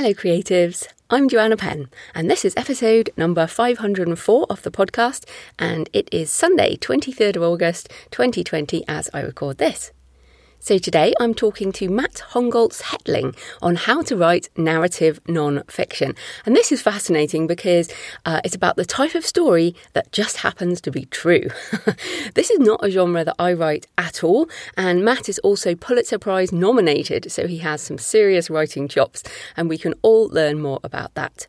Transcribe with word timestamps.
Hello, 0.00 0.14
creatives. 0.14 0.86
I'm 1.10 1.28
Joanna 1.28 1.58
Penn, 1.58 1.90
and 2.14 2.30
this 2.30 2.46
is 2.46 2.56
episode 2.56 3.10
number 3.18 3.46
504 3.46 4.46
of 4.48 4.62
the 4.62 4.70
podcast, 4.70 5.28
and 5.58 5.90
it 5.92 6.08
is 6.10 6.32
Sunday, 6.32 6.76
23rd 6.76 7.36
of 7.36 7.42
August 7.42 7.90
2020, 8.10 8.82
as 8.88 9.10
I 9.12 9.20
record 9.20 9.58
this. 9.58 9.92
So 10.62 10.76
today 10.76 11.14
I'm 11.18 11.32
talking 11.32 11.72
to 11.72 11.88
Matt 11.88 12.22
Hongoltz 12.32 12.82
Hetling 12.82 13.34
on 13.62 13.76
how 13.76 14.02
to 14.02 14.14
write 14.14 14.50
narrative 14.58 15.18
non-fiction. 15.26 16.14
And 16.44 16.54
this 16.54 16.70
is 16.70 16.82
fascinating 16.82 17.46
because 17.46 17.90
uh, 18.26 18.42
it's 18.44 18.54
about 18.54 18.76
the 18.76 18.84
type 18.84 19.14
of 19.14 19.24
story 19.24 19.74
that 19.94 20.12
just 20.12 20.36
happens 20.36 20.82
to 20.82 20.90
be 20.90 21.06
true. 21.06 21.48
this 22.34 22.50
is 22.50 22.58
not 22.58 22.84
a 22.84 22.90
genre 22.90 23.24
that 23.24 23.36
I 23.38 23.54
write 23.54 23.86
at 23.96 24.22
all. 24.22 24.50
And 24.76 25.02
Matt 25.02 25.30
is 25.30 25.38
also 25.38 25.74
Pulitzer 25.74 26.18
Prize 26.18 26.52
nominated, 26.52 27.32
so 27.32 27.46
he 27.46 27.58
has 27.58 27.80
some 27.80 27.96
serious 27.96 28.50
writing 28.50 28.86
chops, 28.86 29.22
and 29.56 29.66
we 29.66 29.78
can 29.78 29.94
all 30.02 30.28
learn 30.28 30.60
more 30.60 30.80
about 30.84 31.14
that. 31.14 31.46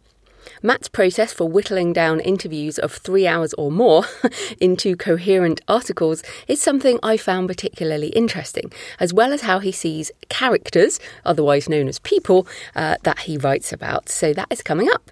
Matt's 0.64 0.88
process 0.88 1.34
for 1.34 1.48
whittling 1.48 1.94
down 1.94 2.20
interviews 2.20 2.78
of 2.78 2.92
three 2.92 3.26
hours 3.26 3.54
or 3.56 3.72
more 3.72 4.04
into 4.60 4.96
coherent 4.96 5.62
articles 5.68 6.24
is 6.48 6.62
something 6.62 7.00
I 7.02 7.18
found 7.18 7.48
particularly 7.48 8.10
interesting, 8.10 8.72
as 9.00 9.14
well 9.14 9.34
as 9.34 9.42
how 9.42 9.60
he 9.60 9.72
sees 9.72 10.12
characters, 10.30 11.00
otherwise 11.26 11.68
known 11.68 11.88
as 11.88 12.00
people, 12.00 12.48
uh, 12.76 12.98
that 13.04 13.20
he 13.20 13.38
writes 13.38 13.74
about. 13.74 14.10
So 14.10 14.34
that 14.34 14.48
is 14.52 14.62
coming 14.62 14.90
up. 14.90 15.12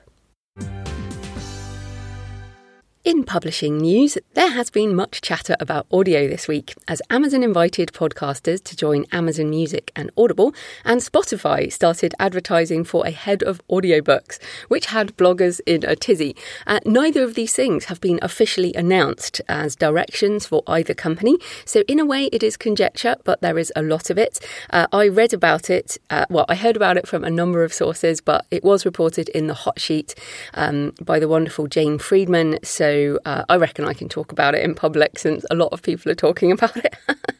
In 3.05 3.23
publishing 3.23 3.77
news, 3.77 4.17
there 4.33 4.51
has 4.51 4.69
been 4.69 4.93
much 4.93 5.21
chatter 5.21 5.55
about 5.61 5.87
audio 5.89 6.27
this 6.27 6.49
week 6.49 6.73
as 6.85 7.01
Amazon 7.09 7.43
invited 7.43 7.93
podcasters 7.93 8.61
to 8.65 8.75
join 8.75 9.05
Amazon 9.13 9.49
Music 9.49 9.89
and 9.95 10.11
Audible, 10.17 10.53
and 10.83 10.99
Spotify 10.99 11.71
started 11.71 12.13
advertising 12.19 12.83
for 12.83 13.07
a 13.07 13.11
head 13.11 13.41
of 13.41 13.61
audiobooks, 13.69 14.37
which 14.67 14.87
had 14.87 15.15
bloggers 15.15 15.61
in 15.65 15.85
a 15.85 15.95
tizzy. 15.95 16.35
Uh, 16.67 16.81
neither 16.85 17.23
of 17.23 17.35
these 17.35 17.55
things 17.55 17.85
have 17.85 18.01
been 18.01 18.19
officially 18.21 18.73
announced 18.73 19.39
as 19.47 19.77
directions 19.77 20.45
for 20.45 20.61
either 20.67 20.93
company, 20.93 21.37
so 21.63 21.83
in 21.87 22.01
a 22.01 22.05
way 22.05 22.25
it 22.33 22.43
is 22.43 22.57
conjecture, 22.57 23.15
but 23.23 23.39
there 23.39 23.57
is 23.57 23.71
a 23.77 23.81
lot 23.81 24.09
of 24.09 24.17
it. 24.17 24.45
Uh, 24.71 24.87
I 24.91 25.07
read 25.07 25.33
about 25.33 25.69
it, 25.69 25.97
uh, 26.09 26.25
well, 26.29 26.45
I 26.49 26.55
heard 26.55 26.75
about 26.75 26.97
it 26.97 27.07
from 27.07 27.23
a 27.23 27.29
number 27.29 27.63
of 27.63 27.73
sources, 27.73 28.19
but 28.19 28.45
it 28.51 28.61
was 28.61 28.85
reported 28.85 29.29
in 29.29 29.47
the 29.47 29.53
hot 29.53 29.79
sheet 29.79 30.15
um, 30.53 30.91
by 31.01 31.17
the 31.17 31.29
wonderful 31.29 31.67
Jane 31.67 31.97
Friedman. 31.97 32.59
So 32.61 32.89
uh, 33.25 33.43
I 33.49 33.55
reckon 33.57 33.85
I 33.85 33.93
can 33.93 34.09
talk 34.09 34.31
about 34.31 34.55
it 34.55 34.63
in 34.63 34.75
public 34.75 35.19
since 35.19 35.45
a 35.51 35.55
lot 35.55 35.71
of 35.71 35.81
people 35.81 36.11
are 36.11 36.15
talking 36.15 36.51
about 36.51 36.77
it. 36.77 36.95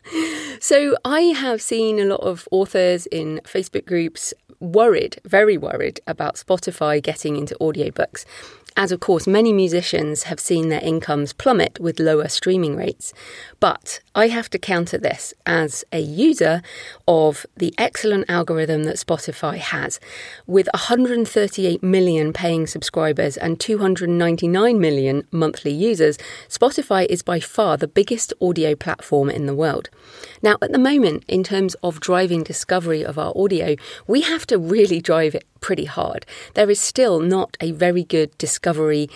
so 0.60 0.96
I 1.06 1.22
have 1.22 1.62
seen 1.62 2.00
a 2.00 2.06
lot 2.06 2.22
of 2.22 2.48
authors 2.52 3.06
in 3.08 3.42
Facebook 3.46 3.86
groups 3.86 4.34
worried, 4.60 5.20
very 5.26 5.58
worried 5.58 6.02
about 6.08 6.36
Spotify 6.36 7.02
getting 7.02 7.36
into 7.36 7.56
audiobooks 7.62 8.26
as 8.80 8.92
of 8.92 9.00
course 9.02 9.28
many 9.28 9.52
musicians 9.52 10.24
have 10.24 10.40
seen 10.40 10.70
their 10.70 10.82
incomes 10.82 11.34
plummet 11.34 11.80
with 11.80 12.00
lower 12.00 12.30
streaming 12.30 12.78
rates. 12.78 13.14
But 13.60 14.00
I 14.16 14.28
have 14.28 14.50
to 14.52 14.58
counter 14.58 14.98
this 14.98 15.34
as 15.46 15.84
a 15.92 16.00
user 16.00 16.62
of 17.08 17.46
the 17.58 17.74
excellent 17.78 18.30
algorithm 18.30 18.84
that 18.86 18.96
Spotify 18.96 19.58
has. 19.58 20.00
With 20.48 20.70
138 20.74 21.84
million 21.84 22.32
paying 22.32 22.68
subscribers 22.68 23.36
and 23.36 23.60
299 23.60 24.80
million 24.80 25.28
monthly 25.32 25.74
users, 25.74 26.18
Spotify 26.48 27.06
is 27.08 27.22
by 27.22 27.42
far 27.42 27.76
the 27.76 27.88
biggest 27.88 28.34
audio 28.42 28.76
platform 28.76 29.30
in 29.30 29.46
the 29.46 29.56
world. 29.56 29.90
Now, 30.42 30.56
at 30.62 30.72
the 30.72 30.80
moment, 30.80 31.26
in 31.28 31.44
terms 31.44 31.76
of 31.84 32.00
driving 32.00 32.44
discovery 32.44 33.04
of 33.04 33.18
our 33.18 33.34
audio, 33.36 33.76
we 34.08 34.22
have 34.22 34.48
to 34.50 34.60
really 34.60 35.02
drive 35.02 35.36
it 35.36 35.46
pretty 35.62 35.86
hard. 35.86 36.26
There 36.54 36.70
is 36.70 36.80
still 36.80 37.20
not 37.20 37.58
a 37.60 37.72
very 37.72 38.04
good 38.04 38.38
discovery 38.38 39.10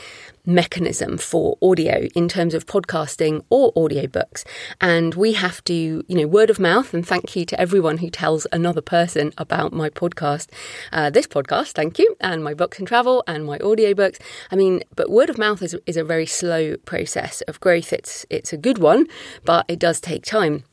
mechanism 0.46 1.18
for 1.18 1.58
audio 1.62 2.08
in 2.16 2.28
terms 2.28 2.54
of 2.54 2.66
podcasting 2.66 3.44
or 3.50 3.72
audiobooks. 3.74 4.44
And 4.82 5.16
we 5.16 5.34
have 5.34 5.64
to, 5.66 5.74
you 5.74 6.16
know, 6.16 6.28
word 6.28 6.50
of 6.50 6.60
mouth, 6.60 6.94
and 6.94 7.08
thank 7.08 7.36
you 7.36 7.46
to 7.46 7.60
everyone 7.60 8.00
who 8.00 8.10
tells 8.10 8.46
another 8.52 8.82
person 8.82 9.32
about 9.38 9.74
my 9.74 9.90
podcast, 9.90 10.50
uh, 10.92 11.10
this 11.10 11.28
podcast, 11.28 11.72
thank 11.72 11.98
you, 11.98 12.16
and 12.20 12.44
my 12.44 12.54
books 12.54 12.80
and 12.80 12.88
travel 12.88 13.24
and 13.26 13.46
my 13.46 13.58
audiobooks. 13.60 14.20
I 14.52 14.56
mean, 14.56 14.84
but 14.96 15.10
word 15.10 15.30
of 15.30 15.38
mouth 15.38 15.62
is, 15.62 15.78
is 15.86 15.98
a 15.98 16.04
very 16.04 16.26
slow 16.26 16.76
process 16.78 17.42
of 17.42 17.60
growth. 17.60 17.94
It's, 17.94 18.26
it's 18.30 18.52
a 18.52 18.58
good 18.58 18.80
one, 18.80 19.08
but 19.46 19.66
it 19.70 19.80
does 19.80 20.02
take 20.02 20.26
time. 20.26 20.66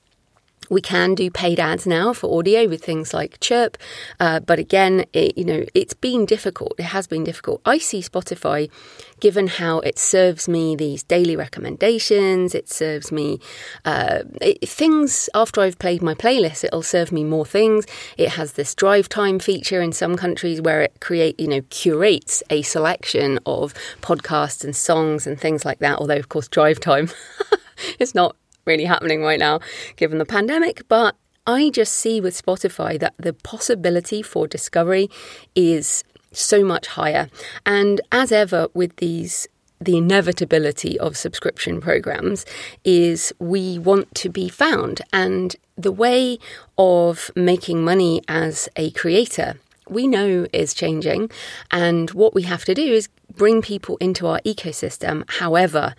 We 0.70 0.81
can 0.81 1.14
do 1.14 1.31
paid 1.31 1.60
ads 1.60 1.86
now 1.86 2.12
for 2.12 2.38
audio 2.38 2.69
with 2.69 2.82
things 2.82 3.12
like 3.12 3.41
Chirp, 3.41 3.76
uh, 4.20 4.41
but 4.41 4.58
again, 4.58 5.04
it, 5.12 5.36
you 5.36 5.44
know, 5.44 5.64
it's 5.75 5.94
been 5.94 6.25
difficult. 6.25 6.75
It 6.78 6.84
has 6.84 7.06
been 7.06 7.25
difficult. 7.25 7.60
I 7.66 7.78
see 7.78 8.00
Spotify, 8.00 8.70
given 9.19 9.48
how 9.48 9.81
it 9.81 9.98
serves 9.98 10.48
me 10.48 10.76
these 10.76 11.03
daily 11.03 11.34
recommendations, 11.34 12.54
it 12.54 12.69
serves 12.69 13.10
me 13.10 13.41
uh, 13.84 14.20
it, 14.41 14.66
things 14.69 15.28
after 15.34 15.60
I've 15.60 15.78
played 15.78 16.03
my 16.03 16.14
playlist. 16.14 16.62
It'll 16.64 16.82
serve 16.82 17.10
me 17.10 17.25
more 17.25 17.44
things. 17.44 17.84
It 18.16 18.31
has 18.31 18.52
this 18.52 18.75
drive 18.75 19.08
time 19.08 19.41
feature 19.41 19.82
in 19.82 19.92
some 19.92 20.16
countries 20.16 20.60
where 20.60 20.82
it 20.82 21.00
create, 21.00 21.38
you 21.41 21.48
know, 21.48 21.62
curates 21.70 22.42
a 22.48 22.62
selection 22.62 23.41
of 23.44 23.75
podcasts 24.02 24.64
and 24.64 24.76
songs 24.76 25.26
and 25.26 25.38
things 25.38 25.64
like 25.64 25.81
that. 25.81 25.98
Although, 25.98 26.16
of 26.16 26.28
course, 26.28 26.48
drive 26.48 26.78
time. 26.78 27.10
is 27.98 28.14
not 28.14 28.37
really 28.70 28.84
happening 28.84 29.22
right 29.22 29.38
now 29.38 29.60
given 29.97 30.19
the 30.19 30.25
pandemic. 30.25 30.82
But 30.88 31.16
I 31.47 31.70
just 31.70 31.94
see 31.94 32.20
with 32.20 32.41
Spotify 32.41 32.98
that 33.00 33.14
the 33.19 33.32
possibility 33.32 34.22
for 34.22 34.47
discovery 34.47 35.10
is 35.54 36.04
so 36.32 36.64
much 36.64 36.86
higher. 36.86 37.28
And 37.66 38.00
as 38.12 38.31
ever 38.32 38.69
with 38.72 38.97
these 38.97 39.48
the 39.82 39.97
inevitability 39.97 40.98
of 41.00 41.16
subscription 41.16 41.81
programs 41.81 42.44
is 42.84 43.32
we 43.38 43.78
want 43.78 44.14
to 44.14 44.28
be 44.28 44.47
found 44.47 45.00
and 45.10 45.56
the 45.78 45.91
way 45.91 46.38
of 46.76 47.31
making 47.34 47.82
money 47.82 48.20
as 48.28 48.69
a 48.76 48.91
creator 48.91 49.54
we 49.88 50.06
know 50.06 50.47
is 50.52 50.75
changing 50.75 51.31
and 51.70 52.10
what 52.10 52.34
we 52.34 52.42
have 52.42 52.66
to 52.66 52.75
do 52.75 52.92
is 52.92 53.08
bring 53.34 53.62
people 53.62 53.97
into 54.02 54.26
our 54.26 54.41
ecosystem 54.41 55.25
however 55.41 55.94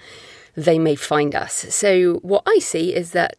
they 0.56 0.80
may 0.80 0.96
find 0.96 1.36
us. 1.36 1.66
So, 1.74 2.16
what 2.22 2.44
I 2.46 2.60
see 2.60 2.94
is 2.94 3.12
that 3.12 3.38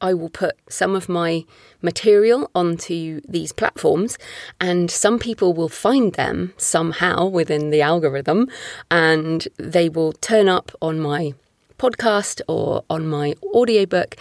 I 0.00 0.12
will 0.12 0.28
put 0.28 0.56
some 0.68 0.94
of 0.94 1.08
my 1.08 1.44
material 1.80 2.50
onto 2.54 3.20
these 3.28 3.52
platforms, 3.52 4.18
and 4.60 4.90
some 4.90 5.18
people 5.18 5.54
will 5.54 5.68
find 5.68 6.12
them 6.12 6.52
somehow 6.56 7.26
within 7.26 7.70
the 7.70 7.80
algorithm, 7.80 8.48
and 8.90 9.48
they 9.56 9.88
will 9.88 10.12
turn 10.12 10.48
up 10.48 10.70
on 10.82 11.00
my 11.00 11.34
podcast 11.78 12.40
or 12.48 12.84
on 12.88 13.06
my 13.06 13.34
audiobook 13.42 14.16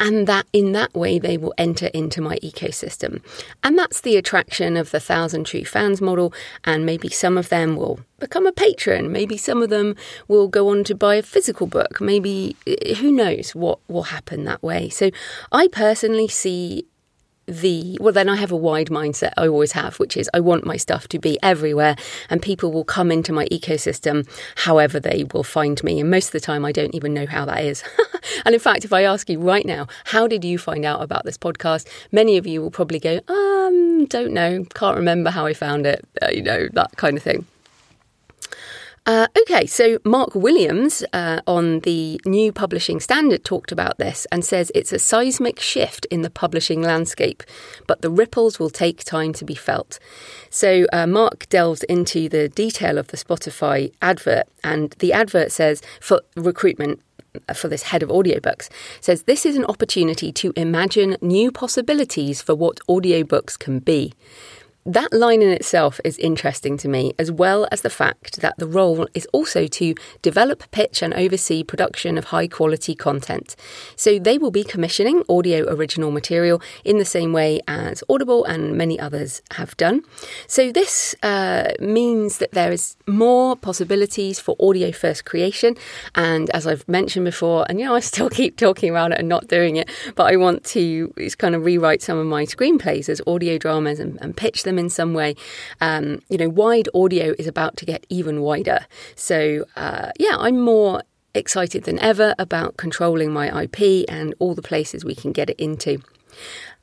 and 0.00 0.26
that 0.26 0.46
in 0.52 0.72
that 0.72 0.92
way 0.94 1.18
they 1.18 1.36
will 1.36 1.54
enter 1.58 1.86
into 1.88 2.22
my 2.22 2.38
ecosystem. 2.38 3.22
And 3.62 3.78
that's 3.78 4.00
the 4.00 4.16
attraction 4.16 4.76
of 4.76 4.90
the 4.90 4.98
thousand 4.98 5.44
true 5.44 5.64
fans 5.64 6.00
model. 6.00 6.32
And 6.64 6.86
maybe 6.86 7.10
some 7.10 7.36
of 7.36 7.50
them 7.50 7.76
will 7.76 8.00
become 8.18 8.46
a 8.46 8.52
patron. 8.52 9.12
Maybe 9.12 9.36
some 9.36 9.62
of 9.62 9.68
them 9.68 9.94
will 10.26 10.48
go 10.48 10.70
on 10.70 10.84
to 10.84 10.94
buy 10.94 11.16
a 11.16 11.22
physical 11.22 11.66
book. 11.66 12.00
Maybe 12.00 12.56
eh, 12.66 12.94
who 12.94 13.12
knows 13.12 13.54
what 13.54 13.78
will 13.88 14.04
happen 14.04 14.44
that 14.44 14.62
way. 14.62 14.88
So 14.88 15.10
I 15.52 15.68
personally 15.68 16.28
see 16.28 16.86
the 17.50 17.98
well 18.00 18.12
then 18.12 18.28
I 18.28 18.36
have 18.36 18.52
a 18.52 18.56
wide 18.56 18.88
mindset 18.88 19.32
I 19.36 19.48
always 19.48 19.72
have 19.72 19.98
which 19.98 20.16
is 20.16 20.30
I 20.32 20.40
want 20.40 20.64
my 20.64 20.76
stuff 20.76 21.08
to 21.08 21.18
be 21.18 21.38
everywhere 21.42 21.96
and 22.28 22.40
people 22.40 22.72
will 22.72 22.84
come 22.84 23.10
into 23.10 23.32
my 23.32 23.46
ecosystem 23.46 24.28
however 24.56 25.00
they 25.00 25.24
will 25.32 25.44
find 25.44 25.82
me. 25.82 26.00
And 26.00 26.10
most 26.10 26.26
of 26.26 26.32
the 26.32 26.40
time 26.40 26.64
I 26.64 26.72
don't 26.72 26.94
even 26.94 27.14
know 27.14 27.26
how 27.26 27.44
that 27.44 27.64
is. 27.64 27.82
And 28.44 28.54
in 28.54 28.60
fact 28.60 28.84
if 28.84 28.92
I 28.92 29.02
ask 29.02 29.28
you 29.28 29.40
right 29.40 29.66
now 29.66 29.86
how 30.04 30.26
did 30.26 30.44
you 30.44 30.56
find 30.58 30.84
out 30.84 31.02
about 31.02 31.24
this 31.24 31.36
podcast? 31.36 31.86
Many 32.12 32.36
of 32.36 32.46
you 32.46 32.60
will 32.60 32.70
probably 32.70 33.00
go 33.00 33.20
um 33.28 34.06
don't 34.06 34.32
know 34.32 34.64
can't 34.74 34.96
remember 34.96 35.30
how 35.30 35.46
I 35.46 35.54
found 35.54 35.86
it 35.86 36.06
you 36.30 36.42
know 36.42 36.68
that 36.72 36.96
kind 36.96 37.16
of 37.16 37.22
thing 37.22 37.46
Uh, 39.10 39.26
okay, 39.40 39.66
so 39.66 39.98
Mark 40.04 40.36
Williams 40.36 41.02
uh, 41.12 41.40
on 41.44 41.80
the 41.80 42.20
New 42.24 42.52
Publishing 42.52 43.00
Standard 43.00 43.44
talked 43.44 43.72
about 43.72 43.98
this 43.98 44.24
and 44.30 44.44
says 44.44 44.70
it's 44.72 44.92
a 44.92 45.00
seismic 45.00 45.58
shift 45.58 46.06
in 46.12 46.22
the 46.22 46.30
publishing 46.30 46.80
landscape, 46.80 47.42
but 47.88 48.02
the 48.02 48.08
ripples 48.08 48.60
will 48.60 48.70
take 48.70 49.02
time 49.02 49.32
to 49.32 49.44
be 49.44 49.56
felt. 49.56 49.98
So 50.48 50.86
uh, 50.92 51.08
Mark 51.08 51.48
delves 51.48 51.82
into 51.82 52.28
the 52.28 52.48
detail 52.48 52.98
of 52.98 53.08
the 53.08 53.16
Spotify 53.16 53.92
advert, 54.00 54.46
and 54.62 54.92
the 55.00 55.12
advert 55.12 55.50
says 55.50 55.82
for 56.00 56.20
recruitment 56.36 57.00
uh, 57.48 57.54
for 57.54 57.66
this 57.66 57.84
head 57.84 58.04
of 58.04 58.10
audiobooks 58.10 58.68
says 59.00 59.22
this 59.24 59.44
is 59.44 59.56
an 59.56 59.64
opportunity 59.64 60.32
to 60.32 60.52
imagine 60.54 61.16
new 61.20 61.50
possibilities 61.50 62.42
for 62.42 62.54
what 62.54 62.78
audiobooks 62.88 63.58
can 63.58 63.80
be. 63.80 64.12
That 64.86 65.12
line 65.12 65.42
in 65.42 65.50
itself 65.50 66.00
is 66.04 66.16
interesting 66.18 66.78
to 66.78 66.88
me, 66.88 67.12
as 67.18 67.30
well 67.30 67.68
as 67.70 67.82
the 67.82 67.90
fact 67.90 68.40
that 68.40 68.56
the 68.56 68.66
role 68.66 69.06
is 69.12 69.26
also 69.30 69.66
to 69.66 69.94
develop, 70.22 70.70
pitch, 70.70 71.02
and 71.02 71.12
oversee 71.12 71.62
production 71.62 72.16
of 72.16 72.24
high 72.24 72.48
quality 72.48 72.94
content. 72.94 73.56
So 73.94 74.18
they 74.18 74.38
will 74.38 74.50
be 74.50 74.64
commissioning 74.64 75.22
audio 75.28 75.70
original 75.70 76.10
material 76.10 76.62
in 76.82 76.96
the 76.96 77.04
same 77.04 77.34
way 77.34 77.60
as 77.68 78.02
Audible 78.08 78.42
and 78.46 78.74
many 78.78 78.98
others 78.98 79.42
have 79.52 79.76
done. 79.76 80.00
So 80.46 80.72
this 80.72 81.14
uh, 81.22 81.72
means 81.78 82.38
that 82.38 82.52
there 82.52 82.72
is 82.72 82.96
more 83.06 83.56
possibilities 83.56 84.40
for 84.40 84.56
audio 84.58 84.92
first 84.92 85.26
creation. 85.26 85.76
And 86.14 86.48
as 86.50 86.66
I've 86.66 86.88
mentioned 86.88 87.26
before, 87.26 87.66
and 87.68 87.78
you 87.78 87.84
know, 87.84 87.96
I 87.96 88.00
still 88.00 88.30
keep 88.40 88.56
talking 88.56 88.88
about 88.88 89.12
it 89.12 89.18
and 89.18 89.28
not 89.28 89.46
doing 89.46 89.76
it, 89.76 89.90
but 90.14 90.32
I 90.32 90.36
want 90.36 90.64
to 90.66 91.12
kind 91.36 91.54
of 91.54 91.66
rewrite 91.66 92.00
some 92.00 92.16
of 92.16 92.26
my 92.26 92.46
screenplays 92.46 93.10
as 93.10 93.20
audio 93.26 93.58
dramas 93.58 94.00
and, 94.00 94.18
and 94.22 94.34
pitch 94.34 94.62
them 94.62 94.69
them 94.70 94.78
in 94.78 94.88
some 94.88 95.12
way. 95.12 95.34
Um, 95.80 96.20
you 96.28 96.38
know, 96.38 96.48
wide 96.48 96.88
audio 96.94 97.34
is 97.38 97.46
about 97.46 97.76
to 97.78 97.84
get 97.84 98.06
even 98.08 98.40
wider. 98.40 98.86
So, 99.14 99.64
uh, 99.76 100.10
yeah, 100.18 100.36
I'm 100.38 100.60
more 100.60 101.02
excited 101.34 101.84
than 101.84 101.98
ever 101.98 102.34
about 102.38 102.76
controlling 102.76 103.32
my 103.32 103.64
IP 103.64 104.04
and 104.08 104.34
all 104.38 104.54
the 104.54 104.62
places 104.62 105.04
we 105.04 105.14
can 105.14 105.32
get 105.32 105.50
it 105.50 105.58
into. 105.58 106.00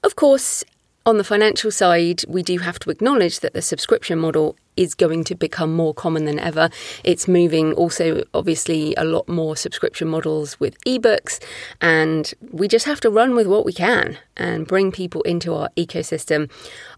Of 0.04 0.16
course, 0.16 0.64
on 1.08 1.18
the 1.18 1.24
financial 1.24 1.72
side, 1.72 2.22
we 2.28 2.44
do 2.44 2.58
have 2.58 2.78
to 2.80 2.90
acknowledge 2.90 3.40
that 3.40 3.54
the 3.54 3.62
subscription 3.62 4.20
model 4.20 4.58
is 4.76 4.94
going 4.94 5.24
to 5.24 5.36
become 5.36 5.74
more 5.74 5.94
common 5.94 6.26
than 6.26 6.38
ever. 6.38 6.70
It's 7.06 7.30
moving 7.30 7.72
also, 7.74 8.24
obviously, 8.34 8.94
a 8.96 9.06
lot 9.06 9.28
more 9.30 9.56
subscription 9.56 10.10
models 10.10 10.60
with 10.60 10.78
ebooks, 10.84 11.42
and 11.80 12.34
we 12.52 12.68
just 12.68 12.86
have 12.86 13.00
to 13.00 13.10
run 13.10 13.36
with 13.36 13.48
what 13.48 13.66
we 13.66 13.72
can 13.72 14.18
and 14.36 14.68
bring 14.68 14.92
people 14.92 15.22
into 15.22 15.54
our 15.56 15.70
ecosystem. 15.78 16.52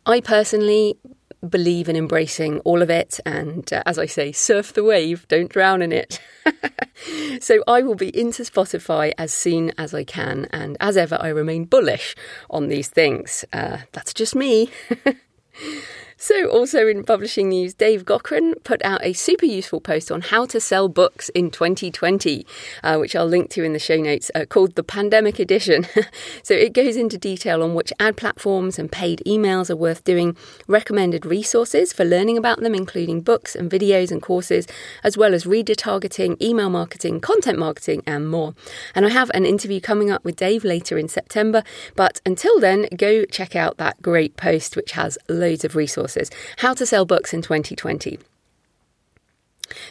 I 0.07 0.21
personally 0.21 0.97
believe 1.47 1.88
in 1.88 1.95
embracing 1.95 2.59
all 2.62 2.81
of 2.81 2.89
it 2.89 3.19
and, 3.25 3.71
uh, 3.71 3.83
as 3.86 3.97
I 3.97 4.06
say, 4.06 4.31
surf 4.31 4.74
the 4.74 4.83
wave, 4.83 5.27
don't 5.27 5.50
drown 5.50 5.81
in 5.81 5.91
it. 5.91 6.19
so 7.39 7.63
I 7.68 7.81
will 7.81 7.95
be 7.95 8.18
into 8.18 8.44
Spotify 8.44 9.13
as 9.18 9.33
soon 9.33 9.71
as 9.77 9.94
I 9.94 10.03
can, 10.03 10.47
and 10.51 10.75
as 10.80 10.97
ever, 10.97 11.18
I 11.19 11.30
remain 11.30 11.65
bullish 11.65 12.15
on 12.50 12.68
these 12.68 12.89
things. 12.89 13.45
Uh, 13.53 13.80
that's 13.91 14.13
just 14.13 14.36
me. 14.36 14.69
So, 16.21 16.50
also 16.50 16.86
in 16.86 17.06
publishing 17.06 17.48
news, 17.48 17.74
Dave 17.74 18.04
Gaughran 18.04 18.62
put 18.66 18.83
out 18.83 19.00
a 19.06 19.13
super 19.13 19.45
useful 19.45 19.80
post 19.80 20.12
on 20.12 20.19
how 20.19 20.45
to 20.48 20.60
sell 20.60 20.89
books 20.89 21.30
in 21.30 21.50
2020, 21.50 22.45
uh, 22.83 22.98
which 22.98 23.16
I'll 23.16 23.25
link 23.25 23.50
to 23.51 23.63
in 23.63 23.71
the 23.71 23.80
show 23.80 23.95
notes, 23.95 24.30
uh, 24.36 24.44
called 24.44 24.75
the 24.75 24.83
Pandemic 24.83 25.39
Edition. 25.39 25.88
so, 26.44 26.54
it 26.54 26.74
goes 26.74 26.98
into 26.98 27.18
detail 27.18 27.63
on 27.63 27.74
which 27.74 27.94
ad 28.01 28.18
platforms 28.18 28.77
and 28.77 28.92
paid 28.92 29.24
emails 29.25 29.69
are 29.69 29.77
worth 29.77 30.04
doing, 30.04 30.36
recommended 30.68 31.25
resources 31.25 31.94
for 31.94 32.04
learning 32.04 32.38
about 32.38 32.60
them, 32.60 32.75
including 32.75 33.21
books 33.21 33.56
and 33.56 33.71
videos 33.71 34.12
and 34.12 34.21
courses, 34.21 34.68
as 35.06 35.18
well 35.18 35.33
as 35.33 35.45
reader 35.45 35.74
targeting, 35.74 36.36
email 36.42 36.69
marketing, 36.69 37.21
content 37.21 37.57
marketing, 37.57 38.04
and 38.06 38.30
more. 38.30 38.54
And 38.94 39.06
I 39.06 39.10
have 39.10 39.31
an 39.33 39.45
interview 39.45 39.80
coming 39.80 40.12
up 40.12 40.25
with 40.25 40.36
Dave 40.36 40.66
later 40.66 40.98
in 40.98 41.07
September, 41.07 41.63
but 41.95 42.19
until 42.25 42.60
then, 42.60 42.88
go 42.98 43.24
check 43.24 43.56
out 43.56 43.77
that 43.77 44.01
great 44.01 44.36
post, 44.36 44.75
which 44.75 44.92
has 44.92 45.18
loads 45.30 45.63
of 45.63 45.77
resources 45.77 46.08
resources 46.15 46.29
How 46.57 46.73
to 46.73 46.85
Sell 46.85 47.06
Books 47.06 47.33
in 47.33 47.41
2020. 47.41 48.19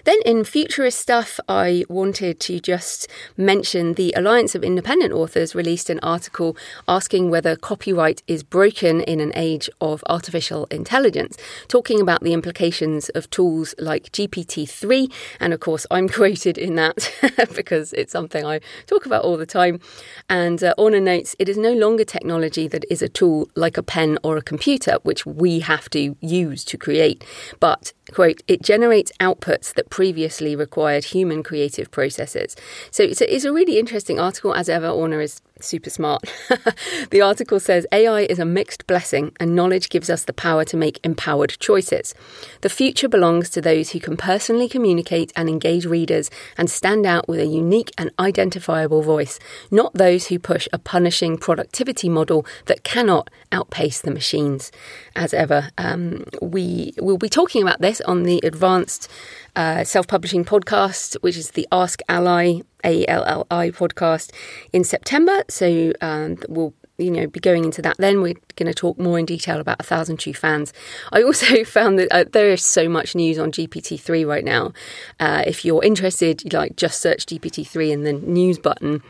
Then 0.05 0.19
in 0.25 0.45
futurist 0.45 0.99
stuff, 0.99 1.41
I 1.49 1.85
wanted 1.89 2.41
to 2.41 2.61
just 2.61 3.09
mention 3.37 3.95
the 3.95 4.13
Alliance 4.17 4.55
of 4.55 4.65
Independent 4.65 5.13
Authors 5.13 5.55
released 5.55 5.91
an 5.91 6.01
article 6.03 6.57
asking 6.87 7.31
whether 7.31 7.57
copyright 7.57 8.23
is 8.27 8.43
broken 8.43 9.01
in 9.03 9.21
an 9.21 9.33
age 9.35 9.69
of 9.81 10.03
artificial 10.09 10.67
intelligence, 10.71 11.37
talking 11.69 12.01
about 12.01 12.23
the 12.23 12.33
implications 12.33 13.09
of 13.11 13.31
tools 13.31 13.75
like 13.79 14.13
GPT 14.13 14.69
3. 14.69 15.09
And 15.41 15.53
of 15.53 15.61
course, 15.61 15.87
I'm 15.91 16.09
quoted 16.19 16.59
in 16.59 16.75
that 16.77 17.13
because 17.55 17.93
it's 17.93 18.13
something 18.13 18.45
I 18.45 18.61
talk 18.87 19.07
about 19.07 19.25
all 19.25 19.37
the 19.37 19.47
time. 19.47 19.81
And 20.29 20.63
uh, 20.63 20.75
Orna 20.79 21.01
notes 21.01 21.37
it 21.39 21.49
is 21.49 21.57
no 21.57 21.73
longer 21.73 22.05
technology 22.05 22.69
that 22.69 22.85
is 22.91 23.03
a 23.03 23.09
tool 23.09 23.49
like 23.55 23.77
a 23.77 23.83
pen 23.83 24.19
or 24.23 24.37
a 24.37 24.43
computer, 24.43 24.99
which 25.03 25.27
we 25.27 25.61
have 25.61 25.89
to 25.91 26.17
use 26.21 26.65
to 26.65 26.79
create, 26.79 27.25
but 27.61 27.93
quote, 28.13 28.43
it 28.47 28.63
generates 28.63 29.13
outputs 29.21 29.75
that 29.75 29.91
previously 29.91 30.57
required 30.57 31.05
human 31.05 31.43
creative 31.43 31.91
processes. 31.91 32.57
So 32.91 33.03
it's 33.03 33.21
a, 33.21 33.35
it's 33.35 33.45
a 33.45 33.53
really 33.53 33.79
interesting 33.79 34.19
article. 34.19 34.55
As 34.55 34.69
ever, 34.69 34.89
Orna 34.89 35.19
is 35.19 35.41
super 35.61 35.91
smart. 35.91 36.23
the 37.11 37.21
article 37.21 37.61
says 37.61 37.87
AI 37.93 38.23
is 38.23 38.39
a 38.39 38.45
mixed 38.45 38.87
blessing 38.87 39.33
and 39.41 39.55
knowledge 39.55 39.89
gives 39.89 40.11
us 40.11 40.25
the 40.25 40.33
power 40.33 40.65
to 40.65 40.77
make 40.77 41.01
empowered 41.05 41.57
choices. 41.59 42.15
The 42.61 42.69
future 42.69 43.09
belongs 43.09 43.51
to 43.51 43.61
those 43.61 43.91
who 43.91 44.01
can 44.01 44.17
personally 44.17 44.69
communicate 44.69 45.33
and 45.37 45.49
engage 45.49 45.87
readers 45.87 46.31
and 46.57 46.71
stand 46.71 47.07
out 47.07 47.29
with 47.29 47.41
a 47.41 47.47
unique 47.47 47.91
and 47.99 48.11
identifiable 48.19 49.03
voice, 49.03 49.39
not 49.71 49.95
those 49.95 50.29
who 50.29 50.39
push 50.39 50.69
a 50.73 50.79
punishing 50.79 51.37
productivity 51.37 52.09
model 52.09 52.47
that 52.67 52.85
cannot 52.85 53.31
outpace 53.53 54.01
the 54.01 54.11
machines. 54.11 54.71
As 55.17 55.35
ever, 55.35 55.71
um, 55.79 56.25
we 56.41 56.93
will 56.99 57.19
be 57.19 57.29
talking 57.29 57.63
about 57.63 57.81
this 57.81 58.01
on 58.03 58.23
the 58.23 58.41
advanced 58.43 59.09
uh, 59.57 59.85
self 59.85 60.07
publishing 60.07 60.45
podcast, 60.45 61.17
which 61.21 61.37
is 61.37 61.51
the 61.53 61.67
Ask 61.73 62.01
ALLi, 62.09 62.63
A 62.85 63.07
L 63.07 63.25
L 63.25 63.47
I 63.51 63.71
podcast 63.71 64.33
in 64.73 64.85
September. 64.85 65.45
So 65.49 65.93
um, 66.01 66.39
we'll 66.49 66.75
you 66.99 67.11
know 67.11 67.27
be 67.27 67.41
going 67.41 67.65
into 67.65 67.83
that 67.83 67.97
then. 67.99 68.23
We're 68.23 68.35
going 68.57 68.67
to 68.67 68.75
talk 68.75 68.99
more 68.99 69.19
in 69.19 69.27
detail 69.27 69.61
about 69.61 69.81
a 69.81 69.85
thousand 69.85 70.19
true 70.19 70.35
fans. 70.35 70.73
I 71.13 71.23
also 71.23 71.65
found 71.65 71.99
that 71.99 72.09
uh, 72.13 72.25
there 72.31 72.51
is 72.51 72.65
so 72.65 72.89
much 72.89 73.15
news 73.15 73.39
on 73.39 73.53
gpt-3 73.53 74.27
right 74.27 74.45
now. 74.45 74.73
Uh, 75.21 75.45
if 75.47 75.65
you're 75.65 75.85
interested 75.85 76.53
like 76.53 76.77
just 76.77 77.01
search 77.01 77.27
gpt-3 77.27 77.91
in 77.91 78.03
the 78.05 78.13
news 78.13 78.59
button 78.59 79.03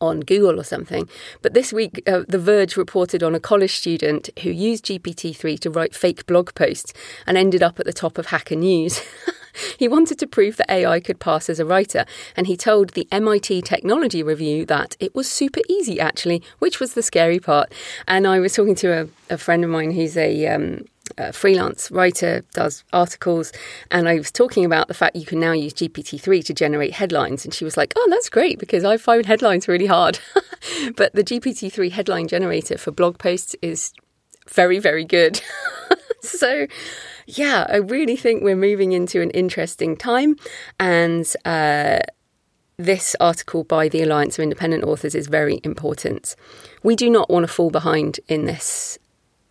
on 0.00 0.20
Google 0.20 0.58
or 0.58 0.64
something. 0.64 1.08
But 1.42 1.54
this 1.54 1.72
week, 1.72 2.02
uh, 2.06 2.22
The 2.28 2.38
Verge 2.38 2.76
reported 2.76 3.22
on 3.22 3.34
a 3.34 3.40
college 3.40 3.76
student 3.76 4.30
who 4.42 4.50
used 4.50 4.86
GPT 4.86 5.36
3 5.36 5.58
to 5.58 5.70
write 5.70 5.94
fake 5.94 6.26
blog 6.26 6.54
posts 6.54 6.92
and 7.26 7.36
ended 7.36 7.62
up 7.62 7.78
at 7.78 7.86
the 7.86 7.92
top 7.92 8.18
of 8.18 8.26
Hacker 8.26 8.56
News. 8.56 9.00
he 9.78 9.88
wanted 9.88 10.18
to 10.18 10.26
prove 10.26 10.56
that 10.56 10.70
AI 10.70 11.00
could 11.00 11.20
pass 11.20 11.48
as 11.48 11.60
a 11.60 11.64
writer, 11.64 12.04
and 12.36 12.46
he 12.46 12.56
told 12.56 12.90
the 12.90 13.08
MIT 13.10 13.62
Technology 13.62 14.22
Review 14.22 14.64
that 14.66 14.96
it 15.00 15.14
was 15.14 15.30
super 15.30 15.60
easy, 15.68 16.00
actually, 16.00 16.42
which 16.58 16.80
was 16.80 16.94
the 16.94 17.02
scary 17.02 17.38
part. 17.38 17.72
And 18.06 18.26
I 18.26 18.38
was 18.38 18.54
talking 18.54 18.74
to 18.76 19.02
a, 19.02 19.34
a 19.34 19.38
friend 19.38 19.64
of 19.64 19.70
mine 19.70 19.92
who's 19.92 20.16
a 20.16 20.46
um, 20.46 20.84
a 21.18 21.32
freelance 21.32 21.90
writer, 21.90 22.44
does 22.52 22.84
articles, 22.92 23.52
and 23.90 24.08
I 24.08 24.16
was 24.16 24.30
talking 24.30 24.64
about 24.64 24.88
the 24.88 24.94
fact 24.94 25.16
you 25.16 25.26
can 25.26 25.40
now 25.40 25.52
use 25.52 25.72
GPT-3 25.74 26.44
to 26.44 26.54
generate 26.54 26.92
headlines, 26.92 27.44
and 27.44 27.52
she 27.52 27.64
was 27.64 27.76
like, 27.76 27.92
"Oh, 27.96 28.06
that's 28.10 28.28
great 28.28 28.58
because 28.58 28.84
I 28.84 28.96
find 28.96 29.26
headlines 29.26 29.68
really 29.68 29.86
hard." 29.86 30.18
but 30.96 31.14
the 31.14 31.24
GPT-3 31.24 31.90
headline 31.90 32.28
generator 32.28 32.78
for 32.78 32.90
blog 32.90 33.18
posts 33.18 33.56
is 33.62 33.92
very, 34.48 34.78
very 34.78 35.04
good. 35.04 35.40
so, 36.22 36.66
yeah, 37.26 37.66
I 37.68 37.76
really 37.76 38.16
think 38.16 38.42
we're 38.42 38.56
moving 38.56 38.92
into 38.92 39.20
an 39.20 39.30
interesting 39.30 39.96
time, 39.96 40.36
and. 40.78 41.32
Uh, 41.44 42.00
this 42.80 43.14
article 43.20 43.62
by 43.62 43.88
the 43.88 44.02
Alliance 44.02 44.38
of 44.38 44.42
Independent 44.42 44.84
Authors 44.84 45.14
is 45.14 45.26
very 45.26 45.60
important. 45.64 46.34
We 46.82 46.96
do 46.96 47.10
not 47.10 47.28
want 47.28 47.44
to 47.44 47.52
fall 47.52 47.70
behind 47.70 48.20
in 48.26 48.46
this 48.46 48.98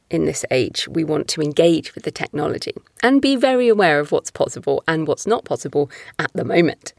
in 0.10 0.26
this 0.26 0.46
age. 0.52 0.88
We 0.88 1.04
want 1.04 1.28
to 1.30 1.42
engage 1.42 1.96
with 1.96 2.04
the 2.04 2.12
technology 2.12 2.74
and 3.04 3.22
be 3.22 3.36
very 3.36 3.68
aware 3.68 4.00
of 4.00 4.12
what's 4.12 4.32
possible 4.32 4.84
and 4.88 5.08
what's 5.08 5.28
not 5.28 5.46
possible 5.46 5.90
at 6.18 6.32
the 6.34 6.46
moment. 6.46 6.94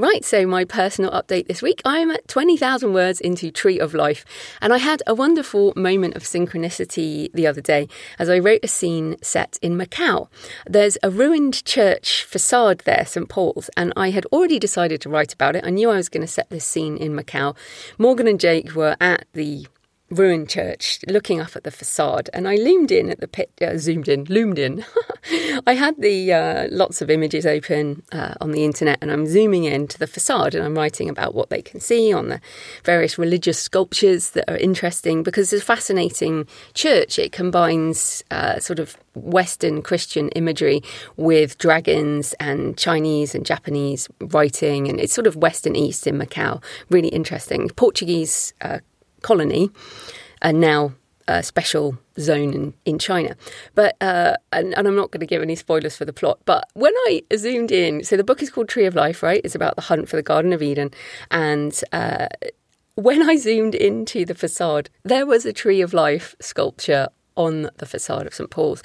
Right, 0.00 0.24
so 0.24 0.46
my 0.46 0.64
personal 0.64 1.10
update 1.10 1.48
this 1.48 1.60
week. 1.60 1.82
I 1.84 1.98
am 1.98 2.12
at 2.12 2.28
20,000 2.28 2.92
words 2.92 3.20
into 3.20 3.50
Tree 3.50 3.80
of 3.80 3.94
Life, 3.94 4.24
and 4.62 4.72
I 4.72 4.78
had 4.78 5.02
a 5.08 5.14
wonderful 5.14 5.72
moment 5.74 6.14
of 6.14 6.22
synchronicity 6.22 7.32
the 7.32 7.48
other 7.48 7.60
day 7.60 7.88
as 8.16 8.28
I 8.28 8.38
wrote 8.38 8.60
a 8.62 8.68
scene 8.68 9.16
set 9.22 9.58
in 9.60 9.76
Macau. 9.76 10.28
There's 10.66 10.98
a 11.02 11.10
ruined 11.10 11.64
church 11.64 12.22
facade 12.22 12.82
there, 12.84 13.04
St. 13.06 13.28
Paul's, 13.28 13.70
and 13.76 13.92
I 13.96 14.10
had 14.10 14.24
already 14.26 14.60
decided 14.60 15.00
to 15.00 15.08
write 15.08 15.32
about 15.32 15.56
it. 15.56 15.64
I 15.66 15.70
knew 15.70 15.90
I 15.90 15.96
was 15.96 16.08
going 16.08 16.24
to 16.24 16.32
set 16.32 16.48
this 16.48 16.64
scene 16.64 16.96
in 16.96 17.14
Macau. 17.14 17.56
Morgan 17.98 18.28
and 18.28 18.38
Jake 18.38 18.76
were 18.76 18.96
at 19.00 19.26
the 19.32 19.66
ruined 20.10 20.48
church, 20.48 21.00
looking 21.06 21.40
up 21.40 21.54
at 21.54 21.64
the 21.64 21.70
facade, 21.70 22.30
and 22.32 22.48
I 22.48 22.56
loomed 22.56 22.90
in 22.90 23.10
at 23.10 23.20
the 23.20 23.28
pit, 23.28 23.50
uh, 23.60 23.76
zoomed 23.76 24.08
in, 24.08 24.24
loomed 24.24 24.58
in. 24.58 24.84
I 25.66 25.74
had 25.74 26.00
the 26.00 26.32
uh, 26.32 26.68
lots 26.70 27.02
of 27.02 27.10
images 27.10 27.44
open 27.44 28.02
uh, 28.12 28.34
on 28.40 28.52
the 28.52 28.64
internet, 28.64 28.98
and 29.02 29.12
I'm 29.12 29.26
zooming 29.26 29.64
in 29.64 29.86
to 29.88 29.98
the 29.98 30.06
facade, 30.06 30.54
and 30.54 30.64
I'm 30.64 30.74
writing 30.74 31.08
about 31.08 31.34
what 31.34 31.50
they 31.50 31.60
can 31.60 31.80
see 31.80 32.12
on 32.12 32.28
the 32.28 32.40
various 32.84 33.18
religious 33.18 33.58
sculptures 33.58 34.30
that 34.30 34.50
are 34.50 34.56
interesting 34.56 35.22
because 35.22 35.52
it's 35.52 35.62
a 35.62 35.66
fascinating 35.66 36.46
church. 36.74 37.18
It 37.18 37.32
combines 37.32 38.24
uh, 38.30 38.60
sort 38.60 38.78
of 38.78 38.96
Western 39.14 39.82
Christian 39.82 40.28
imagery 40.30 40.82
with 41.16 41.58
dragons 41.58 42.34
and 42.40 42.78
Chinese 42.78 43.34
and 43.34 43.44
Japanese 43.44 44.08
writing, 44.20 44.88
and 44.88 45.00
it's 45.00 45.12
sort 45.12 45.26
of 45.26 45.36
West 45.36 45.66
and 45.66 45.76
East 45.76 46.06
in 46.06 46.18
Macau. 46.18 46.62
Really 46.88 47.08
interesting. 47.08 47.68
Portuguese 47.70 48.54
uh, 48.62 48.78
colony, 49.22 49.70
and 50.42 50.60
now 50.60 50.92
a 51.28 51.42
special 51.42 51.98
zone 52.18 52.54
in, 52.54 52.74
in 52.84 52.98
China. 52.98 53.36
But 53.74 53.96
uh, 54.00 54.36
and, 54.52 54.76
and, 54.76 54.88
I'm 54.88 54.96
not 54.96 55.10
going 55.10 55.20
to 55.20 55.26
give 55.26 55.42
any 55.42 55.54
spoilers 55.54 55.94
for 55.94 56.06
the 56.06 56.12
plot. 56.12 56.38
But 56.46 56.68
when 56.72 56.94
I 57.06 57.22
zoomed 57.36 57.70
in, 57.70 58.02
so 58.02 58.16
the 58.16 58.24
book 58.24 58.42
is 58.42 58.50
called 58.50 58.68
Tree 58.68 58.86
of 58.86 58.94
Life, 58.94 59.22
right? 59.22 59.42
It's 59.44 59.54
about 59.54 59.76
the 59.76 59.82
hunt 59.82 60.08
for 60.08 60.16
the 60.16 60.22
Garden 60.22 60.52
of 60.52 60.62
Eden, 60.62 60.90
and 61.30 61.78
uh, 61.92 62.28
when 62.94 63.28
I 63.28 63.36
zoomed 63.36 63.74
into 63.74 64.24
the 64.24 64.34
facade, 64.34 64.90
there 65.04 65.26
was 65.26 65.46
a 65.46 65.52
Tree 65.52 65.82
of 65.82 65.92
Life 65.92 66.34
sculpture 66.40 67.08
on 67.36 67.70
the 67.76 67.86
facade 67.86 68.26
of 68.26 68.34
St 68.34 68.50
Paul's, 68.50 68.82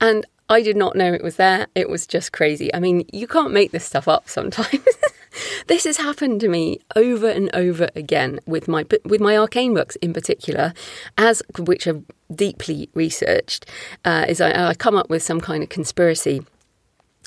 and 0.00 0.26
I 0.50 0.62
did 0.62 0.76
not 0.76 0.96
know 0.96 1.12
it 1.12 1.22
was 1.22 1.36
there. 1.36 1.66
It 1.74 1.88
was 1.88 2.06
just 2.06 2.32
crazy. 2.32 2.72
I 2.74 2.80
mean, 2.80 3.04
you 3.12 3.26
can't 3.26 3.52
make 3.52 3.72
this 3.72 3.84
stuff 3.84 4.08
up 4.08 4.28
sometimes. 4.28 4.86
this 5.66 5.84
has 5.84 5.96
happened 5.98 6.40
to 6.40 6.48
me 6.48 6.80
over 6.96 7.28
and 7.28 7.50
over 7.54 7.88
again 7.94 8.40
with 8.46 8.68
my 8.68 8.84
with 9.04 9.20
my 9.20 9.36
arcane 9.36 9.74
books 9.74 9.96
in 9.96 10.12
particular, 10.12 10.72
as 11.16 11.42
which 11.58 11.86
are 11.86 12.02
deeply 12.34 12.88
researched. 12.94 13.66
Uh, 14.04 14.26
is 14.28 14.40
I, 14.40 14.68
I 14.68 14.74
come 14.74 14.96
up 14.96 15.10
with 15.10 15.22
some 15.22 15.40
kind 15.40 15.62
of 15.62 15.68
conspiracy, 15.68 16.44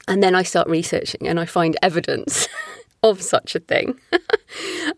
and 0.08 0.22
then 0.22 0.36
I 0.36 0.44
start 0.44 0.68
researching 0.68 1.28
and 1.28 1.40
I 1.40 1.46
find 1.46 1.78
evidence. 1.82 2.48
of 3.04 3.22
such 3.22 3.56
a 3.56 3.60
thing. 3.60 4.00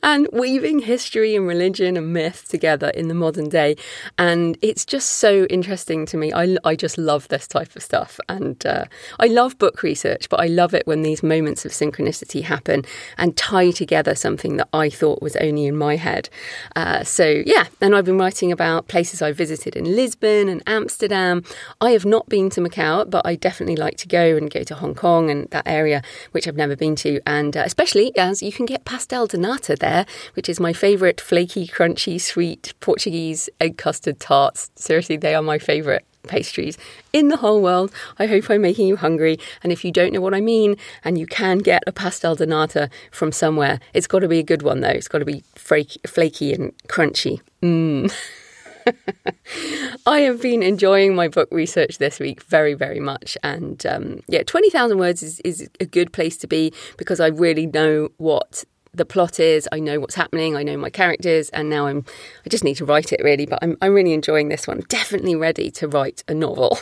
and 0.03 0.27
weaving 0.33 0.79
history 0.79 1.35
and 1.35 1.47
religion 1.47 1.95
and 1.95 2.11
myth 2.11 2.47
together 2.49 2.89
in 2.89 3.07
the 3.07 3.13
modern 3.13 3.49
day. 3.49 3.75
And 4.17 4.57
it's 4.61 4.85
just 4.85 5.09
so 5.09 5.45
interesting 5.45 6.05
to 6.07 6.17
me. 6.17 6.33
I, 6.33 6.57
I 6.63 6.75
just 6.75 6.97
love 6.97 7.27
this 7.27 7.47
type 7.47 7.75
of 7.75 7.83
stuff. 7.83 8.19
And 8.27 8.65
uh, 8.65 8.85
I 9.19 9.27
love 9.27 9.57
book 9.57 9.83
research, 9.83 10.29
but 10.29 10.39
I 10.39 10.47
love 10.47 10.73
it 10.73 10.87
when 10.87 11.01
these 11.01 11.23
moments 11.23 11.65
of 11.65 11.71
synchronicity 11.71 12.43
happen 12.43 12.83
and 13.17 13.37
tie 13.37 13.71
together 13.71 14.15
something 14.15 14.57
that 14.57 14.69
I 14.73 14.89
thought 14.89 15.21
was 15.21 15.35
only 15.37 15.65
in 15.65 15.77
my 15.77 15.95
head. 15.95 16.29
Uh, 16.75 17.03
so, 17.03 17.43
yeah, 17.45 17.67
and 17.79 17.95
I've 17.95 18.05
been 18.05 18.17
writing 18.17 18.51
about 18.51 18.87
places 18.87 19.21
I 19.21 19.31
visited 19.31 19.75
in 19.75 19.95
Lisbon 19.95 20.49
and 20.49 20.61
Amsterdam. 20.67 21.43
I 21.79 21.91
have 21.91 22.05
not 22.05 22.27
been 22.27 22.49
to 22.51 22.61
Macau, 22.61 23.09
but 23.09 23.25
I 23.25 23.35
definitely 23.35 23.75
like 23.75 23.97
to 23.97 24.07
go 24.07 24.35
and 24.35 24.49
go 24.49 24.63
to 24.63 24.75
Hong 24.75 24.95
Kong 24.95 25.29
and 25.29 25.49
that 25.51 25.67
area, 25.67 26.01
which 26.31 26.47
I've 26.47 26.55
never 26.55 26.75
been 26.75 26.95
to. 26.97 27.21
And 27.25 27.55
uh, 27.55 27.63
especially 27.65 27.92
especially 27.93 28.17
as 28.17 28.41
you 28.41 28.51
can 28.51 28.65
get 28.65 28.85
pastel 28.85 29.27
de 29.27 29.37
nata 29.37 29.75
there, 29.75 30.05
which 30.33 30.49
is 30.49 30.59
my 30.59 30.73
favourite 30.73 31.21
flaky, 31.21 31.67
crunchy, 31.67 32.19
sweet 32.19 32.73
Portuguese 32.79 33.49
egg 33.61 33.77
custard 33.77 34.19
tarts. 34.19 34.71
Seriously, 34.75 35.15
they 35.15 35.35
are 35.35 35.43
my 35.43 35.59
favourite 35.59 36.03
pastries 36.27 36.75
in 37.11 37.27
the 37.27 37.37
whole 37.37 37.61
world. 37.61 37.91
I 38.17 38.25
hope 38.25 38.49
I'm 38.49 38.61
making 38.61 38.87
you 38.87 38.95
hungry. 38.95 39.37
And 39.61 39.71
if 39.71 39.85
you 39.85 39.91
don't 39.91 40.11
know 40.11 40.21
what 40.21 40.33
I 40.33 40.41
mean, 40.41 40.75
and 41.03 41.19
you 41.19 41.27
can 41.27 41.59
get 41.59 41.83
a 41.85 41.91
pastel 41.91 42.35
de 42.35 42.47
nata 42.47 42.89
from 43.11 43.31
somewhere, 43.31 43.79
it's 43.93 44.07
got 44.07 44.19
to 44.19 44.27
be 44.27 44.39
a 44.39 44.43
good 44.43 44.63
one 44.63 44.79
though. 44.79 44.89
It's 44.89 45.07
got 45.07 45.19
to 45.19 45.25
be 45.25 45.43
flaky 45.55 46.53
and 46.53 46.75
crunchy. 46.87 47.41
Mmm. 47.61 48.11
I 50.05 50.19
have 50.19 50.41
been 50.41 50.63
enjoying 50.63 51.15
my 51.15 51.27
book 51.27 51.49
research 51.51 51.97
this 51.97 52.19
week 52.19 52.43
very, 52.43 52.73
very 52.73 52.99
much. 52.99 53.37
And 53.43 53.85
um, 53.85 54.21
yeah, 54.27 54.43
20,000 54.43 54.97
words 54.97 55.23
is, 55.23 55.39
is 55.41 55.69
a 55.79 55.85
good 55.85 56.13
place 56.13 56.37
to 56.37 56.47
be 56.47 56.73
because 56.97 57.19
I 57.19 57.27
really 57.27 57.67
know 57.67 58.09
what 58.17 58.65
the 58.93 59.05
plot 59.05 59.39
is. 59.39 59.67
I 59.71 59.79
know 59.79 59.99
what's 59.99 60.15
happening. 60.15 60.55
I 60.55 60.63
know 60.63 60.77
my 60.77 60.89
characters, 60.89 61.49
and 61.49 61.69
now 61.69 61.87
I'm. 61.87 62.05
I 62.45 62.49
just 62.49 62.63
need 62.63 62.75
to 62.75 62.85
write 62.85 63.11
it 63.11 63.21
really. 63.23 63.45
But 63.45 63.59
I'm. 63.61 63.77
I'm 63.81 63.93
really 63.93 64.13
enjoying 64.13 64.49
this 64.49 64.67
one. 64.67 64.83
Definitely 64.87 65.35
ready 65.35 65.71
to 65.71 65.87
write 65.87 66.23
a 66.27 66.33
novel, 66.33 66.77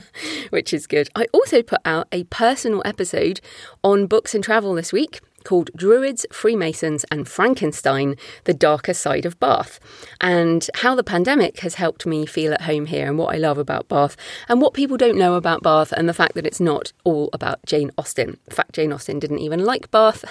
which 0.50 0.74
is 0.74 0.86
good. 0.86 1.08
I 1.16 1.26
also 1.32 1.62
put 1.62 1.80
out 1.84 2.06
a 2.12 2.24
personal 2.24 2.82
episode 2.84 3.40
on 3.82 4.06
books 4.06 4.34
and 4.34 4.44
travel 4.44 4.74
this 4.74 4.92
week 4.92 5.20
called 5.44 5.70
Druids, 5.76 6.26
Freemasons, 6.32 7.04
and 7.10 7.28
Frankenstein 7.28 8.16
The 8.44 8.54
Darker 8.54 8.94
Side 8.94 9.26
of 9.26 9.38
Bath, 9.38 9.78
and 10.20 10.68
how 10.76 10.94
the 10.94 11.04
pandemic 11.04 11.60
has 11.60 11.74
helped 11.74 12.06
me 12.06 12.26
feel 12.26 12.52
at 12.52 12.62
home 12.62 12.86
here 12.86 13.06
and 13.06 13.18
what 13.18 13.34
I 13.34 13.38
love 13.38 13.58
about 13.58 13.88
Bath, 13.88 14.16
and 14.48 14.60
what 14.60 14.74
people 14.74 14.96
don't 14.96 15.18
know 15.18 15.34
about 15.34 15.62
Bath, 15.62 15.92
and 15.92 16.08
the 16.08 16.14
fact 16.14 16.34
that 16.34 16.46
it's 16.46 16.60
not 16.60 16.92
all 17.04 17.30
about 17.32 17.64
Jane 17.66 17.90
Austen. 17.96 18.38
In 18.48 18.54
fact, 18.54 18.72
Jane 18.74 18.92
Austen 18.92 19.18
didn't 19.18 19.38
even 19.38 19.64
like 19.64 19.90
Bath. 19.90 20.24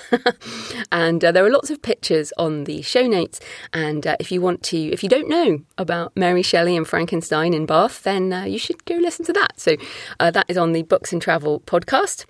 and 0.91 1.23
uh, 1.23 1.31
there 1.31 1.45
are 1.45 1.51
lots 1.51 1.69
of 1.69 1.81
pictures 1.81 2.33
on 2.37 2.65
the 2.65 2.81
show 2.81 3.07
notes. 3.07 3.39
And 3.71 4.05
uh, 4.05 4.17
if 4.19 4.31
you 4.31 4.41
want 4.41 4.63
to, 4.63 4.77
if 4.77 5.03
you 5.03 5.09
don't 5.09 5.29
know 5.29 5.59
about 5.77 6.15
Mary 6.15 6.41
Shelley 6.41 6.75
and 6.75 6.87
Frankenstein 6.87 7.53
in 7.53 7.65
Bath, 7.65 8.03
then 8.03 8.33
uh, 8.33 8.43
you 8.43 8.57
should 8.57 8.83
go 8.85 8.95
listen 8.95 9.25
to 9.25 9.33
that. 9.33 9.59
So 9.59 9.75
uh, 10.19 10.31
that 10.31 10.45
is 10.47 10.57
on 10.57 10.73
the 10.73 10.83
Books 10.83 11.13
and 11.13 11.21
Travel 11.21 11.61
podcast. 11.61 12.25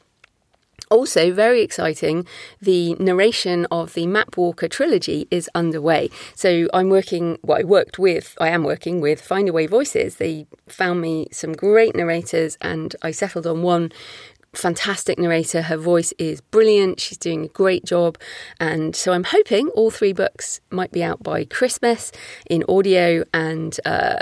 Also, 0.94 1.34
very 1.34 1.62
exciting, 1.62 2.28
the 2.62 2.94
narration 3.00 3.66
of 3.72 3.96
the 3.96 4.06
Map 4.06 4.38
Walker 4.38 4.68
trilogy 4.68 5.28
is 5.32 5.50
underway. 5.56 6.12
So 6.36 6.68
I'm 6.72 6.90
working, 6.90 7.40
well, 7.42 7.58
I 7.58 7.64
worked 7.64 7.98
with, 7.98 8.38
I 8.40 8.50
am 8.50 8.64
working 8.64 9.02
with 9.02 9.20
Findaway 9.20 9.68
Voices. 9.68 10.18
They 10.18 10.46
found 10.68 11.02
me 11.02 11.30
some 11.32 11.54
great 11.54 11.96
narrators 11.96 12.60
and 12.62 12.96
I 13.02 13.10
settled 13.10 13.48
on 13.48 13.64
one 13.64 13.92
fantastic 14.54 15.18
narrator. 15.18 15.64
Her 15.64 15.78
voice 15.78 16.14
is 16.20 16.42
brilliant. 16.42 17.00
She's 17.00 17.18
doing 17.18 17.46
a 17.46 17.48
great 17.48 17.86
job. 17.86 18.20
And 18.60 18.96
so 18.96 19.14
I'm 19.14 19.24
hoping 19.24 19.70
all 19.70 19.90
three 19.90 20.14
books 20.14 20.62
might 20.70 20.92
be 20.92 21.04
out 21.04 21.24
by 21.24 21.46
Christmas 21.46 22.12
in 22.48 22.64
audio. 22.70 23.24
And 23.34 23.80
uh, 23.84 24.20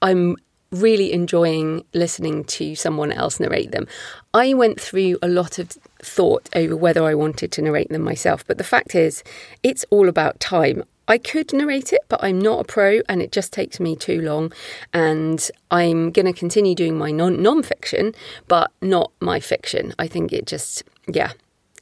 I'm 0.00 0.36
really 0.74 1.12
enjoying 1.12 1.84
listening 1.92 2.44
to 2.44 2.74
someone 2.74 3.12
else 3.12 3.40
narrate 3.40 3.70
them. 3.70 3.86
I 4.32 4.54
went 4.54 4.80
through 4.80 5.18
a 5.22 5.28
lot 5.28 5.58
of 5.58 5.70
thought 6.02 6.48
over 6.54 6.76
whether 6.76 7.04
I 7.04 7.14
wanted 7.14 7.52
to 7.52 7.62
narrate 7.62 7.88
them 7.88 8.02
myself, 8.02 8.46
but 8.46 8.58
the 8.58 8.64
fact 8.64 8.94
is, 8.94 9.22
it's 9.62 9.84
all 9.90 10.08
about 10.08 10.40
time. 10.40 10.84
I 11.06 11.18
could 11.18 11.52
narrate 11.52 11.92
it, 11.92 12.00
but 12.08 12.22
I'm 12.24 12.40
not 12.40 12.60
a 12.60 12.64
pro 12.64 13.00
and 13.08 13.20
it 13.20 13.30
just 13.30 13.52
takes 13.52 13.78
me 13.78 13.94
too 13.94 14.20
long. 14.20 14.52
And 14.92 15.50
I'm 15.70 16.10
going 16.10 16.26
to 16.26 16.32
continue 16.32 16.74
doing 16.74 16.96
my 16.96 17.10
non 17.10 17.62
fiction, 17.62 18.14
but 18.48 18.70
not 18.80 19.12
my 19.20 19.38
fiction. 19.40 19.94
I 19.98 20.08
think 20.08 20.32
it 20.32 20.46
just, 20.46 20.82
yeah, 21.06 21.32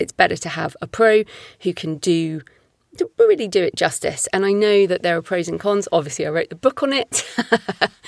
it's 0.01 0.13
better 0.13 0.37
to 0.37 0.49
have 0.49 0.77
a 0.83 0.87
pro 0.87 1.23
who 1.61 1.73
can 1.73 1.99
do 1.99 2.43
really 3.19 3.49
do 3.49 3.63
it 3.63 3.75
justice. 3.75 4.29
And 4.33 4.45
I 4.45 4.53
know 4.53 4.87
that 4.87 5.03
there 5.03 5.17
are 5.17 5.23
pros 5.23 5.49
and 5.49 5.59
cons. 5.59 5.89
Obviously, 5.93 6.27
I 6.27 6.31
wrote 6.31 6.51
the 6.51 6.57
book 6.57 6.83
on 6.83 6.93
it, 6.93 7.25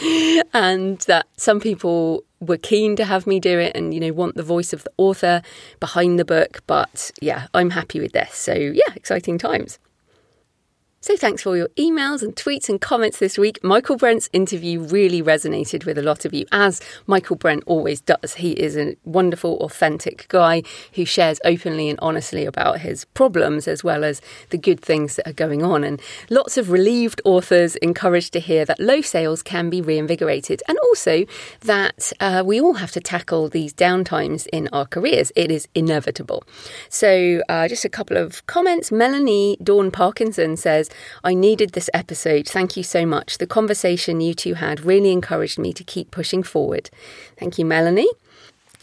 and 0.55 0.99
that 1.01 1.27
some 1.37 1.61
people 1.61 2.25
were 2.41 2.59
keen 2.59 2.97
to 2.97 3.05
have 3.05 3.27
me 3.27 3.41
do 3.41 3.59
it 3.59 3.75
and, 3.77 3.95
you 3.95 4.01
know, 4.01 4.13
want 4.13 4.35
the 4.35 4.43
voice 4.43 4.73
of 4.73 4.85
the 4.85 4.93
author 4.99 5.43
behind 5.81 6.19
the 6.19 6.25
book. 6.25 6.63
But 6.67 7.11
yeah, 7.21 7.47
I'm 7.55 7.71
happy 7.71 8.01
with 8.01 8.13
this. 8.13 8.35
So 8.35 8.53
yeah, 8.53 8.93
exciting 8.95 9.39
times. 9.39 9.79
So 11.05 11.19
thanks 11.19 11.43
for 11.43 11.51
all 11.51 11.57
your 11.59 11.69
emails 11.77 12.23
and 12.23 12.35
tweets 12.35 12.71
and 12.71 12.81
comments 12.81 13.19
this 13.19 13.37
week. 13.37 13.63
Michael 13.63 13.99
Brent's 13.99 14.31
interview 14.33 14.81
really 14.81 15.23
resonated 15.23 15.85
with 15.85 15.99
a 15.99 16.03
lot 16.03 16.25
of 16.25 16.33
you, 16.33 16.47
as 16.51 16.81
Michael 17.07 17.37
Brent 17.37 17.63
always 17.67 18.01
does. 18.01 18.37
He 18.37 18.53
is 18.53 18.75
a 18.75 18.97
wonderful, 19.05 19.59
authentic 19.59 20.27
guy 20.29 20.63
who 20.95 21.05
shares 21.05 21.41
openly 21.45 21.91
and 21.91 21.99
honestly 22.01 22.47
about 22.47 22.81
his 22.81 23.05
problems 23.05 23.69
as 23.69 23.85
well 23.85 24.03
as 24.03 24.23
the 24.49 24.57
good 24.57 24.81
things 24.81 25.17
that 25.17 25.29
are 25.29 25.35
going 25.35 25.63
on. 25.63 25.85
And 25.85 26.01
lots 26.31 26.57
of 26.57 26.71
relieved 26.71 27.21
authors 27.27 27.77
encouraged 27.77 28.33
to 28.33 28.41
hear 28.41 28.65
that 28.65 28.81
low 28.81 29.03
sales 29.03 29.43
can 29.43 29.69
be 29.69 29.83
reinvigorated 29.83 30.63
and 30.67 30.79
also 30.85 31.27
that 31.61 32.15
uh, 32.19 32.43
we 32.47 32.59
all 32.59 32.75
have 32.75 32.93
to 32.93 33.01
tackle 33.01 33.51
these 33.51 33.75
downtimes 33.75 34.47
in 34.55 34.71
our 34.73 34.87
careers. 34.87 35.33
It 35.37 35.51
is 35.51 35.69
inevitable. 35.75 36.45
So, 36.89 37.43
uh, 37.51 37.69
just 37.69 37.85
a 37.85 37.91
couple 37.91 38.17
of 38.17 38.47
comments. 38.47 38.91
Melanie 38.91 39.59
Dawn 39.63 39.91
Parkinson 39.91 40.57
says, 40.57 40.89
I 41.23 41.35
needed 41.35 41.73
this 41.73 41.91
episode. 41.95 42.49
Thank 42.49 42.77
you 42.77 42.83
so 42.83 43.07
much. 43.07 43.39
The 43.39 43.47
conversation 43.47 44.21
you 44.21 44.35
two 44.35 44.55
had 44.55 44.81
really 44.81 45.13
encouraged 45.13 45.59
me 45.59 45.73
to 45.73 45.85
keep 45.85 46.11
pushing 46.11 46.43
forward. 46.43 46.91
Thank 47.39 47.59
you, 47.59 47.65
Melanie. 47.65 48.11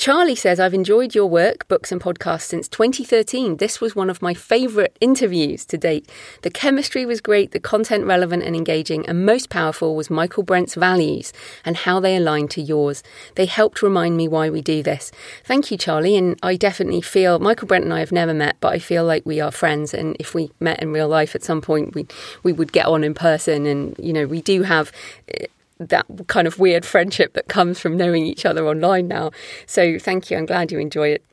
Charlie 0.02 0.34
says, 0.34 0.60
I've 0.60 0.74
enjoyed 0.74 1.14
your 1.14 1.28
work, 1.28 1.68
books, 1.68 1.92
and 1.92 2.02
podcasts 2.02 2.46
since 2.48 2.68
2013. 2.68 3.58
This 3.58 3.80
was 3.80 3.96
one 3.96 4.10
of 4.10 4.20
my 4.20 4.34
favourite 4.34 4.98
interviews 5.00 5.64
to 5.66 5.78
date. 5.78 6.10
The 6.42 6.50
chemistry 6.50 7.06
was 7.06 7.22
great, 7.22 7.52
the 7.52 7.60
content 7.60 8.06
relevant 8.06 8.42
and 8.42 8.56
engaging, 8.56 9.06
and 9.06 9.28
most 9.28 9.52
powerful 9.52 9.96
was 9.96 10.10
Michael 10.10 10.42
Brent's 10.42 10.74
values 10.74 11.32
and 11.64 11.78
how 11.78 12.00
they 12.00 12.16
align 12.16 12.48
to 12.48 12.62
yours. 12.64 13.04
They 13.36 13.46
helped 13.46 13.84
remind 13.84 14.18
me 14.18 14.28
why 14.28 14.50
we 14.50 14.64
do 14.64 14.82
this. 14.82 15.12
Thank 15.44 15.70
you, 15.70 15.78
Charlie. 15.78 16.18
And 16.18 16.36
I 16.42 16.56
definitely 16.56 17.02
feel 17.02 17.38
Michael 17.38 17.68
Brent 17.68 17.84
and 17.84 17.94
I 17.94 18.00
have 18.00 18.12
never 18.12 18.34
met, 18.34 18.58
but 18.60 18.74
I 18.74 18.80
feel 18.80 19.06
like 19.06 19.24
we 19.24 19.40
are 19.40 19.52
friends. 19.52 19.94
And 19.94 20.18
if 20.20 20.34
we 20.34 20.50
met 20.60 20.82
in 20.82 20.92
real 20.92 21.10
life 21.10 21.36
at 21.36 21.44
some 21.44 21.62
point, 21.62 21.94
we 21.94 22.08
we 22.42 22.54
would 22.54 22.72
get 22.72 22.88
on 22.88 23.04
in 23.04 23.14
person. 23.14 23.68
And 23.68 23.96
you 24.00 24.14
know, 24.14 24.26
we 24.26 24.42
do 24.42 24.64
have 24.64 24.92
eh, 25.28 25.46
that 25.90 26.06
kind 26.28 26.48
of 26.48 26.60
weird 26.60 26.86
friendship 26.86 27.34
that 27.34 27.48
comes 27.48 27.80
from 27.80 27.98
knowing 27.98 28.26
each 28.26 28.46
other 28.46 28.68
online 28.68 29.08
now. 29.08 29.32
So 29.66 29.98
thank 29.98 30.30
you. 30.30 30.38
I'm 30.38 30.46
glad 30.46 30.72
you 30.72 30.80
enjoy 30.80 31.10
it. 31.10 31.26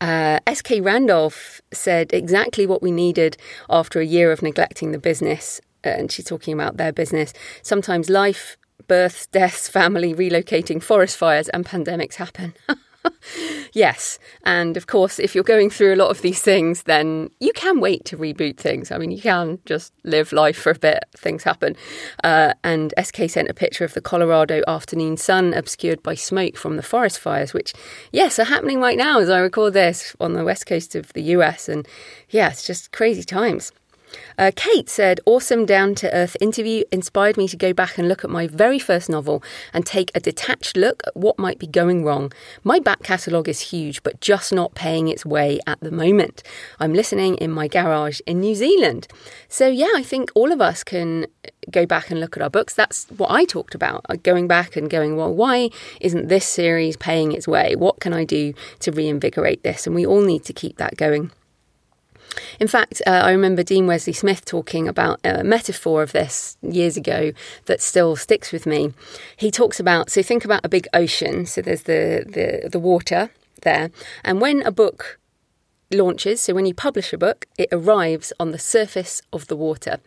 Uh, 0.00 0.38
SK 0.52 0.74
Randolph 0.80 1.60
said 1.72 2.12
exactly 2.12 2.66
what 2.66 2.82
we 2.82 2.90
needed 2.90 3.36
after 3.70 4.00
a 4.00 4.06
year 4.06 4.32
of 4.32 4.42
neglecting 4.42 4.92
the 4.92 4.98
business. 4.98 5.60
Uh, 5.84 5.90
and 5.90 6.12
she's 6.12 6.24
talking 6.24 6.54
about 6.54 6.76
their 6.76 6.92
business. 6.92 7.32
Sometimes 7.62 8.10
life, 8.10 8.56
births, 8.86 9.26
deaths, 9.26 9.68
family, 9.68 10.14
relocating, 10.14 10.82
forest 10.82 11.16
fires, 11.16 11.48
and 11.50 11.64
pandemics 11.64 12.14
happen. 12.14 12.54
yes. 13.72 14.18
And 14.44 14.76
of 14.76 14.86
course, 14.86 15.18
if 15.18 15.34
you're 15.34 15.44
going 15.44 15.70
through 15.70 15.94
a 15.94 15.96
lot 15.96 16.10
of 16.10 16.22
these 16.22 16.42
things, 16.42 16.84
then 16.84 17.30
you 17.40 17.52
can 17.52 17.80
wait 17.80 18.04
to 18.06 18.16
reboot 18.16 18.56
things. 18.56 18.90
I 18.90 18.98
mean, 18.98 19.10
you 19.10 19.20
can 19.20 19.58
just 19.64 19.92
live 20.04 20.32
life 20.32 20.56
for 20.56 20.70
a 20.70 20.78
bit, 20.78 21.04
things 21.16 21.42
happen. 21.42 21.76
Uh, 22.22 22.54
and 22.62 22.94
SK 23.02 23.28
sent 23.28 23.50
a 23.50 23.54
picture 23.54 23.84
of 23.84 23.94
the 23.94 24.00
Colorado 24.00 24.62
afternoon 24.66 25.16
sun 25.16 25.54
obscured 25.54 26.02
by 26.02 26.14
smoke 26.14 26.56
from 26.56 26.76
the 26.76 26.82
forest 26.82 27.18
fires, 27.18 27.54
which, 27.54 27.72
yes, 28.12 28.38
are 28.38 28.44
happening 28.44 28.80
right 28.80 28.96
now 28.96 29.20
as 29.20 29.30
I 29.30 29.38
record 29.38 29.72
this 29.72 30.14
on 30.20 30.34
the 30.34 30.44
west 30.44 30.66
coast 30.66 30.94
of 30.94 31.12
the 31.12 31.22
US. 31.22 31.68
And 31.68 31.86
yeah, 32.30 32.48
it's 32.50 32.66
just 32.66 32.92
crazy 32.92 33.24
times. 33.24 33.72
Uh, 34.36 34.50
Kate 34.54 34.88
said, 34.88 35.20
Awesome 35.26 35.64
down 35.66 35.94
to 35.96 36.14
earth 36.14 36.36
interview 36.40 36.84
inspired 36.90 37.36
me 37.36 37.48
to 37.48 37.56
go 37.56 37.72
back 37.72 37.98
and 37.98 38.08
look 38.08 38.24
at 38.24 38.30
my 38.30 38.46
very 38.46 38.78
first 38.78 39.08
novel 39.08 39.42
and 39.72 39.84
take 39.84 40.10
a 40.14 40.20
detached 40.20 40.76
look 40.76 41.02
at 41.06 41.16
what 41.16 41.38
might 41.38 41.58
be 41.58 41.66
going 41.66 42.04
wrong. 42.04 42.32
My 42.62 42.78
back 42.78 43.02
catalogue 43.02 43.48
is 43.48 43.60
huge, 43.60 44.02
but 44.02 44.20
just 44.20 44.52
not 44.52 44.74
paying 44.74 45.08
its 45.08 45.24
way 45.24 45.60
at 45.66 45.80
the 45.80 45.90
moment. 45.90 46.42
I'm 46.80 46.94
listening 46.94 47.36
in 47.36 47.50
my 47.50 47.68
garage 47.68 48.20
in 48.26 48.40
New 48.40 48.54
Zealand. 48.54 49.08
So, 49.48 49.68
yeah, 49.68 49.92
I 49.96 50.02
think 50.02 50.30
all 50.34 50.52
of 50.52 50.60
us 50.60 50.84
can 50.84 51.26
go 51.70 51.86
back 51.86 52.10
and 52.10 52.20
look 52.20 52.36
at 52.36 52.42
our 52.42 52.50
books. 52.50 52.74
That's 52.74 53.06
what 53.16 53.30
I 53.30 53.44
talked 53.44 53.74
about 53.74 54.04
uh, 54.08 54.16
going 54.16 54.48
back 54.48 54.76
and 54.76 54.90
going, 54.90 55.16
well, 55.16 55.32
why 55.32 55.70
isn't 56.00 56.28
this 56.28 56.46
series 56.46 56.96
paying 56.96 57.32
its 57.32 57.48
way? 57.48 57.76
What 57.76 58.00
can 58.00 58.12
I 58.12 58.24
do 58.24 58.54
to 58.80 58.92
reinvigorate 58.92 59.62
this? 59.62 59.86
And 59.86 59.94
we 59.94 60.06
all 60.06 60.22
need 60.22 60.44
to 60.44 60.52
keep 60.52 60.76
that 60.78 60.96
going. 60.96 61.30
In 62.60 62.68
fact, 62.68 63.02
uh, 63.06 63.10
I 63.10 63.30
remember 63.30 63.62
Dean 63.62 63.86
Wesley 63.86 64.12
Smith 64.12 64.44
talking 64.44 64.88
about 64.88 65.20
a 65.24 65.44
metaphor 65.44 66.02
of 66.02 66.12
this 66.12 66.56
years 66.62 66.96
ago 66.96 67.32
that 67.66 67.80
still 67.80 68.16
sticks 68.16 68.52
with 68.52 68.66
me. 68.66 68.92
He 69.36 69.50
talks 69.50 69.80
about 69.80 70.10
so 70.10 70.22
think 70.22 70.44
about 70.44 70.64
a 70.64 70.68
big 70.68 70.86
ocean. 70.92 71.46
So 71.46 71.62
there's 71.62 71.82
the 71.82 72.24
the, 72.26 72.68
the 72.68 72.78
water 72.78 73.30
there, 73.62 73.90
and 74.24 74.40
when 74.40 74.62
a 74.62 74.70
book 74.70 75.18
launches, 75.90 76.40
so 76.40 76.54
when 76.54 76.66
you 76.66 76.74
publish 76.74 77.12
a 77.12 77.18
book, 77.18 77.46
it 77.58 77.68
arrives 77.70 78.32
on 78.40 78.50
the 78.50 78.58
surface 78.58 79.22
of 79.32 79.46
the 79.46 79.56
water. 79.56 80.00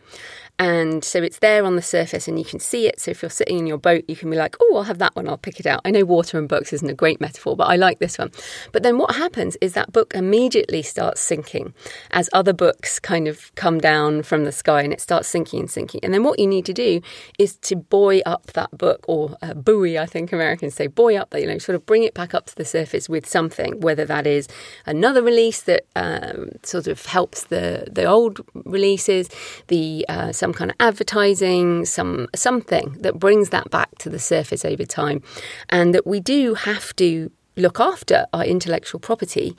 And 0.58 1.04
so 1.04 1.22
it's 1.22 1.38
there 1.38 1.64
on 1.64 1.76
the 1.76 1.82
surface 1.82 2.26
and 2.26 2.38
you 2.38 2.44
can 2.44 2.58
see 2.58 2.88
it. 2.88 3.00
So 3.00 3.12
if 3.12 3.22
you're 3.22 3.30
sitting 3.30 3.58
in 3.58 3.66
your 3.66 3.78
boat, 3.78 4.04
you 4.08 4.16
can 4.16 4.28
be 4.28 4.36
like, 4.36 4.56
oh, 4.60 4.76
I'll 4.76 4.82
have 4.82 4.98
that 4.98 5.14
one, 5.14 5.28
I'll 5.28 5.38
pick 5.38 5.60
it 5.60 5.66
out. 5.66 5.80
I 5.84 5.92
know 5.92 6.04
water 6.04 6.38
and 6.38 6.48
books 6.48 6.72
isn't 6.72 6.88
a 6.88 6.94
great 6.94 7.20
metaphor, 7.20 7.56
but 7.56 7.68
I 7.68 7.76
like 7.76 8.00
this 8.00 8.18
one. 8.18 8.32
But 8.72 8.82
then 8.82 8.98
what 8.98 9.14
happens 9.14 9.56
is 9.60 9.74
that 9.74 9.92
book 9.92 10.12
immediately 10.14 10.82
starts 10.82 11.20
sinking 11.20 11.74
as 12.10 12.28
other 12.32 12.52
books 12.52 12.98
kind 12.98 13.28
of 13.28 13.54
come 13.54 13.78
down 13.78 14.22
from 14.22 14.44
the 14.44 14.52
sky 14.52 14.82
and 14.82 14.92
it 14.92 15.00
starts 15.00 15.28
sinking 15.28 15.60
and 15.60 15.70
sinking. 15.70 16.00
And 16.02 16.12
then 16.12 16.24
what 16.24 16.40
you 16.40 16.46
need 16.46 16.66
to 16.66 16.74
do 16.74 17.02
is 17.38 17.56
to 17.58 17.76
buoy 17.76 18.24
up 18.24 18.46
that 18.54 18.76
book 18.76 19.04
or 19.06 19.36
uh, 19.42 19.54
buoy, 19.54 19.96
I 19.96 20.06
think 20.06 20.32
Americans 20.32 20.74
say, 20.74 20.88
buoy 20.88 21.16
up 21.16 21.30
that, 21.30 21.40
you 21.40 21.46
know, 21.46 21.58
sort 21.58 21.76
of 21.76 21.86
bring 21.86 22.02
it 22.02 22.14
back 22.14 22.34
up 22.34 22.46
to 22.46 22.56
the 22.56 22.64
surface 22.64 23.08
with 23.08 23.28
something, 23.28 23.80
whether 23.80 24.04
that 24.06 24.26
is 24.26 24.48
another 24.86 25.22
release 25.22 25.62
that 25.62 25.86
um, 25.94 26.50
sort 26.64 26.88
of 26.88 27.06
helps 27.06 27.44
the, 27.44 27.86
the 27.90 28.04
old 28.04 28.40
releases, 28.64 29.28
the 29.68 30.04
uh, 30.08 30.32
some 30.32 30.47
kind 30.52 30.70
of 30.70 30.76
advertising, 30.80 31.84
some 31.84 32.28
something 32.34 32.96
that 33.00 33.18
brings 33.18 33.50
that 33.50 33.70
back 33.70 33.96
to 33.98 34.10
the 34.10 34.18
surface 34.18 34.64
over 34.64 34.84
time, 34.84 35.22
and 35.68 35.94
that 35.94 36.06
we 36.06 36.20
do 36.20 36.54
have 36.54 36.94
to 36.96 37.30
look 37.56 37.80
after 37.80 38.26
our 38.32 38.44
intellectual 38.44 39.00
property. 39.00 39.56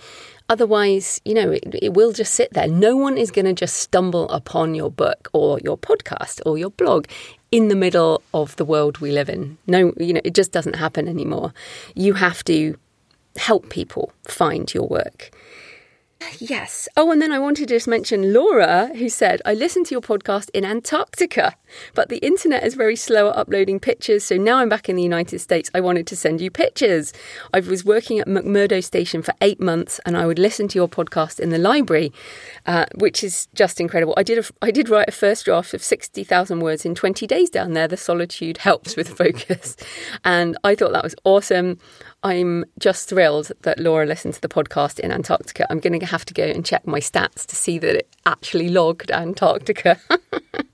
Otherwise, 0.47 1.21
you 1.25 1.33
know, 1.33 1.51
it, 1.51 1.63
it 1.81 1.93
will 1.93 2.11
just 2.11 2.33
sit 2.33 2.51
there. 2.53 2.67
No 2.67 2.95
one 2.95 3.17
is 3.17 3.29
going 3.29 3.45
to 3.45 3.53
just 3.53 3.75
stumble 3.75 4.27
upon 4.29 4.73
your 4.73 4.89
book 4.89 5.29
or 5.33 5.59
your 5.59 5.77
podcast 5.77 6.41
or 6.45 6.57
your 6.57 6.71
blog 6.71 7.05
in 7.51 7.67
the 7.67 7.75
middle 7.75 8.23
of 8.33 8.55
the 8.55 8.65
world 8.65 8.99
we 8.99 9.11
live 9.11 9.29
in. 9.29 9.57
No, 9.67 9.93
you 9.97 10.13
know, 10.13 10.21
it 10.23 10.33
just 10.33 10.51
doesn't 10.51 10.75
happen 10.75 11.07
anymore. 11.07 11.53
You 11.93 12.13
have 12.13 12.43
to 12.45 12.77
help 13.35 13.69
people 13.69 14.11
find 14.27 14.73
your 14.73 14.87
work. 14.87 15.31
Yes. 16.39 16.87
Oh, 16.95 17.11
and 17.11 17.21
then 17.21 17.31
I 17.31 17.39
wanted 17.39 17.67
to 17.67 17.75
just 17.75 17.87
mention 17.87 18.33
Laura, 18.33 18.91
who 18.95 19.09
said, 19.09 19.41
I 19.45 19.53
listened 19.53 19.85
to 19.87 19.95
your 19.95 20.01
podcast 20.01 20.49
in 20.53 20.65
Antarctica, 20.65 21.55
but 21.93 22.09
the 22.09 22.17
internet 22.17 22.63
is 22.63 22.75
very 22.75 22.95
slow 22.95 23.29
at 23.29 23.37
uploading 23.37 23.79
pictures. 23.79 24.23
So 24.23 24.37
now 24.37 24.57
I'm 24.57 24.69
back 24.69 24.89
in 24.89 24.95
the 24.95 25.03
United 25.03 25.39
States. 25.39 25.69
I 25.73 25.81
wanted 25.81 26.07
to 26.07 26.15
send 26.15 26.41
you 26.41 26.51
pictures. 26.51 27.13
I 27.53 27.59
was 27.59 27.85
working 27.85 28.19
at 28.19 28.27
McMurdo 28.27 28.83
Station 28.83 29.21
for 29.21 29.33
eight 29.41 29.59
months 29.59 29.99
and 30.05 30.17
I 30.17 30.25
would 30.25 30.39
listen 30.39 30.67
to 30.69 30.79
your 30.79 30.87
podcast 30.87 31.39
in 31.39 31.49
the 31.49 31.57
library, 31.57 32.11
uh, 32.65 32.85
which 32.95 33.23
is 33.23 33.47
just 33.53 33.79
incredible. 33.79 34.13
I 34.17 34.23
did, 34.23 34.37
a, 34.39 34.43
I 34.61 34.71
did 34.71 34.89
write 34.89 35.09
a 35.09 35.11
first 35.11 35.45
draft 35.45 35.73
of 35.73 35.83
60,000 35.83 36.59
words 36.59 36.85
in 36.85 36.95
20 36.95 37.27
days 37.27 37.49
down 37.49 37.73
there. 37.73 37.87
The 37.87 37.97
solitude 37.97 38.57
helps 38.57 38.95
with 38.95 39.09
focus. 39.17 39.75
And 40.23 40.57
I 40.63 40.75
thought 40.75 40.93
that 40.93 41.03
was 41.03 41.15
awesome. 41.23 41.79
I'm 42.23 42.65
just 42.77 43.07
thrilled 43.07 43.51
that 43.61 43.79
Laura 43.79 44.05
listened 44.05 44.33
to 44.33 44.41
the 44.41 44.49
podcast 44.49 44.99
in 44.99 45.11
Antarctica. 45.11 45.65
I'm 45.69 45.79
going 45.79 45.99
to 45.99 46.05
have 46.05 46.25
to 46.25 46.33
go 46.33 46.43
and 46.43 46.65
check 46.65 46.85
my 46.85 46.99
stats 46.99 47.45
to 47.45 47.55
see 47.55 47.77
that 47.79 47.95
it 47.95 48.09
actually 48.25 48.69
logged 48.69 49.11
Antarctica. 49.11 49.99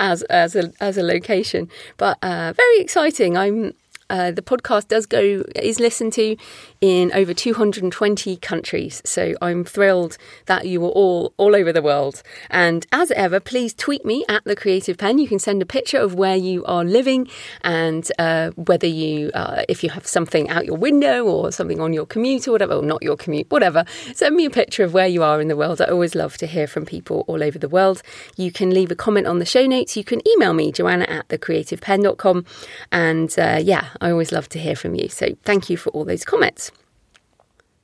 as 0.00 0.22
as 0.24 0.56
a 0.56 0.72
as 0.80 0.96
a 0.96 1.02
location, 1.02 1.68
but 1.96 2.18
uh, 2.22 2.52
very 2.52 2.78
exciting. 2.80 3.36
I'm 3.36 3.74
uh, 4.10 4.30
the 4.30 4.42
podcast 4.42 4.88
does 4.88 5.06
go 5.06 5.42
is 5.56 5.80
listened 5.80 6.12
to 6.14 6.36
in 6.84 7.10
over 7.14 7.32
220 7.32 8.36
countries. 8.36 9.00
So 9.06 9.34
I'm 9.40 9.64
thrilled 9.64 10.18
that 10.44 10.66
you 10.66 10.84
are 10.84 10.90
all 10.90 11.32
all 11.38 11.56
over 11.56 11.72
the 11.72 11.80
world. 11.80 12.22
And 12.50 12.86
as 12.92 13.10
ever, 13.12 13.40
please 13.40 13.72
tweet 13.72 14.04
me 14.04 14.22
at 14.28 14.44
the 14.44 14.54
Creative 14.54 14.98
Penn. 14.98 15.16
You 15.16 15.26
can 15.26 15.38
send 15.38 15.62
a 15.62 15.64
picture 15.66 15.96
of 15.96 16.14
where 16.14 16.36
you 16.36 16.62
are 16.66 16.84
living 16.84 17.26
and 17.62 18.06
uh, 18.18 18.50
whether 18.50 18.86
you 18.86 19.30
uh, 19.32 19.62
if 19.66 19.82
you 19.82 19.88
have 19.88 20.06
something 20.06 20.50
out 20.50 20.66
your 20.66 20.76
window 20.76 21.24
or 21.24 21.50
something 21.52 21.80
on 21.80 21.94
your 21.94 22.04
commute 22.04 22.46
or 22.46 22.52
whatever, 22.52 22.74
or 22.74 22.82
not 22.82 23.02
your 23.02 23.16
commute, 23.16 23.50
whatever. 23.50 23.86
Send 24.12 24.36
me 24.36 24.44
a 24.44 24.50
picture 24.50 24.84
of 24.84 24.92
where 24.92 25.08
you 25.08 25.22
are 25.22 25.40
in 25.40 25.48
the 25.48 25.56
world. 25.56 25.80
I 25.80 25.86
always 25.86 26.14
love 26.14 26.36
to 26.36 26.46
hear 26.46 26.66
from 26.66 26.84
people 26.84 27.24
all 27.28 27.42
over 27.42 27.58
the 27.58 27.68
world. 27.70 28.02
You 28.36 28.52
can 28.52 28.68
leave 28.68 28.90
a 28.90 28.94
comment 28.94 29.26
on 29.26 29.38
the 29.38 29.46
show 29.46 29.64
notes. 29.64 29.96
You 29.96 30.04
can 30.04 30.20
email 30.28 30.52
me, 30.52 30.70
Joanna 30.70 31.04
at 31.04 31.28
thecreativepenn.com. 31.28 32.44
And 32.92 33.38
uh, 33.38 33.60
yeah, 33.62 33.88
I 34.02 34.10
always 34.10 34.32
love 34.32 34.50
to 34.50 34.58
hear 34.58 34.76
from 34.76 34.94
you. 34.94 35.08
So 35.08 35.34
thank 35.44 35.70
you 35.70 35.78
for 35.78 35.88
all 35.90 36.04
those 36.04 36.26
comments. 36.26 36.70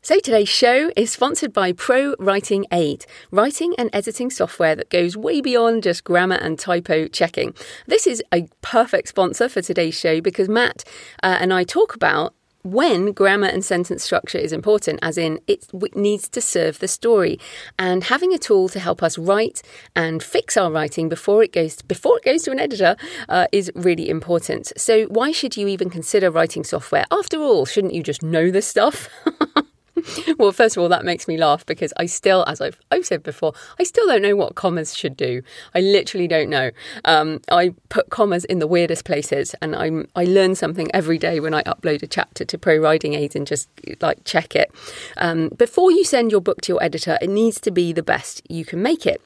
So 0.03 0.19
today's 0.19 0.49
show 0.49 0.91
is 0.97 1.13
sponsored 1.13 1.53
by 1.53 1.73
Pro 1.73 2.15
Writing 2.19 2.65
Aid, 2.73 3.05
writing 3.31 3.75
and 3.77 3.91
editing 3.93 4.31
software 4.31 4.75
that 4.75 4.89
goes 4.89 5.15
way 5.15 5.43
beyond 5.43 5.83
just 5.83 6.05
grammar 6.05 6.37
and 6.37 6.59
typo 6.59 7.07
checking. 7.07 7.55
This 7.87 8.07
is 8.07 8.23
a 8.33 8.49
perfect 8.63 9.09
sponsor 9.09 9.47
for 9.51 9.61
today's 9.61 9.95
show 9.95 10.23
because 10.23 10.49
Matt 10.49 10.85
uh, 11.23 11.37
and 11.39 11.53
I 11.53 11.65
talk 11.65 11.95
about 11.95 12.35
when 12.63 13.13
grammar 13.13 13.49
and 13.49 13.63
sentence 13.63 14.03
structure 14.03 14.39
is 14.39 14.55
important, 14.55 15.01
as 15.03 15.19
in 15.19 15.39
it 15.47 15.67
needs 15.95 16.31
to 16.31 16.41
serve 16.41 16.79
the 16.79 16.89
story, 16.89 17.39
and 17.79 18.05
having 18.05 18.33
a 18.33 18.39
tool 18.39 18.71
to 18.71 18.81
help 18.81 19.03
us 19.03 19.19
write 19.19 19.61
and 19.95 20.23
fix 20.23 20.57
our 20.57 20.73
writing 20.73 21.11
before 21.11 21.43
it 21.43 21.53
goes 21.53 21.77
to, 21.77 21.85
before 21.85 22.17
it 22.17 22.25
goes 22.25 22.45
to 22.45 22.51
an 22.53 22.59
editor 22.59 22.97
uh, 23.29 23.49
is 23.53 23.71
really 23.75 24.09
important. 24.09 24.73
So 24.79 25.05
why 25.09 25.31
should 25.31 25.59
you 25.59 25.69
even 25.69 25.91
consider 25.91 26.31
writing 26.31 26.65
software? 26.65 27.05
After 27.11 27.37
all, 27.39 27.67
shouldn't 27.67 27.93
you 27.93 28.03
just 28.03 28.23
know 28.23 28.51
this 28.51 28.67
stuff? 28.67 29.11
well, 30.39 30.53
first 30.53 30.77
of 30.77 30.83
all, 30.83 30.89
that 30.89 31.05
makes 31.05 31.29
me 31.29 31.37
laugh 31.37 31.65
because 31.67 31.93
I 31.97 32.07
still, 32.07 32.45
as 32.47 32.61
I've, 32.61 32.81
I've 32.91 33.07
said 33.07 33.23
before, 33.23 33.53
I 33.79 33.85
still 33.85 34.07
don't 34.07 34.23
know 34.23 34.37
what 34.37 34.55
commas 34.55 34.97
should 34.97 35.17
do. 35.17 35.43
I 35.75 35.81
literally 35.81 36.29
don't 36.29 36.51
know. 36.51 36.71
Um, 37.05 37.41
I 37.51 37.75
put 37.89 38.11
commas 38.11 38.45
in 38.45 38.59
the 38.59 38.67
weirdest 38.67 39.05
places, 39.05 39.55
and 39.61 39.75
I'm 39.75 40.09
I 40.17 40.25
learn 40.25 40.55
something 40.55 40.91
every 40.95 41.19
day 41.19 41.41
when 41.41 41.55
I 41.55 41.63
upload 41.65 42.03
a 42.03 42.07
chapter 42.07 42.45
to 42.45 42.59
Pro 42.59 42.79
Writing 42.79 43.15
Aid 43.15 43.37
and 43.37 43.47
just 43.47 43.69
like 44.01 44.25
check 44.25 44.57
it. 44.57 44.71
Um, 45.17 45.49
before 45.57 45.91
you 45.91 46.05
send 46.05 46.31
your 46.31 46.41
book 46.41 46.61
to 46.63 46.73
your 46.73 46.83
editor, 46.83 47.19
it 47.21 47.31
needs 47.31 47.61
to 47.61 47.71
be 47.71 47.93
the 47.93 48.03
best 48.03 48.43
you 48.51 48.65
can 48.65 48.83
make 48.83 49.07
it. 49.07 49.23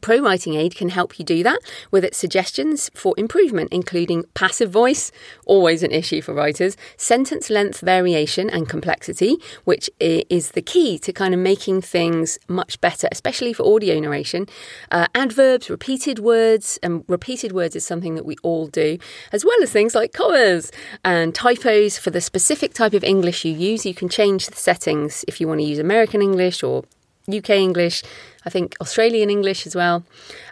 Pro 0.00 0.18
Writing 0.20 0.54
Aid 0.54 0.74
can 0.74 0.88
help 0.88 1.18
you 1.18 1.24
do 1.24 1.42
that 1.42 1.58
with 1.90 2.04
its 2.04 2.18
suggestions 2.18 2.90
for 2.94 3.14
improvement, 3.16 3.72
including 3.72 4.24
passive 4.34 4.70
voice, 4.70 5.12
always 5.46 5.82
an 5.82 5.90
issue 5.90 6.22
for 6.22 6.34
writers, 6.34 6.76
sentence 6.96 7.50
length 7.50 7.80
variation 7.80 8.48
and 8.50 8.68
complexity, 8.68 9.36
which 9.64 9.90
is 9.98 10.52
the 10.52 10.62
key 10.62 10.98
to 10.98 11.12
kind 11.12 11.34
of 11.34 11.40
making 11.40 11.82
things 11.82 12.38
much 12.48 12.80
better, 12.80 13.08
especially 13.12 13.52
for 13.52 13.74
audio 13.74 13.98
narration, 13.98 14.46
uh, 14.90 15.06
adverbs, 15.14 15.70
repeated 15.70 16.18
words, 16.18 16.78
and 16.82 17.04
repeated 17.08 17.52
words 17.52 17.76
is 17.76 17.86
something 17.86 18.14
that 18.14 18.24
we 18.24 18.36
all 18.42 18.66
do, 18.66 18.98
as 19.32 19.44
well 19.44 19.62
as 19.62 19.70
things 19.70 19.94
like 19.94 20.12
commas 20.12 20.72
and 21.04 21.34
typos 21.34 21.98
for 21.98 22.10
the 22.10 22.20
specific 22.20 22.74
type 22.74 22.94
of 22.94 23.04
English 23.04 23.44
you 23.44 23.52
use. 23.52 23.86
You 23.86 23.94
can 23.94 24.08
change 24.08 24.46
the 24.46 24.56
settings 24.56 25.24
if 25.28 25.40
you 25.40 25.48
want 25.48 25.60
to 25.60 25.66
use 25.66 25.78
American 25.78 26.22
English 26.22 26.62
or 26.62 26.84
UK 27.28 27.50
English, 27.50 28.02
I 28.44 28.50
think 28.50 28.76
Australian 28.80 29.30
English 29.30 29.66
as 29.66 29.76
well. 29.76 30.04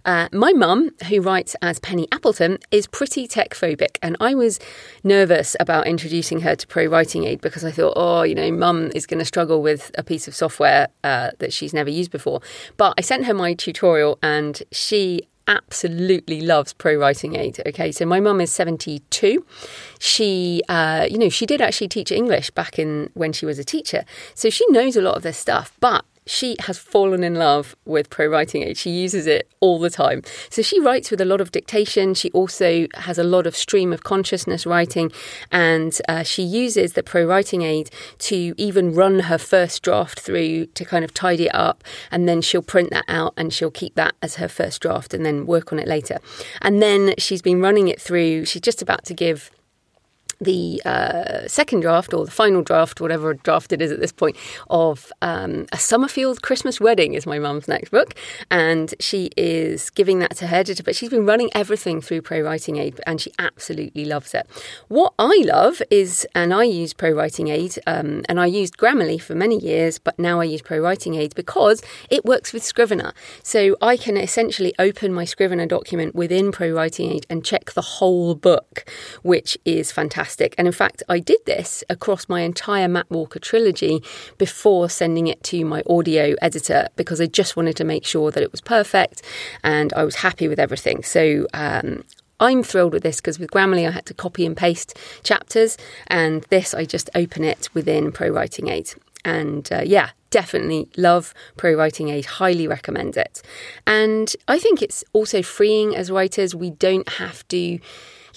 Uh, 0.05 0.29
my 0.33 0.53
mum, 0.53 0.90
who 1.09 1.20
writes 1.20 1.57
as 1.62 1.79
Penny 1.79 2.07
Appleton, 2.12 2.59
is 2.70 2.87
pretty 2.87 3.27
tech 3.27 3.51
phobic, 3.51 3.98
and 4.03 4.16
I 4.20 4.35
was 4.35 4.61
nervous 5.03 5.57
about 5.59 5.87
introducing 5.87 6.40
her 6.40 6.55
to 6.57 6.66
Pro 6.66 6.87
Writing 6.87 7.24
Aid 7.24 7.40
because 7.40 7.64
I 7.64 7.70
thought, 7.70 7.94
oh, 7.96 8.22
you 8.22 8.35
know, 8.35 8.51
mum 8.51 8.90
is 8.94 9.07
going 9.07 9.18
to 9.18 9.24
struggle 9.24 9.62
with 9.62 9.90
a 9.96 10.03
piece 10.03 10.29
of 10.29 10.35
software 10.35 10.88
uh, 11.05 11.31
that 11.38 11.53
she's 11.53 11.72
never 11.72 11.90
used 11.90 12.11
before. 12.11 12.40
But 12.77 12.94
I 12.98 13.01
sent 13.01 13.24
her 13.27 13.35
my 13.35 13.55
tutorial, 13.55 14.18
and 14.22 14.62
she 14.70 15.29
absolutely 15.48 16.42
loves 16.42 16.74
pro 16.74 16.94
writing 16.94 17.35
aid 17.35 17.59
okay 17.66 17.90
so 17.90 18.05
my 18.05 18.20
mum 18.20 18.38
is 18.38 18.53
72 18.53 19.44
she 19.98 20.62
uh, 20.68 21.07
you 21.11 21.16
know 21.16 21.31
she 21.31 21.46
did 21.46 21.62
actually 21.62 21.88
teach 21.88 22.12
english 22.12 22.51
back 22.51 22.79
in 22.79 23.09
when 23.14 23.33
she 23.33 23.46
was 23.46 23.59
a 23.59 23.64
teacher 23.64 24.05
so 24.35 24.51
she 24.51 24.64
knows 24.68 24.94
a 24.94 25.01
lot 25.01 25.16
of 25.16 25.22
this 25.22 25.38
stuff 25.38 25.72
but 25.81 26.05
she 26.28 26.56
has 26.60 26.78
fallen 26.78 27.24
in 27.24 27.34
love 27.34 27.74
with 27.84 28.10
pro 28.10 28.26
writing 28.26 28.62
aid. 28.62 28.76
She 28.76 28.90
uses 28.90 29.26
it 29.26 29.50
all 29.60 29.78
the 29.78 29.90
time. 29.90 30.22
So 30.50 30.62
she 30.62 30.78
writes 30.78 31.10
with 31.10 31.20
a 31.20 31.24
lot 31.24 31.40
of 31.40 31.52
dictation. 31.52 32.14
She 32.14 32.30
also 32.32 32.86
has 32.94 33.18
a 33.18 33.24
lot 33.24 33.46
of 33.46 33.56
stream 33.56 33.92
of 33.92 34.04
consciousness 34.04 34.66
writing, 34.66 35.10
and 35.50 35.98
uh, 36.08 36.22
she 36.22 36.42
uses 36.42 36.92
the 36.92 37.02
pro 37.02 37.24
writing 37.24 37.62
aid 37.62 37.90
to 38.18 38.54
even 38.56 38.94
run 38.94 39.20
her 39.20 39.38
first 39.38 39.82
draft 39.82 40.20
through 40.20 40.66
to 40.66 40.84
kind 40.84 41.04
of 41.04 41.14
tidy 41.14 41.46
it 41.46 41.54
up, 41.54 41.82
and 42.10 42.28
then 42.28 42.40
she'll 42.42 42.62
print 42.62 42.90
that 42.90 43.04
out 43.08 43.32
and 43.36 43.52
she'll 43.52 43.70
keep 43.70 43.94
that 43.94 44.14
as 44.22 44.36
her 44.36 44.48
first 44.48 44.82
draft 44.82 45.14
and 45.14 45.24
then 45.24 45.46
work 45.46 45.72
on 45.72 45.78
it 45.78 45.88
later. 45.88 46.18
And 46.60 46.82
then 46.82 47.14
she's 47.18 47.42
been 47.42 47.60
running 47.60 47.88
it 47.88 48.00
through. 48.00 48.44
She's 48.44 48.62
just 48.62 48.82
about 48.82 49.04
to 49.06 49.14
give 49.14 49.50
the 50.40 50.81
uh, 50.85 51.48
second 51.48 51.81
draft 51.81 52.14
or 52.14 52.24
the 52.24 52.31
final 52.31 52.62
draft, 52.62 53.01
whatever 53.01 53.35
draft 53.35 53.72
it 53.72 53.83
is 53.83 53.90
at 53.90 54.01
this 54.01 54.12
point, 54.12 54.37
of 54.70 55.12
um, 55.20 55.66
A 55.72 55.79
Summerfield 55.79 56.42
Christmas 56.42 56.81
Wedding 56.81 57.14
is 57.14 57.27
my 57.27 57.38
mum's 57.38 57.66
next 57.66 57.90
book. 57.90 58.14
And 58.51 58.94
she 59.01 59.31
is 59.37 59.90
giving 59.90 60.20
that 60.20 60.37
to 60.37 60.46
her 60.46 60.57
editor, 60.57 60.83
but 60.83 60.94
she's 60.94 61.11
been 61.11 61.27
running 61.27 61.51
everything 61.55 62.01
through 62.01 62.22
Pro 62.22 62.40
Writing 62.40 62.77
Aid 62.77 63.01
and 63.07 63.20
she 63.20 63.33
absolutely 63.38 64.05
loves 64.05 64.33
it. 64.35 64.46
What 64.87 65.12
I 65.18 65.42
love 65.44 65.83
is, 65.90 66.27
and 66.35 66.55
I 66.55 66.64
use 66.64 66.92
Pro 66.92 67.11
Writing 67.11 67.48
Aid, 67.48 67.79
um, 67.87 68.24
and 68.29 68.38
I 68.38 68.46
used 68.46 68.77
Grammarly 68.79 69.20
for 69.20 69.35
many 69.35 69.59
years, 69.59 69.98
but 69.98 70.18
now 70.18 70.40
I 70.40 70.44
use 70.44 70.62
Pro 70.62 70.79
Writing 70.79 71.16
Aid 71.16 71.35
because 71.35 71.83
it 72.11 72.24
works 72.24 72.53
with 72.53 72.62
Scrivener. 72.62 73.12
So 73.42 73.77
I 73.83 73.96
can 73.96 74.16
essentially 74.16 74.72
open 74.79 75.12
my 75.12 75.24
Scrivener 75.24 75.66
document 75.66 76.14
within 76.14 76.53
Pro 76.53 76.70
Writing 76.70 77.11
Aid 77.11 77.27
and 77.29 77.44
check 77.44 77.72
the 77.72 77.83
whole 77.83 78.35
book, 78.35 78.85
which 79.22 79.59
is 79.64 79.90
fantastic 79.90 80.27
fantastic. 80.28 80.54
And 80.58 80.66
in 80.66 80.72
fact, 80.72 81.02
I 81.08 81.18
did 81.20 81.38
this 81.46 81.84
across 81.88 82.28
my 82.28 82.42
entire 82.42 82.88
Map 82.88 83.10
Walker 83.10 83.38
trilogy 83.38 84.02
before 84.36 84.90
sending 84.90 85.26
it 85.26 85.42
to 85.44 85.64
my 85.64 85.82
audio 85.88 86.34
editor 86.42 86.88
because 86.96 87.20
I 87.20 87.26
just 87.26 87.56
wanted 87.56 87.76
to 87.76 87.84
make 87.84 88.04
sure 88.04 88.30
that 88.30 88.42
it 88.42 88.52
was 88.52 88.60
perfect 88.60 89.22
and 89.64 89.92
I 89.94 90.04
was 90.04 90.16
happy 90.16 90.48
with 90.48 90.58
everything. 90.58 91.02
So 91.02 91.46
um, 91.54 92.04
I'm 92.40 92.62
thrilled 92.62 92.92
with 92.92 93.02
this 93.02 93.20
because 93.20 93.38
with 93.38 93.50
Grammarly 93.50 93.86
I 93.86 93.90
had 93.90 94.06
to 94.06 94.14
copy 94.14 94.44
and 94.44 94.56
paste 94.56 94.98
chapters, 95.22 95.76
and 96.06 96.44
this 96.50 96.74
I 96.74 96.84
just 96.84 97.10
open 97.14 97.42
it 97.42 97.68
within 97.74 98.12
Pro 98.12 98.28
Writing 98.28 98.68
Aid. 98.68 98.94
And 99.24 99.68
uh, 99.72 99.82
yeah, 99.84 100.10
definitely 100.30 100.88
love 100.96 101.34
Pro 101.56 101.74
Writing 101.74 102.10
Aid, 102.10 102.26
highly 102.26 102.68
recommend 102.68 103.16
it. 103.16 103.42
And 103.86 104.34
I 104.46 104.58
think 104.58 104.82
it's 104.82 105.02
also 105.12 105.42
freeing 105.42 105.96
as 105.96 106.10
writers. 106.10 106.54
We 106.54 106.70
don't 106.70 107.08
have 107.08 107.46
to 107.48 107.80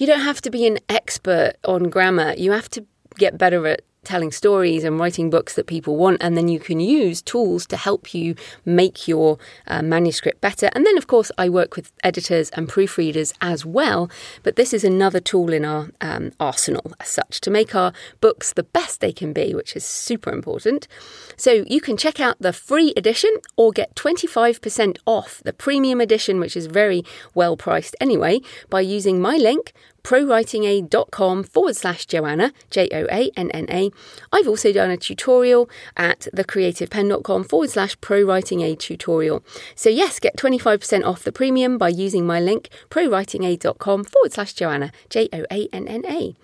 you 0.02 0.08
don't 0.08 0.22
have 0.22 0.40
to 0.40 0.50
be 0.50 0.66
an 0.66 0.80
expert 0.88 1.52
on 1.64 1.88
grammar. 1.88 2.34
You 2.36 2.50
have 2.50 2.68
to 2.70 2.84
get 3.18 3.38
better 3.38 3.68
at 3.68 3.82
telling 4.04 4.32
stories 4.32 4.82
and 4.82 4.98
writing 4.98 5.30
books 5.30 5.54
that 5.54 5.66
people 5.66 5.96
want, 5.96 6.20
and 6.20 6.36
then 6.36 6.48
you 6.48 6.58
can 6.58 6.80
use 6.80 7.22
tools 7.22 7.66
to 7.66 7.76
help 7.76 8.12
you 8.12 8.34
make 8.64 9.06
your 9.06 9.38
uh, 9.68 9.80
manuscript 9.80 10.40
better. 10.40 10.70
And 10.72 10.84
then, 10.84 10.98
of 10.98 11.06
course, 11.06 11.30
I 11.38 11.48
work 11.48 11.76
with 11.76 11.92
editors 12.02 12.50
and 12.50 12.68
proofreaders 12.68 13.32
as 13.40 13.64
well, 13.64 14.10
but 14.42 14.56
this 14.56 14.74
is 14.74 14.82
another 14.82 15.20
tool 15.20 15.52
in 15.52 15.64
our 15.64 15.90
um, 16.00 16.32
arsenal 16.40 16.92
as 16.98 17.08
such 17.08 17.40
to 17.42 17.50
make 17.50 17.74
our 17.74 17.92
books 18.20 18.52
the 18.52 18.64
best 18.64 19.00
they 19.00 19.12
can 19.12 19.32
be, 19.32 19.54
which 19.54 19.76
is 19.76 19.84
super 19.84 20.30
important. 20.30 20.88
So 21.36 21.64
you 21.68 21.80
can 21.80 21.96
check 21.96 22.18
out 22.18 22.36
the 22.40 22.52
free 22.52 22.92
edition 22.96 23.30
or 23.56 23.70
get 23.70 23.94
25% 23.94 24.98
off 25.06 25.40
the 25.44 25.52
premium 25.52 26.00
edition, 26.00 26.40
which 26.40 26.56
is 26.56 26.66
very 26.66 27.04
well 27.34 27.56
priced 27.56 27.94
anyway, 28.00 28.40
by 28.68 28.80
using 28.80 29.20
my 29.20 29.36
link 29.36 29.72
prowritingaid.com 30.02 31.44
forward 31.44 31.76
slash 31.76 32.06
Joanna, 32.06 32.52
J 32.70 32.88
O 32.92 33.06
A 33.10 33.30
N 33.36 33.50
N 33.50 33.66
A. 33.70 33.90
I've 34.32 34.48
also 34.48 34.72
done 34.72 34.90
a 34.90 34.96
tutorial 34.96 35.68
at 35.96 36.28
thecreativepenn.com 36.34 37.44
forward 37.44 37.70
slash 37.70 37.96
prowritingaid 37.98 38.78
tutorial. 38.78 39.44
So, 39.74 39.88
yes, 39.88 40.18
get 40.18 40.36
25% 40.36 41.04
off 41.04 41.24
the 41.24 41.32
premium 41.32 41.78
by 41.78 41.88
using 41.88 42.26
my 42.26 42.40
link 42.40 42.68
prowritingaid.com 42.90 44.04
forward 44.04 44.32
slash 44.32 44.52
Joanna, 44.52 44.92
J 45.10 45.28
O 45.32 45.44
A 45.50 45.68
N 45.72 45.88
N 45.88 46.04
A. 46.06 46.34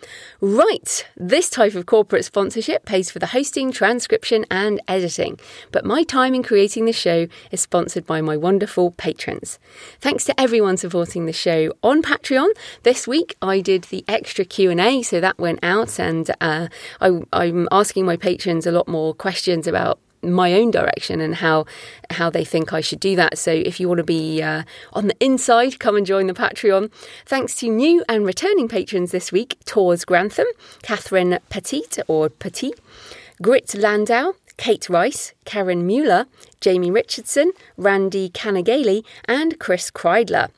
Right, 0.41 1.07
this 1.17 1.51
type 1.51 1.75
of 1.75 1.87
corporate 1.87 2.25
sponsorship 2.25 2.85
pays 2.85 3.11
for 3.11 3.19
the 3.19 3.29
hosting, 3.29 3.73
transcription, 3.73 4.45
and 4.51 4.81
editing. 4.89 5.39
But 5.73 5.85
my 5.85 6.03
time 6.03 6.35
in 6.35 6.43
creating 6.43 6.85
this 6.85 6.97
show 6.97 7.27
is 7.51 7.61
sponsored 7.61 8.07
by 8.07 8.21
my 8.21 8.37
wonderful 8.37 8.93
patrons. 8.93 9.59
Thanks 10.01 10.25
to 10.25 10.41
everyone 10.41 10.77
supporting 10.77 11.27
the 11.27 11.33
show 11.33 11.73
on 11.83 12.03
Patreon. 12.03 12.51
This 12.83 13.07
week, 13.07 13.37
I 13.49 13.61
did 13.61 13.85
the 13.85 14.05
extra 14.07 14.45
Q 14.45 14.71
and 14.71 14.81
A, 14.81 15.03
so 15.03 15.21
that 15.21 15.39
went 15.39 15.61
out, 15.63 15.99
and 15.99 16.31
uh, 16.41 16.69
I, 17.01 17.21
I'm 17.33 17.69
asking 17.71 18.07
my 18.07 18.17
patrons 18.17 18.67
a 18.67 18.73
lot 18.73 18.89
more 18.89 19.15
questions 19.15 19.67
about 19.67 19.99
my 20.23 20.53
own 20.55 20.71
direction 20.71 21.21
and 21.21 21.37
how 21.37 21.65
how 22.11 22.29
they 22.29 22.45
think 22.45 22.73
I 22.73 22.81
should 22.81 23.01
do 23.01 23.15
that. 23.17 23.39
So 23.39 23.53
if 23.53 23.79
you 23.79 23.89
want 23.89 23.99
to 23.99 24.05
be 24.05 24.43
uh, 24.43 24.65
on 24.93 25.09
the 25.09 25.17
inside, 25.21 25.79
come 25.79 25.97
and 25.97 26.05
join 26.05 26.27
the 26.27 26.35
Patreon. 26.35 26.91
Thanks 27.25 27.55
to 27.57 27.69
new 27.69 28.05
and 28.09 28.27
returning 28.27 28.69
patrons 28.69 29.11
this 29.11 29.33
week: 29.33 29.57
Tors 29.65 30.05
Grantham, 30.05 30.47
Catherine 30.83 31.39
Petit 31.51 31.85
or 32.09 32.29
Petit, 32.29 32.75
Grit 33.43 33.75
Landau. 33.75 34.33
Kate 34.59 34.89
Rice, 34.91 35.35
Karen 35.45 35.87
Mueller, 35.87 36.27
Jamie 36.61 36.91
Richardson, 36.91 37.53
Randy 37.77 38.29
Canagaly, 38.29 39.05
and 39.25 39.57
Chris 39.61 39.89
Kreidler. 39.89 40.51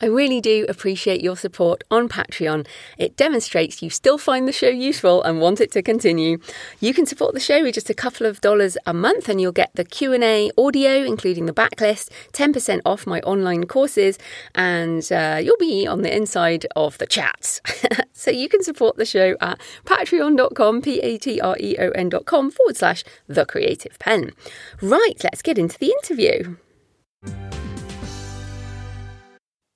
I 0.00 0.06
really 0.06 0.40
do 0.40 0.64
appreciate 0.68 1.20
your 1.20 1.36
support 1.36 1.84
on 1.90 2.08
Patreon. 2.08 2.66
It 2.96 3.16
demonstrates 3.16 3.82
you 3.82 3.90
still 3.90 4.16
find 4.16 4.48
the 4.48 4.52
show 4.52 4.68
useful 4.68 5.22
and 5.22 5.40
want 5.40 5.60
it 5.60 5.70
to 5.72 5.82
continue. 5.82 6.38
You 6.80 6.94
can 6.94 7.04
support 7.04 7.34
the 7.34 7.40
show 7.40 7.62
with 7.62 7.74
just 7.74 7.90
a 7.90 7.94
couple 7.94 8.26
of 8.26 8.40
dollars 8.40 8.78
a 8.86 8.94
month 8.94 9.28
and 9.28 9.40
you'll 9.40 9.52
get 9.52 9.70
the 9.74 9.84
Q&A 9.84 10.50
audio 10.56 11.04
including 11.04 11.46
the 11.46 11.52
backlist, 11.52 12.10
10% 12.32 12.80
off 12.86 13.06
my 13.06 13.20
online 13.20 13.66
courses 13.66 14.18
and 14.54 15.10
uh, 15.12 15.38
you'll 15.42 15.56
be 15.58 15.86
on 15.86 16.02
the 16.02 16.14
inside 16.14 16.66
of 16.76 16.96
the 16.98 17.06
chats. 17.06 17.60
so 18.12 18.30
you 18.30 18.48
can 18.48 18.62
support 18.62 18.96
the 18.96 19.04
show 19.04 19.36
at 19.40 19.60
patreon.com, 19.84 20.80
p-a-t-r-e-o-n.com 20.80 22.50
forward 22.50 22.76
slash 22.76 23.04
the 23.26 23.44
creative 23.44 23.98
penn. 23.98 24.32
Right, 24.80 25.16
let's 25.22 25.42
get 25.42 25.58
into 25.58 25.78
the 25.78 25.92
interview. 26.02 26.56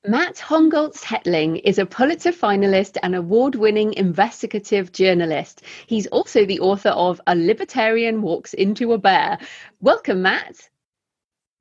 Matt 0.07 0.37
Hongoltz 0.37 1.03
Hetling 1.03 1.63
is 1.65 1.79
a 1.79 1.87
Pulitzer 1.87 2.31
finalist 2.31 2.99
and 3.03 3.15
award 3.15 3.55
winning 3.55 3.95
investigative 3.95 4.93
journalist. 4.93 5.63
He's 5.87 6.07
also 6.09 6.45
the 6.45 6.61
author 6.61 6.91
of 6.91 7.23
A 7.27 7.35
Libertarian 7.35 8.21
Walks 8.21 8.53
into 8.53 8.93
a 8.93 8.99
Bear. 8.99 9.39
Welcome, 9.81 10.21
Matt. 10.21 10.69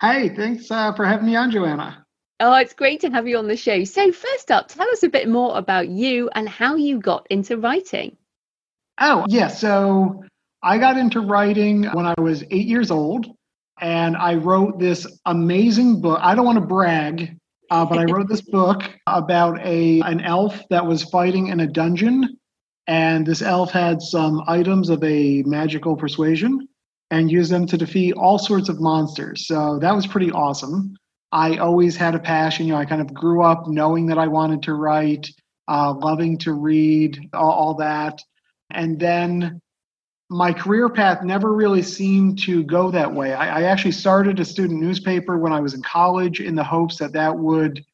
Hey, 0.01 0.27
thanks 0.27 0.69
uh, 0.69 0.91
for 0.91 1.05
having 1.05 1.27
me 1.27 1.37
on, 1.37 1.51
Joanna. 1.51 2.05
Oh, 2.41 2.53
it's 2.55 2.73
great 2.73 2.99
to 3.01 3.09
have 3.11 3.29
you 3.29 3.37
on 3.37 3.47
the 3.47 3.55
show. 3.55 3.85
So, 3.85 4.11
first 4.11 4.51
up, 4.51 4.67
tell 4.67 4.89
us 4.89 5.03
a 5.03 5.09
bit 5.09 5.29
more 5.29 5.57
about 5.57 5.87
you 5.87 6.29
and 6.35 6.49
how 6.49 6.75
you 6.75 6.99
got 6.99 7.25
into 7.29 7.55
writing. 7.55 8.17
Oh, 8.99 9.25
yeah. 9.29 9.47
So, 9.47 10.21
I 10.61 10.79
got 10.79 10.97
into 10.97 11.21
writing 11.21 11.85
when 11.93 12.05
I 12.05 12.15
was 12.19 12.43
eight 12.51 12.67
years 12.67 12.91
old, 12.91 13.25
and 13.79 14.17
I 14.17 14.35
wrote 14.35 14.79
this 14.79 15.07
amazing 15.25 16.01
book. 16.01 16.19
I 16.21 16.35
don't 16.35 16.45
want 16.45 16.57
to 16.57 16.65
brag 16.65 17.37
uh, 17.73 17.83
but 17.83 17.97
I 17.97 18.03
wrote 18.03 18.29
this 18.29 18.41
book 18.41 18.83
about 19.07 19.59
a 19.65 19.99
an 20.01 20.21
elf 20.21 20.61
that 20.69 20.85
was 20.85 21.03
fighting 21.03 21.47
in 21.47 21.59
a 21.59 21.65
dungeon, 21.65 22.37
and 22.85 23.25
this 23.25 23.41
elf 23.41 23.71
had 23.71 23.99
some 23.99 24.43
items 24.47 24.89
of 24.89 25.03
a 25.03 25.41
magical 25.43 25.95
persuasion 25.95 26.67
and 27.09 27.31
used 27.31 27.51
them 27.51 27.65
to 27.65 27.75
defeat 27.75 28.13
all 28.13 28.37
sorts 28.37 28.69
of 28.69 28.79
monsters. 28.79 29.47
So 29.47 29.79
that 29.79 29.95
was 29.95 30.05
pretty 30.05 30.31
awesome. 30.31 30.95
I 31.31 31.57
always 31.57 31.95
had 31.95 32.13
a 32.13 32.19
passion. 32.19 32.67
You 32.67 32.73
know, 32.73 32.79
I 32.79 32.85
kind 32.85 33.01
of 33.01 33.11
grew 33.11 33.41
up 33.41 33.67
knowing 33.67 34.05
that 34.05 34.19
I 34.19 34.27
wanted 34.27 34.61
to 34.63 34.75
write, 34.75 35.27
uh, 35.67 35.95
loving 35.95 36.37
to 36.39 36.53
read, 36.53 37.29
all, 37.33 37.51
all 37.51 37.73
that. 37.75 38.21
And 38.69 38.99
then 38.99 39.59
my 40.33 40.51
career 40.51 40.89
path 40.89 41.23
never 41.23 41.53
really 41.53 41.83
seemed 41.83 42.39
to 42.39 42.63
go 42.63 42.89
that 42.89 43.13
way. 43.13 43.33
I, 43.33 43.59
I, 43.59 43.63
actually 43.63 43.91
started 43.91 44.39
a 44.39 44.45
student 44.45 44.81
newspaper 44.81 45.37
when 45.37 45.53
I 45.53 45.59
was 45.59 45.75
in 45.75 45.83
college 45.83 46.41
in 46.41 46.55
the 46.55 46.63
hopes 46.63 46.97
that 46.97 47.13
that 47.13 47.37
would 47.37 47.85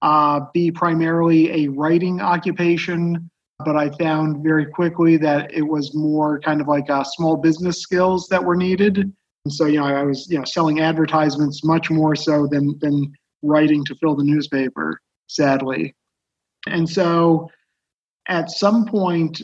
uh, 0.00 0.40
be 0.54 0.70
primarily 0.70 1.64
a 1.64 1.68
writing 1.68 2.20
occupation. 2.20 3.28
But 3.64 3.76
I 3.76 3.90
found 3.90 4.42
very 4.42 4.66
quickly 4.66 5.16
that 5.18 5.52
it 5.52 5.62
was 5.62 5.94
more 5.94 6.38
kind 6.40 6.60
of 6.60 6.68
like 6.68 6.88
uh, 6.88 7.02
small 7.04 7.36
business 7.36 7.82
skills 7.82 8.28
that 8.28 8.42
were 8.42 8.56
needed. 8.56 8.98
And 9.44 9.52
so, 9.52 9.66
you 9.66 9.80
know, 9.80 9.86
I 9.86 10.04
was, 10.04 10.30
you 10.30 10.38
know, 10.38 10.44
selling 10.44 10.80
advertisements 10.80 11.64
much 11.64 11.90
more 11.90 12.14
so 12.14 12.46
than 12.46 12.78
than 12.78 13.12
writing 13.42 13.84
to 13.86 13.94
fill 13.96 14.14
the 14.14 14.24
newspaper, 14.24 15.00
sadly. 15.26 15.94
And 16.68 16.88
so, 16.88 17.50
at 18.28 18.50
some 18.50 18.86
point, 18.86 19.42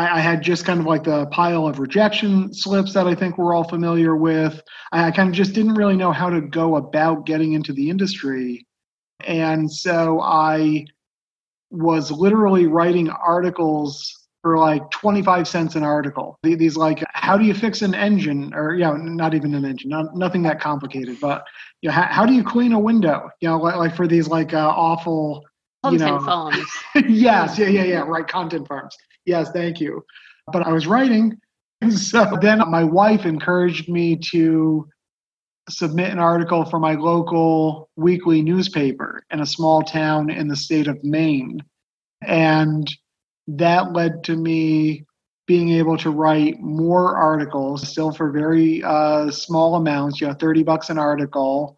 I, 0.00 0.16
I 0.16 0.20
had 0.20 0.40
just 0.40 0.64
kind 0.64 0.80
of 0.80 0.86
like 0.86 1.04
the 1.04 1.26
pile 1.26 1.66
of 1.66 1.78
rejection 1.78 2.54
slips 2.54 2.94
that 2.94 3.06
I 3.06 3.14
think 3.14 3.36
we're 3.36 3.54
all 3.54 3.68
familiar 3.68 4.16
with. 4.16 4.62
I, 4.92 5.08
I 5.08 5.10
kind 5.10 5.28
of 5.28 5.34
just 5.34 5.52
didn't 5.52 5.74
really 5.74 5.96
know 5.96 6.10
how 6.10 6.30
to 6.30 6.40
go 6.40 6.76
about 6.76 7.26
getting 7.26 7.52
into 7.52 7.74
the 7.74 7.90
industry. 7.90 8.66
And 9.26 9.70
so 9.70 10.20
I 10.22 10.86
was 11.70 12.10
literally 12.10 12.66
writing 12.66 13.10
articles 13.10 14.16
for 14.40 14.56
like 14.56 14.90
25 14.90 15.46
cents 15.46 15.76
an 15.76 15.82
article. 15.82 16.38
These 16.42 16.78
like, 16.78 17.04
how 17.12 17.36
do 17.36 17.44
you 17.44 17.52
fix 17.52 17.82
an 17.82 17.94
engine 17.94 18.54
or, 18.54 18.74
you 18.74 18.84
know, 18.84 18.96
not 18.96 19.34
even 19.34 19.54
an 19.54 19.66
engine, 19.66 19.90
not, 19.90 20.16
nothing 20.16 20.42
that 20.44 20.60
complicated, 20.60 21.18
but, 21.20 21.44
you 21.82 21.90
know, 21.90 21.92
how, 21.92 22.04
how 22.04 22.26
do 22.26 22.32
you 22.32 22.42
clean 22.42 22.72
a 22.72 22.80
window? 22.80 23.28
You 23.42 23.50
know, 23.50 23.58
like, 23.58 23.76
like 23.76 23.94
for 23.94 24.08
these 24.08 24.28
like 24.28 24.54
uh, 24.54 24.66
awful, 24.66 25.44
content 25.84 26.00
you 26.00 26.06
know, 26.06 26.24
farms. 26.24 26.66
yes. 27.06 27.58
Yeah. 27.58 27.68
Yeah. 27.68 27.84
Yeah. 27.84 28.00
Right. 28.00 28.26
Content 28.26 28.66
farms. 28.66 28.96
Yes, 29.24 29.50
thank 29.50 29.80
you. 29.80 30.04
But 30.52 30.66
I 30.66 30.72
was 30.72 30.86
writing. 30.86 31.38
And 31.80 31.92
So 31.92 32.36
then 32.40 32.58
my 32.68 32.84
wife 32.84 33.24
encouraged 33.24 33.88
me 33.88 34.16
to 34.30 34.88
submit 35.68 36.10
an 36.10 36.18
article 36.18 36.64
for 36.64 36.78
my 36.78 36.94
local 36.94 37.88
weekly 37.96 38.42
newspaper 38.42 39.22
in 39.30 39.40
a 39.40 39.46
small 39.46 39.82
town 39.82 40.30
in 40.30 40.48
the 40.48 40.56
state 40.56 40.88
of 40.88 41.02
Maine. 41.04 41.60
And 42.22 42.90
that 43.46 43.92
led 43.92 44.24
to 44.24 44.36
me 44.36 45.04
being 45.46 45.70
able 45.70 45.96
to 45.98 46.10
write 46.10 46.60
more 46.60 47.16
articles, 47.16 47.88
still 47.88 48.12
for 48.12 48.30
very 48.30 48.82
uh, 48.84 49.30
small 49.30 49.74
amounts, 49.74 50.20
you 50.20 50.26
know, 50.26 50.34
30 50.34 50.62
bucks 50.62 50.90
an 50.90 50.98
article. 50.98 51.76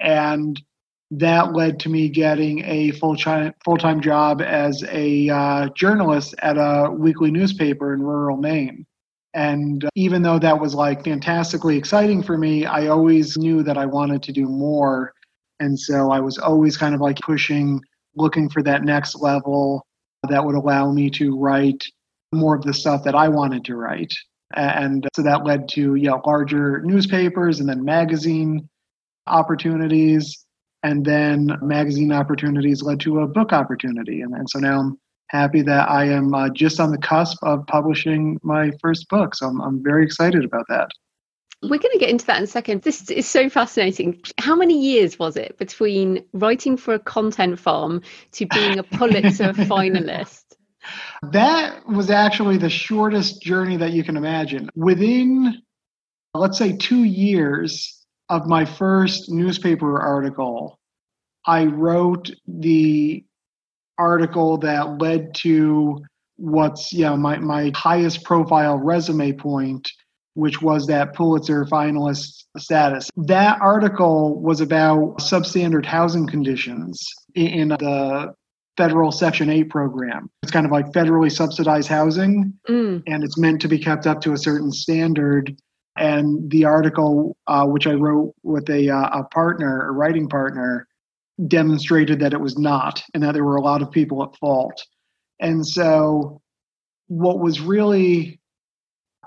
And 0.00 0.60
that 1.10 1.54
led 1.54 1.80
to 1.80 1.88
me 1.88 2.08
getting 2.08 2.64
a 2.64 2.90
full 2.92 3.16
time 3.16 4.00
job 4.00 4.42
as 4.42 4.84
a 4.90 5.28
uh, 5.28 5.68
journalist 5.70 6.34
at 6.40 6.56
a 6.56 6.90
weekly 6.90 7.30
newspaper 7.30 7.94
in 7.94 8.02
rural 8.02 8.36
Maine. 8.36 8.84
And 9.34 9.84
uh, 9.84 9.88
even 9.94 10.22
though 10.22 10.38
that 10.38 10.60
was 10.60 10.74
like 10.74 11.04
fantastically 11.04 11.76
exciting 11.76 12.22
for 12.22 12.36
me, 12.36 12.66
I 12.66 12.88
always 12.88 13.36
knew 13.38 13.62
that 13.62 13.78
I 13.78 13.86
wanted 13.86 14.22
to 14.24 14.32
do 14.32 14.46
more. 14.46 15.12
And 15.60 15.78
so 15.78 16.10
I 16.10 16.20
was 16.20 16.38
always 16.38 16.76
kind 16.76 16.94
of 16.94 17.00
like 17.00 17.18
pushing, 17.20 17.80
looking 18.14 18.48
for 18.48 18.62
that 18.62 18.84
next 18.84 19.20
level 19.20 19.86
that 20.28 20.44
would 20.44 20.56
allow 20.56 20.92
me 20.92 21.08
to 21.10 21.38
write 21.38 21.84
more 22.32 22.54
of 22.54 22.62
the 22.62 22.74
stuff 22.74 23.04
that 23.04 23.14
I 23.14 23.28
wanted 23.28 23.64
to 23.66 23.76
write. 23.76 24.12
And 24.54 25.06
so 25.14 25.22
that 25.22 25.44
led 25.44 25.68
to 25.70 25.94
you 25.94 26.08
know, 26.10 26.22
larger 26.26 26.80
newspapers 26.82 27.60
and 27.60 27.68
then 27.68 27.84
magazine 27.84 28.68
opportunities 29.26 30.46
and 30.82 31.04
then 31.04 31.58
magazine 31.62 32.12
opportunities 32.12 32.82
led 32.82 33.00
to 33.00 33.20
a 33.20 33.26
book 33.26 33.52
opportunity 33.52 34.20
and, 34.20 34.34
and 34.34 34.48
so 34.48 34.58
now 34.58 34.80
i'm 34.80 34.98
happy 35.28 35.62
that 35.62 35.88
i 35.90 36.04
am 36.04 36.34
uh, 36.34 36.48
just 36.50 36.80
on 36.80 36.90
the 36.90 36.98
cusp 36.98 37.38
of 37.42 37.66
publishing 37.66 38.38
my 38.42 38.70
first 38.80 39.08
book 39.08 39.34
so 39.34 39.46
I'm, 39.46 39.60
I'm 39.60 39.82
very 39.82 40.04
excited 40.04 40.44
about 40.44 40.66
that 40.68 40.88
we're 41.62 41.78
going 41.78 41.92
to 41.92 41.98
get 41.98 42.10
into 42.10 42.26
that 42.26 42.38
in 42.38 42.44
a 42.44 42.46
second. 42.46 42.82
This 42.82 43.10
is 43.10 43.26
so 43.26 43.48
fascinating. 43.48 44.20
How 44.38 44.54
many 44.54 44.80
years 44.80 45.18
was 45.18 45.36
it 45.36 45.58
between 45.58 46.24
writing 46.32 46.76
for 46.76 46.94
a 46.94 47.00
content 47.00 47.58
farm 47.58 48.02
to 48.32 48.46
being 48.46 48.78
a 48.78 48.84
Pulitzer 48.84 49.52
finalist? 49.52 50.44
That 51.32 51.86
was 51.88 52.10
actually 52.10 52.58
the 52.58 52.70
shortest 52.70 53.42
journey 53.42 53.76
that 53.76 53.90
you 53.92 54.04
can 54.04 54.16
imagine. 54.16 54.70
Within, 54.76 55.62
let's 56.32 56.58
say, 56.58 56.76
two 56.76 57.02
years, 57.02 57.97
of 58.28 58.46
my 58.46 58.64
first 58.64 59.30
newspaper 59.30 60.00
article, 60.00 60.78
I 61.46 61.64
wrote 61.64 62.30
the 62.46 63.24
article 63.96 64.58
that 64.58 64.98
led 64.98 65.34
to 65.34 66.04
what's 66.36 66.92
yeah 66.92 67.16
my, 67.16 67.36
my 67.38 67.72
highest 67.74 68.22
profile 68.22 68.78
resume 68.78 69.32
point 69.32 69.88
which 70.38 70.62
was 70.62 70.86
that 70.86 71.14
pulitzer 71.14 71.64
finalist 71.64 72.44
status. 72.56 73.10
That 73.16 73.60
article 73.60 74.40
was 74.40 74.60
about 74.60 75.18
substandard 75.18 75.84
housing 75.84 76.28
conditions 76.28 77.04
in 77.34 77.70
the 77.70 78.32
federal 78.76 79.10
section 79.10 79.50
8 79.50 79.64
program. 79.64 80.30
It's 80.44 80.52
kind 80.52 80.64
of 80.64 80.70
like 80.70 80.86
federally 80.92 81.32
subsidized 81.32 81.88
housing 81.88 82.52
mm. 82.68 83.02
and 83.08 83.24
it's 83.24 83.36
meant 83.36 83.60
to 83.62 83.68
be 83.68 83.80
kept 83.80 84.06
up 84.06 84.20
to 84.20 84.32
a 84.32 84.38
certain 84.38 84.70
standard 84.70 85.56
and 85.98 86.50
the 86.50 86.64
article, 86.64 87.36
uh, 87.46 87.66
which 87.66 87.86
I 87.86 87.92
wrote 87.92 88.34
with 88.42 88.68
a, 88.70 88.88
uh, 88.88 89.20
a 89.20 89.24
partner, 89.24 89.88
a 89.88 89.92
writing 89.92 90.28
partner, 90.28 90.86
demonstrated 91.46 92.20
that 92.20 92.32
it 92.32 92.40
was 92.40 92.58
not, 92.58 93.02
and 93.14 93.22
that 93.22 93.32
there 93.32 93.44
were 93.44 93.56
a 93.56 93.62
lot 93.62 93.82
of 93.82 93.90
people 93.90 94.22
at 94.22 94.36
fault. 94.36 94.84
And 95.40 95.66
so, 95.66 96.40
what 97.08 97.38
was 97.38 97.60
really 97.60 98.40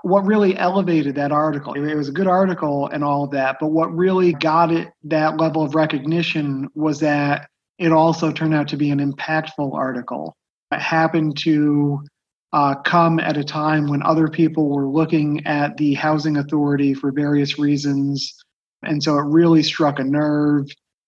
what 0.02 0.26
really 0.26 0.56
elevated 0.56 1.14
that 1.14 1.30
article 1.30 1.74
it 1.74 1.94
was 1.94 2.08
a 2.08 2.12
good 2.12 2.26
article 2.26 2.88
and 2.88 3.04
all 3.04 3.22
of 3.22 3.30
that 3.30 3.56
but 3.60 3.68
what 3.68 3.94
really 3.94 4.32
got 4.32 4.72
it 4.72 4.88
that 5.04 5.36
level 5.36 5.62
of 5.62 5.76
recognition 5.76 6.68
was 6.74 6.98
that 6.98 7.48
it 7.78 7.92
also 7.92 8.32
turned 8.32 8.52
out 8.52 8.66
to 8.66 8.76
be 8.76 8.90
an 8.90 8.98
impactful 8.98 9.72
article 9.72 10.36
it 10.72 10.80
happened 10.80 11.36
to 11.36 12.04
uh, 12.52 12.74
come 12.74 13.18
at 13.18 13.36
a 13.36 13.44
time 13.44 13.88
when 13.88 14.02
other 14.02 14.28
people 14.28 14.68
were 14.68 14.86
looking 14.86 15.44
at 15.46 15.76
the 15.76 15.94
housing 15.94 16.36
authority 16.36 16.92
for 16.92 17.10
various 17.10 17.58
reasons. 17.58 18.34
And 18.82 19.02
so 19.02 19.16
it 19.18 19.24
really 19.24 19.62
struck 19.62 19.98
a 19.98 20.04
nerve. 20.04 20.66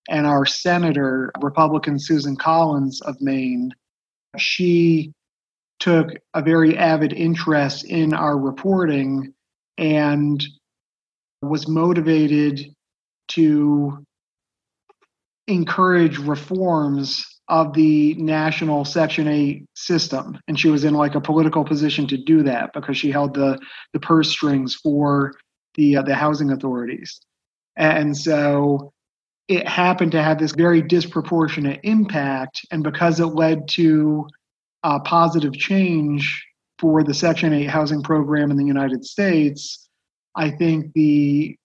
And 0.09 0.26
our 0.26 0.46
senator, 0.46 1.33
Republican 1.40 1.98
Susan 1.98 2.37
Collins 2.37 3.00
of 3.02 3.20
Maine, 3.20 3.72
she 4.38 5.12
took 5.80 6.11
a 6.35 6.42
very 6.42 6.76
avid 6.78 7.12
interest 7.12 7.85
in 7.85 8.14
our 8.14 8.38
reporting 8.38 9.35
and 9.76 10.44
was 11.42 11.68
motivated 11.68 12.74
to 13.28 14.04
encourage 15.46 16.18
reforms 16.18 17.34
of 17.48 17.74
the 17.74 18.14
national 18.14 18.85
Section 18.85 19.28
8 19.28 19.66
system. 19.74 20.38
And 20.48 20.59
she 20.59 20.70
was 20.70 20.85
in 20.85 20.94
like 20.94 21.14
a 21.14 21.20
political 21.20 21.64
position 21.64 22.07
to 22.09 22.16
do 22.16 22.42
that 22.44 22.72
because 22.72 22.96
she 22.96 23.11
held 23.11 23.35
the, 23.35 23.59
the 23.92 24.00
purse 24.00 24.30
strings 24.30 24.74
for 24.74 25.35
the, 25.74 25.96
uh, 25.96 26.02
the 26.02 26.14
housing 26.14 26.52
authorities. 26.52 27.20
And 27.76 28.16
so 28.16 28.92
it 29.48 29.68
happened 29.68 30.12
to 30.12 30.22
have 30.22 30.38
this 30.38 30.52
very 30.52 30.80
disproportionate 30.80 31.80
impact. 31.83 32.64
And 32.70 32.83
because 32.83 33.20
it 33.20 33.26
led 33.26 33.68
to 33.70 34.26
a 34.83 35.00
positive 35.00 35.52
change 35.52 36.46
for 36.78 37.02
the 37.02 37.14
Section 37.14 37.52
8 37.52 37.68
housing 37.68 38.02
program 38.02 38.50
in 38.50 38.57
the 38.57 38.64
United 38.64 39.04
States, 39.04 39.88
I 40.35 40.50
think 40.50 40.92
the 40.94 41.57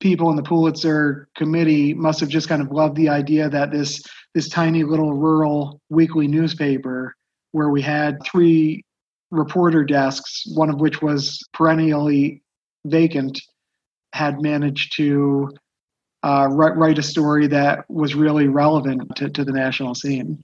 people 0.00 0.30
in 0.30 0.36
the 0.36 0.42
Pulitzer 0.42 1.28
committee 1.36 1.94
must 1.94 2.20
have 2.20 2.28
just 2.28 2.48
kind 2.48 2.62
of 2.62 2.70
loved 2.70 2.96
the 2.96 3.08
idea 3.08 3.48
that 3.48 3.70
this 3.70 4.02
this 4.34 4.48
tiny 4.48 4.84
little 4.84 5.14
rural 5.14 5.80
weekly 5.88 6.28
newspaper 6.28 7.14
where 7.52 7.70
we 7.70 7.82
had 7.82 8.18
three 8.24 8.84
reporter 9.30 9.84
desks, 9.84 10.44
one 10.54 10.70
of 10.70 10.80
which 10.80 11.02
was 11.02 11.40
perennially 11.52 12.42
vacant, 12.84 13.40
had 14.12 14.40
managed 14.40 14.96
to 14.96 15.50
uh, 16.22 16.48
write, 16.50 16.76
write 16.76 16.98
a 16.98 17.02
story 17.02 17.46
that 17.46 17.84
was 17.88 18.14
really 18.14 18.48
relevant 18.48 19.02
to, 19.16 19.28
to 19.30 19.44
the 19.44 19.52
national 19.52 19.94
scene. 19.94 20.42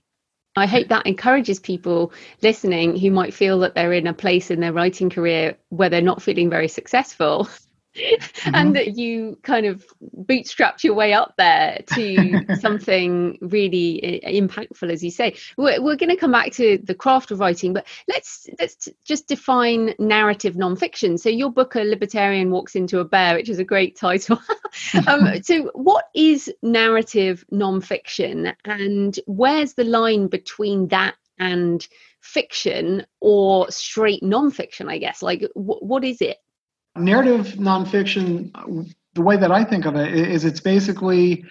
I 0.57 0.67
hope 0.67 0.87
that 0.87 1.05
encourages 1.05 1.59
people 1.59 2.13
listening 2.41 2.97
who 2.97 3.11
might 3.11 3.33
feel 3.33 3.59
that 3.59 3.75
they're 3.75 3.91
in 3.91 4.07
a 4.07 4.13
place 4.13 4.51
in 4.51 4.61
their 4.61 4.71
writing 4.71 5.09
career 5.09 5.57
where 5.69 5.89
they're 5.89 6.01
not 6.01 6.21
feeling 6.21 6.49
very 6.49 6.69
successful 6.69 7.49
mm-hmm. 7.95 8.55
and 8.55 8.75
that 8.75 8.97
you 8.97 9.37
kind 9.43 9.65
of 9.65 9.85
bootstrapped 10.15 10.83
your 10.83 10.93
way 10.93 11.13
up 11.13 11.33
there 11.37 11.79
to 11.93 12.45
something 12.59 13.37
really 13.41 14.21
impactful 14.25 14.91
as 14.91 15.03
you 15.03 15.11
say. 15.11 15.35
We're, 15.57 15.81
we're 15.81 15.95
going 15.95 16.09
to 16.09 16.15
come 16.15 16.31
back 16.31 16.51
to 16.53 16.77
the 16.83 16.95
craft 16.95 17.31
of 17.31 17.39
writing 17.39 17.73
but 17.73 17.85
let's 18.07 18.47
let's 18.59 18.89
just 19.03 19.27
define 19.27 19.93
narrative 19.99 20.55
nonfiction. 20.55 21.19
So 21.19 21.29
your 21.29 21.51
book 21.51 21.75
a 21.75 21.83
libertarian 21.83 22.51
walks 22.51 22.75
into 22.75 22.99
a 22.99 23.05
bear 23.05 23.35
which 23.35 23.49
is 23.49 23.59
a 23.59 23.63
great 23.63 23.95
title. 23.95 24.39
Um, 25.07 25.41
so 25.43 25.71
what 25.73 26.05
is 26.13 26.51
narrative 26.61 27.45
nonfiction? 27.51 28.53
And 28.65 29.17
where's 29.25 29.73
the 29.73 29.83
line 29.83 30.27
between 30.27 30.89
that 30.89 31.15
and 31.37 31.87
fiction 32.21 33.05
or 33.21 33.69
straight 33.71 34.23
nonfiction 34.23 34.89
i 34.89 34.97
guess? 34.97 35.21
Like 35.21 35.41
w- 35.55 35.79
what 35.79 36.03
is 36.03 36.21
it 36.21 36.37
narrative 36.95 37.55
nonfiction, 37.57 38.51
the 39.13 39.21
way 39.21 39.37
that 39.37 39.51
I 39.51 39.63
think 39.63 39.85
of 39.85 39.95
it 39.95 40.13
is 40.13 40.45
it's 40.45 40.59
basically 40.59 41.45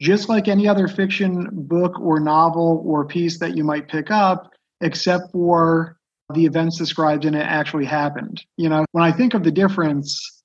just 0.00 0.28
like 0.28 0.48
any 0.48 0.66
other 0.66 0.88
fiction 0.88 1.48
book 1.52 1.98
or 2.00 2.20
novel 2.20 2.82
or 2.86 3.04
piece 3.04 3.38
that 3.38 3.56
you 3.56 3.64
might 3.64 3.88
pick 3.88 4.10
up, 4.10 4.50
except 4.80 5.30
for 5.32 5.96
the 6.32 6.44
events 6.44 6.78
described 6.78 7.24
in 7.24 7.34
it 7.34 7.42
actually 7.42 7.84
happened. 7.84 8.42
You 8.56 8.68
know, 8.68 8.84
when 8.92 9.04
I 9.04 9.12
think 9.12 9.34
of 9.34 9.42
the 9.42 9.50
difference, 9.50 10.42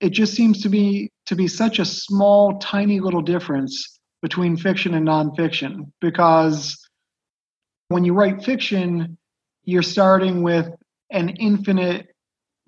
it 0.00 0.10
just 0.10 0.34
seems 0.34 0.62
to 0.62 0.68
be 0.68 1.10
to 1.26 1.34
be 1.34 1.48
such 1.48 1.78
a 1.78 1.84
small, 1.84 2.58
tiny 2.58 3.00
little 3.00 3.22
difference 3.22 3.98
between 4.22 4.56
fiction 4.56 4.94
and 4.94 5.06
nonfiction 5.06 5.90
because 6.00 6.76
when 7.88 8.04
you 8.04 8.14
write 8.14 8.44
fiction, 8.44 9.16
you're 9.64 9.82
starting 9.82 10.42
with 10.42 10.68
an 11.10 11.30
infinite 11.30 12.07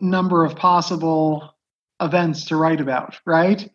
number 0.00 0.44
of 0.44 0.56
possible 0.56 1.54
events 2.00 2.46
to 2.46 2.56
write 2.56 2.80
about, 2.80 3.18
right? 3.26 3.70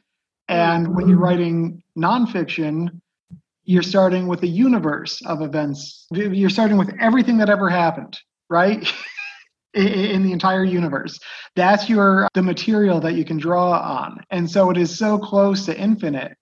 And 0.48 0.96
when 0.96 1.08
you're 1.08 1.18
mm-hmm. 1.18 1.24
writing 1.24 1.84
nonfiction, 1.98 3.02
you're 3.64 3.84
starting 3.84 4.28
with 4.28 4.44
a 4.44 4.48
universe 4.48 5.22
of 5.26 5.42
events. 5.42 6.08
You're 6.12 6.50
starting 6.50 6.78
with 6.78 6.94
everything 7.00 7.38
that 7.40 7.50
ever 7.50 7.70
happened, 7.70 8.18
right? 8.50 8.92
in 9.74 10.24
the 10.24 10.32
entire 10.32 10.64
universe. 10.64 11.20
That's 11.56 11.90
your 11.90 12.30
the 12.34 12.42
material 12.42 13.02
that 13.02 13.16
you 13.16 13.26
can 13.26 13.38
draw 13.38 13.78
on. 13.80 14.24
And 14.30 14.50
so 14.50 14.70
it 14.70 14.78
is 14.78 14.98
so 14.98 15.18
close 15.18 15.66
to 15.66 15.78
infinite 15.78 16.38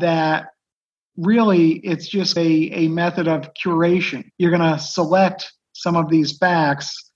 that 0.00 0.46
really 1.18 1.72
it's 1.78 2.08
just 2.08 2.38
a, 2.38 2.70
a 2.72 2.88
method 2.88 3.28
of 3.28 3.50
curation. 3.54 4.30
You're 4.38 4.50
going 4.50 4.72
to 4.72 4.78
select 4.78 5.52
some 5.72 5.96
of 5.96 6.08
these 6.08 6.38
facts 6.38 7.07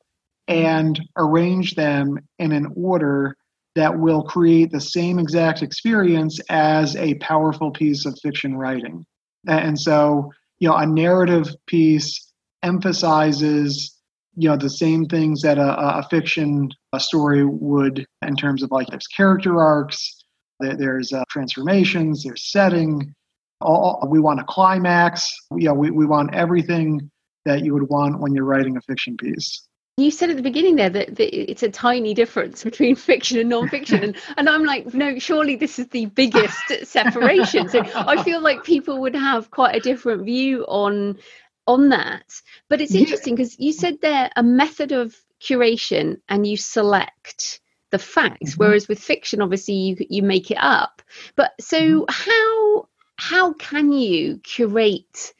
and 0.52 1.00
arrange 1.16 1.74
them 1.74 2.18
in 2.38 2.52
an 2.52 2.72
order 2.76 3.36
that 3.74 3.98
will 3.98 4.22
create 4.22 4.70
the 4.70 4.80
same 4.80 5.18
exact 5.18 5.62
experience 5.62 6.38
as 6.50 6.94
a 6.96 7.14
powerful 7.14 7.70
piece 7.70 8.04
of 8.04 8.18
fiction 8.22 8.56
writing. 8.56 9.04
And 9.46 9.78
so, 9.78 10.30
you 10.58 10.68
know, 10.68 10.76
a 10.76 10.86
narrative 10.86 11.48
piece 11.66 12.32
emphasizes, 12.62 13.98
you 14.36 14.48
know, 14.48 14.56
the 14.56 14.70
same 14.70 15.06
things 15.06 15.40
that 15.42 15.58
a, 15.58 15.98
a 15.98 16.06
fiction 16.10 16.68
a 16.92 17.00
story 17.00 17.44
would 17.44 18.04
in 18.26 18.36
terms 18.36 18.62
of 18.62 18.70
like 18.70 18.88
there's 18.88 19.06
character 19.06 19.58
arcs, 19.58 20.24
there's 20.60 21.12
uh, 21.12 21.24
transformations, 21.30 22.22
there's 22.22 22.52
setting. 22.52 23.14
All, 23.60 24.06
we 24.10 24.20
want 24.20 24.40
a 24.40 24.44
climax. 24.44 25.30
You 25.56 25.68
know, 25.68 25.74
we, 25.74 25.90
we 25.90 26.04
want 26.04 26.34
everything 26.34 27.10
that 27.44 27.64
you 27.64 27.72
would 27.74 27.88
want 27.88 28.20
when 28.20 28.34
you're 28.34 28.44
writing 28.44 28.76
a 28.76 28.80
fiction 28.82 29.16
piece 29.16 29.66
you 30.02 30.10
said 30.10 30.30
at 30.30 30.36
the 30.36 30.42
beginning 30.42 30.76
there 30.76 30.90
that, 30.90 31.16
that, 31.16 31.50
it's 31.50 31.62
a 31.62 31.70
tiny 31.70 32.14
difference 32.14 32.64
between 32.64 32.96
fiction 33.10 33.38
and 33.38 33.48
non-fiction 33.48 34.02
and, 34.02 34.16
and 34.36 34.48
i'm 34.48 34.64
like 34.64 34.92
no 34.94 35.18
surely 35.18 35.56
this 35.56 35.78
is 35.78 35.88
the 35.88 36.06
biggest 36.06 36.72
separation 36.84 37.68
so 37.68 37.82
i 37.94 38.22
feel 38.22 38.40
like 38.40 38.64
people 38.64 39.00
would 39.00 39.14
have 39.14 39.50
quite 39.50 39.76
a 39.76 39.80
different 39.80 40.24
view 40.24 40.64
on 40.68 41.18
on 41.66 41.90
that 41.90 42.40
but 42.68 42.80
it's 42.80 42.94
interesting 42.94 43.34
because 43.34 43.58
you 43.58 43.72
said 43.72 44.00
there 44.00 44.30
a 44.36 44.42
method 44.42 44.92
of 44.92 45.14
curation 45.40 46.20
and 46.28 46.46
you 46.46 46.56
select 46.56 47.60
the 47.90 47.98
facts 47.98 48.52
mm-hmm. 48.52 48.64
whereas 48.64 48.88
with 48.88 48.98
fiction 48.98 49.42
obviously 49.42 49.74
you 49.74 49.96
you 50.10 50.22
make 50.22 50.50
it 50.50 50.58
up 50.60 51.02
but 51.36 51.52
so 51.60 51.78
mm-hmm. 51.78 52.04
how 52.08 52.88
how 53.16 53.52
can 53.52 53.92
you 53.92 54.38
curate 54.38 55.34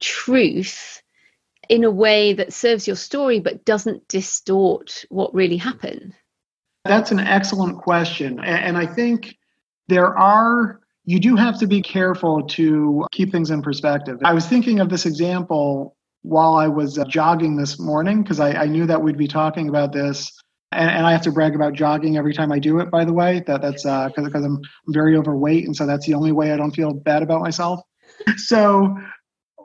truth 0.00 1.02
in 1.72 1.84
a 1.84 1.90
way 1.90 2.34
that 2.34 2.52
serves 2.52 2.86
your 2.86 2.96
story 2.96 3.40
but 3.40 3.64
doesn't 3.64 4.06
distort 4.06 5.06
what 5.08 5.32
really 5.32 5.56
happened? 5.56 6.12
That's 6.84 7.10
an 7.12 7.18
excellent 7.18 7.78
question. 7.78 8.38
And 8.40 8.76
I 8.76 8.84
think 8.84 9.38
there 9.88 10.14
are, 10.18 10.80
you 11.06 11.18
do 11.18 11.34
have 11.34 11.58
to 11.60 11.66
be 11.66 11.80
careful 11.80 12.42
to 12.48 13.06
keep 13.10 13.32
things 13.32 13.50
in 13.50 13.62
perspective. 13.62 14.18
I 14.22 14.34
was 14.34 14.46
thinking 14.46 14.80
of 14.80 14.90
this 14.90 15.06
example 15.06 15.96
while 16.20 16.56
I 16.56 16.68
was 16.68 16.98
uh, 16.98 17.06
jogging 17.06 17.56
this 17.56 17.80
morning 17.80 18.22
because 18.22 18.38
I, 18.38 18.50
I, 18.50 18.66
knew 18.66 18.84
that 18.86 19.02
we'd 19.02 19.16
be 19.16 19.26
talking 19.26 19.70
about 19.70 19.94
this. 19.94 20.30
And, 20.72 20.90
and, 20.90 21.06
I 21.06 21.12
have 21.12 21.22
to 21.22 21.32
brag 21.32 21.54
about 21.54 21.72
jogging 21.72 22.18
every 22.18 22.34
time 22.34 22.52
I 22.52 22.58
do 22.58 22.80
it, 22.80 22.90
by 22.90 23.04
the 23.04 23.12
way. 23.12 23.42
That 23.46 23.62
that's 23.62 23.82
because 23.82 24.42
uh, 24.42 24.46
I'm 24.46 24.60
very 24.88 25.16
overweight, 25.16 25.64
and 25.64 25.74
so 25.74 25.84
that's 25.84 26.06
the 26.06 26.14
only 26.14 26.32
way 26.32 26.52
I 26.52 26.56
don't 26.56 26.70
feel 26.70 26.94
bad 26.94 27.22
about 27.22 27.40
myself. 27.40 27.80
So 28.36 28.96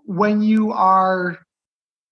when 0.06 0.41
you 0.41 0.72
are 0.72 1.38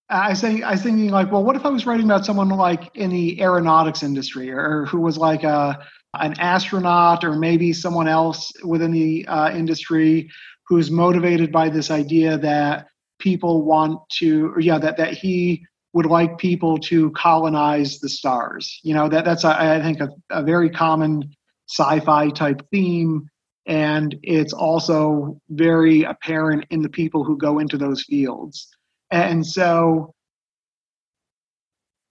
I 0.08 0.34
think 0.34 0.62
I 0.62 0.72
was 0.72 0.82
thinking 0.82 1.10
like, 1.10 1.32
well, 1.32 1.42
what 1.42 1.56
if 1.56 1.66
I 1.66 1.68
was 1.68 1.84
writing 1.84 2.06
about 2.06 2.24
someone 2.24 2.48
like 2.50 2.94
in 2.94 3.10
the 3.10 3.40
aeronautics 3.40 4.02
industry, 4.02 4.50
or 4.50 4.84
who 4.86 5.00
was 5.00 5.18
like 5.18 5.42
a 5.42 5.84
an 6.14 6.38
astronaut, 6.38 7.24
or 7.24 7.34
maybe 7.34 7.72
someone 7.72 8.08
else 8.08 8.52
within 8.64 8.92
the 8.92 9.26
uh, 9.26 9.50
industry 9.50 10.30
who's 10.68 10.90
motivated 10.90 11.50
by 11.52 11.68
this 11.68 11.90
idea 11.90 12.38
that 12.38 12.86
people 13.18 13.62
want 13.62 13.98
to, 14.18 14.52
or 14.54 14.60
yeah, 14.60 14.78
that 14.78 14.96
that 14.96 15.14
he 15.14 15.66
would 15.92 16.06
like 16.06 16.38
people 16.38 16.78
to 16.78 17.10
colonize 17.12 17.98
the 17.98 18.08
stars. 18.08 18.80
You 18.84 18.94
know, 18.94 19.08
that 19.08 19.24
that's 19.24 19.44
I 19.44 19.80
think 19.82 20.00
a, 20.00 20.10
a 20.30 20.42
very 20.42 20.70
common 20.70 21.34
sci-fi 21.68 22.30
type 22.30 22.62
theme 22.70 23.28
and 23.66 24.16
it's 24.22 24.52
also 24.52 25.40
very 25.50 26.04
apparent 26.04 26.64
in 26.70 26.80
the 26.80 26.88
people 26.88 27.24
who 27.24 27.36
go 27.36 27.58
into 27.58 27.76
those 27.76 28.04
fields 28.04 28.68
and 29.10 29.46
so 29.46 30.12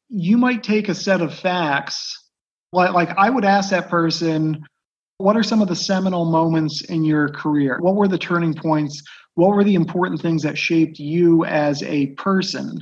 you 0.10 0.38
might 0.38 0.64
take 0.64 0.90
a 0.90 0.96
set 0.96 1.22
of 1.22 1.34
facts, 1.34 2.30
like, 2.72 2.94
like 2.94 3.10
I 3.18 3.30
would 3.30 3.46
ask 3.46 3.70
that 3.72 3.90
person, 3.90 4.66
what 5.18 5.38
are 5.38 5.44
some 5.44 5.62
of 5.62 5.68
the 5.68 5.76
seminal 5.76 6.26
moments 6.26 6.82
in 6.82 7.04
your 7.04 7.30
career? 7.30 7.78
What 7.80 7.96
were 7.96 8.08
the 8.08 8.18
turning 8.18 8.54
points? 8.54 9.02
What 9.36 9.50
were 9.50 9.64
the 9.64 9.76
important 9.76 10.22
things 10.22 10.44
that 10.44 10.58
shaped 10.58 11.00
you 11.00 11.46
as 11.46 11.84
a 11.84 12.08
person? 12.08 12.80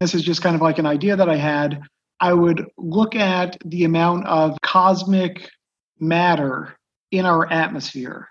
This 0.00 0.14
is 0.14 0.22
just 0.22 0.42
kind 0.42 0.54
of 0.54 0.62
like 0.62 0.78
an 0.78 0.86
idea 0.86 1.16
that 1.16 1.28
I 1.28 1.36
had. 1.36 1.80
I 2.20 2.32
would 2.32 2.66
look 2.76 3.14
at 3.14 3.56
the 3.64 3.84
amount 3.84 4.26
of 4.26 4.56
cosmic 4.62 5.48
matter 5.98 6.74
in 7.10 7.24
our 7.24 7.50
atmosphere. 7.50 8.28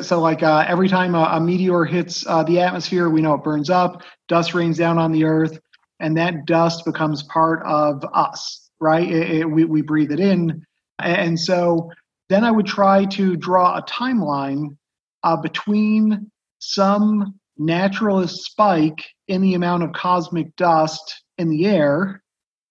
So, 0.00 0.20
like 0.20 0.42
uh, 0.42 0.64
every 0.66 0.88
time 0.88 1.14
a, 1.14 1.24
a 1.32 1.40
meteor 1.40 1.84
hits 1.84 2.26
uh, 2.26 2.42
the 2.44 2.60
atmosphere, 2.60 3.10
we 3.10 3.22
know 3.22 3.34
it 3.34 3.44
burns 3.44 3.70
up, 3.70 4.02
dust 4.28 4.54
rains 4.54 4.78
down 4.78 4.98
on 4.98 5.12
the 5.12 5.24
earth, 5.24 5.58
and 6.00 6.16
that 6.16 6.46
dust 6.46 6.84
becomes 6.84 7.22
part 7.24 7.62
of 7.64 8.04
us, 8.14 8.70
right? 8.80 9.08
It, 9.10 9.30
it, 9.30 9.44
we, 9.44 9.64
we 9.64 9.82
breathe 9.82 10.12
it 10.12 10.20
in. 10.20 10.64
And 10.98 11.38
so 11.38 11.90
then 12.28 12.44
I 12.44 12.50
would 12.50 12.66
try 12.66 13.04
to 13.06 13.36
draw 13.36 13.76
a 13.76 13.82
timeline 13.82 14.76
uh, 15.22 15.36
between 15.36 16.30
some 16.58 17.34
naturalist 17.58 18.44
spike 18.44 19.04
in 19.28 19.42
the 19.42 19.54
amount 19.54 19.82
of 19.82 19.92
cosmic 19.92 20.54
dust 20.56 21.22
in 21.36 21.50
the 21.50 21.66
air 21.66 22.22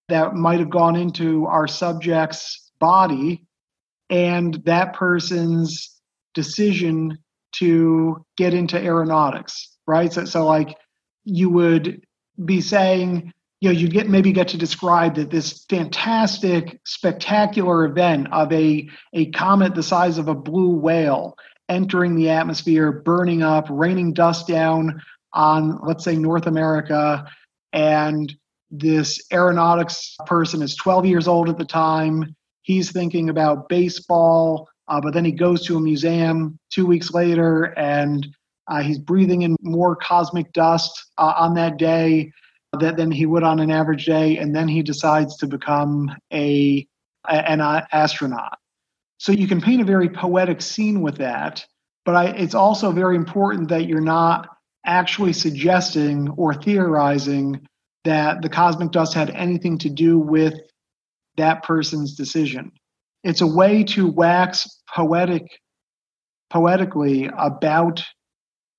that 0.08 0.34
might 0.34 0.58
have 0.58 0.70
gone 0.70 0.96
into 0.96 1.46
our 1.46 1.68
subject's 1.68 2.72
body 2.80 3.46
and 4.08 4.54
that 4.64 4.94
person's 4.94 5.89
decision 6.34 7.18
to 7.52 8.24
get 8.36 8.54
into 8.54 8.80
aeronautics, 8.80 9.76
right? 9.86 10.12
So, 10.12 10.24
so 10.24 10.46
like 10.46 10.76
you 11.24 11.50
would 11.50 12.02
be 12.44 12.60
saying, 12.60 13.32
you 13.60 13.68
know, 13.68 13.78
you 13.78 13.88
get 13.88 14.08
maybe 14.08 14.32
get 14.32 14.48
to 14.48 14.56
describe 14.56 15.16
that 15.16 15.30
this 15.30 15.64
fantastic, 15.68 16.80
spectacular 16.84 17.84
event 17.84 18.28
of 18.32 18.52
a 18.52 18.88
a 19.12 19.30
comet 19.32 19.74
the 19.74 19.82
size 19.82 20.16
of 20.16 20.28
a 20.28 20.34
blue 20.34 20.70
whale 20.76 21.36
entering 21.68 22.16
the 22.16 22.30
atmosphere, 22.30 22.90
burning 22.90 23.42
up, 23.42 23.66
raining 23.70 24.12
dust 24.12 24.48
down 24.48 25.00
on, 25.32 25.78
let's 25.86 26.04
say, 26.04 26.16
North 26.16 26.46
America, 26.46 27.24
and 27.72 28.34
this 28.70 29.20
aeronautics 29.32 30.16
person 30.26 30.62
is 30.62 30.74
12 30.76 31.06
years 31.06 31.28
old 31.28 31.48
at 31.48 31.58
the 31.58 31.64
time. 31.64 32.34
He's 32.62 32.92
thinking 32.92 33.30
about 33.30 33.68
baseball 33.68 34.68
uh, 34.90 35.00
but 35.00 35.14
then 35.14 35.24
he 35.24 35.32
goes 35.32 35.64
to 35.64 35.76
a 35.76 35.80
museum 35.80 36.58
two 36.68 36.84
weeks 36.84 37.12
later 37.12 37.78
and 37.78 38.26
uh, 38.68 38.82
he's 38.82 38.98
breathing 38.98 39.42
in 39.42 39.56
more 39.62 39.96
cosmic 39.96 40.52
dust 40.52 40.92
uh, 41.16 41.32
on 41.36 41.54
that 41.54 41.76
day 41.76 42.30
than 42.78 43.10
he 43.10 43.24
would 43.24 43.42
on 43.42 43.60
an 43.60 43.70
average 43.70 44.04
day. 44.04 44.36
And 44.36 44.54
then 44.54 44.68
he 44.68 44.82
decides 44.82 45.36
to 45.38 45.46
become 45.46 46.10
a, 46.32 46.86
an 47.28 47.60
astronaut. 47.60 48.58
So 49.18 49.32
you 49.32 49.46
can 49.46 49.60
paint 49.60 49.80
a 49.80 49.84
very 49.84 50.08
poetic 50.08 50.60
scene 50.60 51.02
with 51.02 51.18
that, 51.18 51.64
but 52.04 52.16
I, 52.16 52.26
it's 52.30 52.54
also 52.54 52.90
very 52.90 53.16
important 53.16 53.68
that 53.68 53.86
you're 53.86 54.00
not 54.00 54.48
actually 54.86 55.32
suggesting 55.32 56.30
or 56.30 56.54
theorizing 56.54 57.66
that 58.04 58.42
the 58.42 58.48
cosmic 58.48 58.90
dust 58.92 59.14
had 59.14 59.30
anything 59.30 59.78
to 59.78 59.90
do 59.90 60.18
with 60.18 60.54
that 61.36 61.62
person's 61.62 62.14
decision. 62.14 62.72
It's 63.22 63.40
a 63.40 63.46
way 63.46 63.84
to 63.84 64.10
wax 64.10 64.82
poetic 64.88 65.46
poetically 66.50 67.30
about 67.38 68.02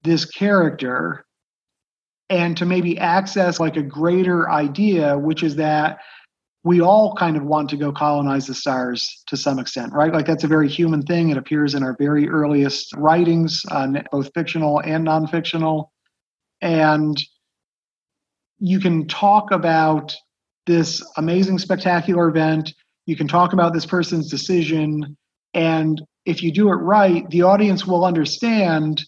this 0.04 0.26
character 0.26 1.26
and 2.30 2.58
to 2.58 2.66
maybe 2.66 2.98
access 2.98 3.60
like 3.60 3.78
a 3.78 3.84
greater 3.84 4.50
idea 4.50 5.18
which 5.18 5.44
is 5.44 5.56
that 5.58 6.00
we 6.64 6.80
all 6.80 7.16
kind 7.16 7.38
of 7.38 7.44
want 7.44 7.70
to 7.70 7.78
go 7.78 7.92
colonize 7.92 8.46
the 8.46 8.54
stars 8.54 9.24
to 9.28 9.36
some 9.36 9.58
extent, 9.58 9.94
right? 9.94 10.14
Like 10.14 10.28
that's 10.28 10.44
a 10.44 10.48
very 10.48 10.70
human 10.70 11.02
thing. 11.02 11.30
It 11.30 11.38
appears 11.38 11.74
in 11.74 11.82
our 11.82 11.96
very 11.98 12.30
earliest 12.30 12.94
writings, 12.96 13.64
uh, 13.72 13.76
on 13.76 14.04
both 14.12 14.30
fictional 14.36 14.80
and 14.80 15.04
non 15.04 15.26
fictional. 15.28 15.92
And 16.62 17.18
you 18.60 18.80
can 18.80 19.08
talk 19.08 19.50
about 19.50 20.16
this 20.68 21.04
amazing, 21.18 21.58
spectacular 21.58 22.28
event. 22.28 22.72
You 23.06 23.16
can 23.16 23.28
talk 23.28 23.54
about 23.54 23.74
this 23.74 23.86
person's 23.86 24.30
decision. 24.30 25.18
And 25.54 26.02
if 26.26 26.44
you 26.44 26.52
do 26.52 26.70
it 26.70 26.76
right, 26.76 27.30
the 27.30 27.42
audience 27.44 27.86
will 27.86 28.06
understand 28.06 29.04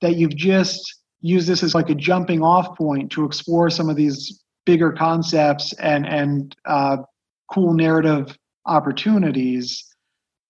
that 0.00 0.16
you've 0.16 0.36
just 0.36 1.00
used 1.20 1.48
this 1.48 1.62
as 1.62 1.74
like 1.74 1.90
a 1.90 1.94
jumping 1.94 2.42
off 2.42 2.76
point 2.76 3.10
to 3.12 3.24
explore 3.24 3.70
some 3.70 3.88
of 3.88 3.96
these 3.96 4.42
bigger 4.66 4.92
concepts 4.92 5.72
and 5.74 6.06
and 6.06 6.56
uh, 6.66 6.98
cool 7.52 7.74
narrative 7.74 8.36
opportunities 8.66 9.84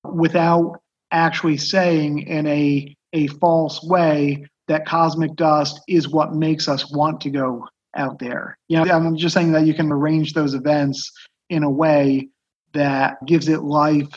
without 0.05 0.81
actually 1.11 1.57
saying 1.57 2.21
in 2.21 2.47
a 2.47 2.95
a 3.13 3.27
false 3.29 3.83
way 3.85 4.45
that 4.67 4.87
cosmic 4.87 5.35
dust 5.37 5.81
is 5.89 6.09
what 6.09 6.35
makes 6.35 6.69
us 6.69 6.93
want 6.93 7.21
to 7.21 7.31
go 7.31 7.67
out 7.97 8.19
there. 8.19 8.59
You 8.69 8.85
know, 8.85 8.93
I'm 8.93 9.17
just 9.17 9.35
saying 9.35 9.53
that 9.53 9.67
you 9.67 9.75
can 9.75 9.93
arrange 9.93 10.33
those 10.33 10.55
events 10.55 11.13
in 11.51 11.63
a 11.63 11.71
way 11.71 12.29
that 12.75 13.25
gives 13.27 13.49
it 13.49 13.63
life 13.63 14.09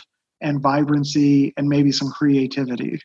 and 0.41 0.61
vibrancy 0.61 1.53
and 1.57 1.67
maybe 1.67 1.91
some 1.91 2.11
creativity. 2.11 3.01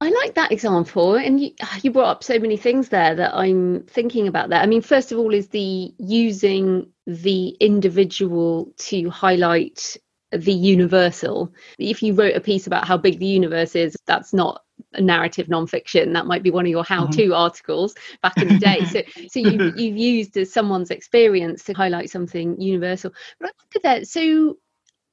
I 0.00 0.10
like 0.10 0.34
that 0.34 0.50
example, 0.50 1.14
and 1.14 1.38
you, 1.38 1.52
you 1.82 1.92
brought 1.92 2.10
up 2.10 2.24
so 2.24 2.36
many 2.38 2.56
things 2.56 2.88
there 2.88 3.14
that 3.14 3.36
I'm 3.36 3.84
thinking 3.84 4.26
about. 4.26 4.48
That 4.48 4.62
I 4.62 4.66
mean, 4.66 4.82
first 4.82 5.12
of 5.12 5.18
all, 5.18 5.32
is 5.32 5.48
the 5.48 5.94
using 5.98 6.88
the 7.06 7.50
individual 7.60 8.72
to 8.78 9.10
highlight 9.10 9.96
the 10.32 10.52
universal. 10.52 11.52
If 11.78 12.02
you 12.02 12.14
wrote 12.14 12.34
a 12.34 12.40
piece 12.40 12.66
about 12.66 12.88
how 12.88 12.96
big 12.96 13.20
the 13.20 13.26
universe 13.26 13.76
is, 13.76 13.96
that's 14.06 14.32
not 14.32 14.62
a 14.94 15.00
narrative 15.00 15.46
nonfiction. 15.46 16.14
That 16.14 16.26
might 16.26 16.42
be 16.42 16.50
one 16.50 16.64
of 16.64 16.70
your 16.70 16.84
how-to 16.84 17.22
mm-hmm. 17.22 17.32
articles 17.32 17.94
back 18.22 18.36
in 18.38 18.48
the 18.48 18.58
day. 18.58 18.84
so, 18.86 19.02
so 19.28 19.38
you, 19.38 19.72
you've 19.76 19.96
used 19.96 20.38
someone's 20.48 20.90
experience 20.90 21.62
to 21.64 21.74
highlight 21.74 22.10
something 22.10 22.60
universal. 22.60 23.12
But 23.38 23.50
I 23.50 23.52
look 23.62 23.76
at 23.76 23.82
that. 23.82 24.08
So 24.08 24.56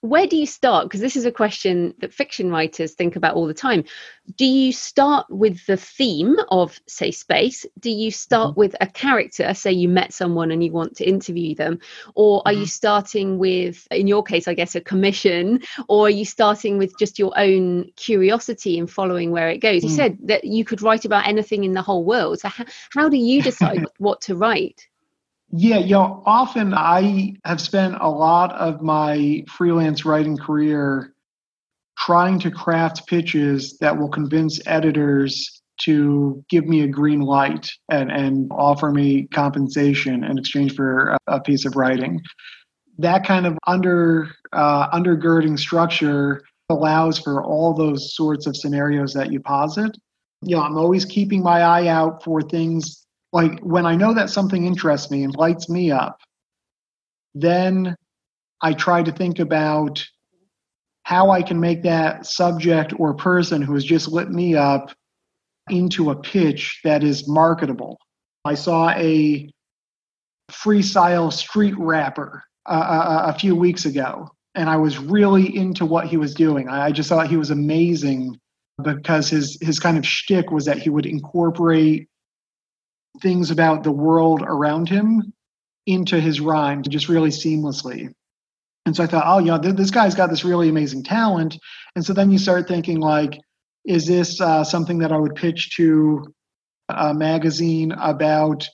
where 0.01 0.27
do 0.27 0.37
you 0.37 0.45
start? 0.45 0.85
Because 0.85 1.01
this 1.01 1.15
is 1.15 1.25
a 1.25 1.31
question 1.31 1.93
that 1.99 2.13
fiction 2.13 2.49
writers 2.49 2.93
think 2.93 3.15
about 3.15 3.35
all 3.35 3.47
the 3.47 3.53
time. 3.53 3.83
Do 4.35 4.45
you 4.45 4.71
start 4.71 5.25
with 5.29 5.65
the 5.65 5.75
theme 5.75 6.37
of, 6.49 6.79
say, 6.87 7.11
space? 7.11 7.65
Do 7.79 7.89
you 7.89 8.09
start 8.09 8.51
mm-hmm. 8.51 8.59
with 8.59 8.75
a 8.79 8.87
character? 8.87 9.53
Say 9.53 9.73
you 9.73 9.89
met 9.89 10.13
someone 10.13 10.51
and 10.51 10.63
you 10.63 10.71
want 10.71 10.95
to 10.97 11.05
interview 11.05 11.55
them, 11.55 11.79
or 12.15 12.41
are 12.45 12.51
mm-hmm. 12.51 12.61
you 12.61 12.65
starting 12.67 13.37
with, 13.39 13.87
in 13.91 14.07
your 14.07 14.23
case, 14.23 14.47
I 14.47 14.53
guess, 14.53 14.75
a 14.75 14.81
commission, 14.81 15.61
or 15.87 16.07
are 16.07 16.11
you 16.11 16.25
starting 16.25 16.77
with 16.77 16.97
just 16.97 17.19
your 17.19 17.37
own 17.37 17.91
curiosity 17.95 18.79
and 18.79 18.89
following 18.89 19.31
where 19.31 19.49
it 19.49 19.57
goes? 19.57 19.81
Mm. 19.81 19.83
You 19.83 19.89
said 19.89 20.17
that 20.23 20.43
you 20.45 20.63
could 20.63 20.81
write 20.81 21.05
about 21.05 21.27
anything 21.27 21.63
in 21.63 21.73
the 21.73 21.81
whole 21.81 22.05
world. 22.05 22.39
So, 22.39 22.49
how, 22.49 22.65
how 22.93 23.09
do 23.09 23.17
you 23.17 23.41
decide 23.49 23.85
what 23.97 24.21
to 24.21 24.35
write? 24.35 24.88
Yeah, 25.51 25.79
you 25.79 25.93
know, 25.93 26.21
often 26.25 26.73
I 26.73 27.33
have 27.43 27.59
spent 27.59 27.95
a 27.99 28.09
lot 28.09 28.53
of 28.53 28.81
my 28.81 29.43
freelance 29.47 30.05
writing 30.05 30.37
career 30.37 31.13
trying 31.97 32.39
to 32.39 32.51
craft 32.51 33.07
pitches 33.07 33.77
that 33.79 33.97
will 33.97 34.09
convince 34.09 34.59
editors 34.67 35.61
to 35.81 36.43
give 36.49 36.65
me 36.65 36.81
a 36.81 36.87
green 36.87 37.21
light 37.21 37.69
and, 37.89 38.11
and 38.11 38.51
offer 38.51 38.91
me 38.91 39.27
compensation 39.33 40.23
in 40.23 40.37
exchange 40.37 40.75
for 40.75 41.09
a, 41.09 41.17
a 41.27 41.41
piece 41.41 41.65
of 41.65 41.75
writing. 41.75 42.21
That 42.99 43.25
kind 43.25 43.47
of 43.47 43.57
under 43.65 44.29
uh, 44.53 44.89
undergirding 44.91 45.57
structure 45.57 46.43
allows 46.69 47.17
for 47.17 47.43
all 47.43 47.73
those 47.73 48.13
sorts 48.13 48.45
of 48.45 48.55
scenarios 48.55 49.13
that 49.13 49.31
you 49.31 49.39
posit. 49.39 49.97
You 50.41 50.57
know, 50.57 50.61
I'm 50.61 50.77
always 50.77 51.05
keeping 51.05 51.41
my 51.41 51.61
eye 51.61 51.87
out 51.87 52.23
for 52.23 52.41
things 52.41 53.07
like 53.31 53.59
when 53.59 53.85
I 53.85 53.95
know 53.95 54.13
that 54.13 54.29
something 54.29 54.65
interests 54.65 55.11
me 55.11 55.23
and 55.23 55.35
lights 55.35 55.69
me 55.69 55.91
up, 55.91 56.19
then 57.35 57.95
I 58.61 58.73
try 58.73 59.03
to 59.03 59.11
think 59.11 59.39
about 59.39 60.05
how 61.03 61.31
I 61.31 61.41
can 61.41 61.59
make 61.59 61.83
that 61.83 62.25
subject 62.25 62.93
or 62.99 63.13
person 63.13 63.61
who 63.61 63.73
has 63.73 63.83
just 63.83 64.07
lit 64.07 64.29
me 64.29 64.55
up 64.55 64.91
into 65.69 66.09
a 66.09 66.15
pitch 66.15 66.81
that 66.83 67.03
is 67.03 67.27
marketable. 67.27 67.99
I 68.45 68.55
saw 68.55 68.89
a 68.91 69.49
freestyle 70.51 71.31
street 71.31 71.75
rapper 71.77 72.43
uh, 72.65 73.23
a, 73.27 73.29
a 73.29 73.33
few 73.33 73.55
weeks 73.55 73.85
ago, 73.85 74.29
and 74.55 74.69
I 74.69 74.77
was 74.77 74.97
really 74.97 75.55
into 75.55 75.85
what 75.85 76.07
he 76.07 76.17
was 76.17 76.33
doing. 76.33 76.67
I 76.67 76.91
just 76.91 77.09
thought 77.09 77.29
he 77.29 77.37
was 77.37 77.51
amazing 77.51 78.39
because 78.81 79.29
his 79.29 79.57
his 79.61 79.79
kind 79.79 79.97
of 79.97 80.05
shtick 80.05 80.51
was 80.51 80.65
that 80.65 80.79
he 80.79 80.89
would 80.89 81.05
incorporate 81.05 82.08
things 83.21 83.51
about 83.51 83.83
the 83.83 83.91
world 83.91 84.41
around 84.41 84.89
him 84.89 85.33
into 85.85 86.19
his 86.19 86.39
rhyme 86.39 86.83
just 86.83 87.09
really 87.09 87.29
seamlessly. 87.29 88.13
And 88.85 88.95
so 88.95 89.03
I 89.03 89.07
thought, 89.07 89.23
oh, 89.27 89.39
yeah, 89.39 89.57
this 89.57 89.91
guy's 89.91 90.15
got 90.15 90.29
this 90.29 90.43
really 90.43 90.69
amazing 90.69 91.03
talent. 91.03 91.57
And 91.95 92.05
so 92.05 92.13
then 92.13 92.31
you 92.31 92.37
start 92.37 92.67
thinking, 92.67 92.99
like, 92.99 93.39
is 93.85 94.07
this 94.07 94.39
uh, 94.41 94.63
something 94.63 94.99
that 94.99 95.11
I 95.11 95.17
would 95.17 95.35
pitch 95.35 95.75
to 95.77 96.33
a 96.89 97.13
magazine 97.13 97.91
about 97.91 98.67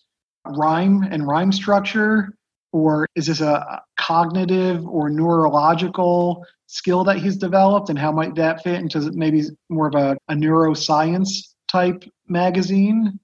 rhyme 0.45 1.03
and 1.03 1.27
rhyme 1.27 1.51
structure? 1.51 2.33
Or 2.71 3.07
is 3.15 3.27
this 3.27 3.41
a 3.41 3.81
cognitive 3.97 4.85
or 4.85 5.09
neurological 5.09 6.45
skill 6.67 7.03
that 7.05 7.17
he's 7.17 7.37
developed? 7.37 7.89
And 7.89 7.97
how 7.97 8.11
might 8.11 8.35
that 8.35 8.63
fit 8.63 8.79
into 8.79 9.11
maybe 9.13 9.43
more 9.69 9.87
of 9.87 9.95
a, 9.95 10.17
a 10.27 10.33
neuroscience 10.33 11.53
type 11.71 12.03
magazine? 12.27 13.19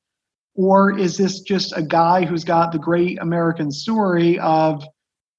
Or 0.56 0.98
is 0.98 1.18
this 1.18 1.42
just 1.42 1.76
a 1.76 1.82
guy 1.82 2.26
who's 2.26 2.44
got 2.44 2.72
the 2.72 2.80
great 2.80 3.20
American 3.20 3.72
story 3.72 4.38
of 4.40 4.84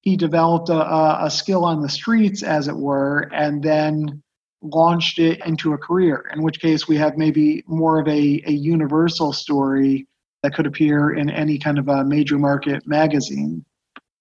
he 0.01 0.17
developed 0.17 0.69
a, 0.69 1.25
a 1.25 1.31
skill 1.31 1.63
on 1.63 1.81
the 1.81 1.89
streets, 1.89 2.43
as 2.43 2.67
it 2.67 2.75
were, 2.75 3.29
and 3.33 3.63
then 3.63 4.21
launched 4.61 5.19
it 5.19 5.45
into 5.45 5.73
a 5.73 5.77
career, 5.77 6.29
in 6.33 6.41
which 6.41 6.59
case 6.59 6.87
we 6.87 6.97
have 6.97 7.17
maybe 7.17 7.63
more 7.67 7.99
of 7.99 8.07
a, 8.07 8.41
a 8.45 8.51
universal 8.51 9.31
story 9.31 10.07
that 10.41 10.53
could 10.53 10.67
appear 10.67 11.11
in 11.11 11.29
any 11.29 11.57
kind 11.57 11.77
of 11.77 11.87
a 11.87 12.03
major 12.03 12.37
market 12.37 12.85
magazine. 12.85 13.63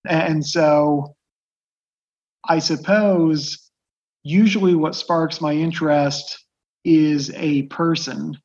And 0.09 0.45
so 0.45 1.15
I 2.49 2.59
suppose 2.59 3.71
usually 4.23 4.75
what 4.75 4.95
sparks 4.95 5.41
my 5.41 5.53
interest 5.53 6.45
is 6.85 7.33
a 7.35 7.63
person 7.65 8.37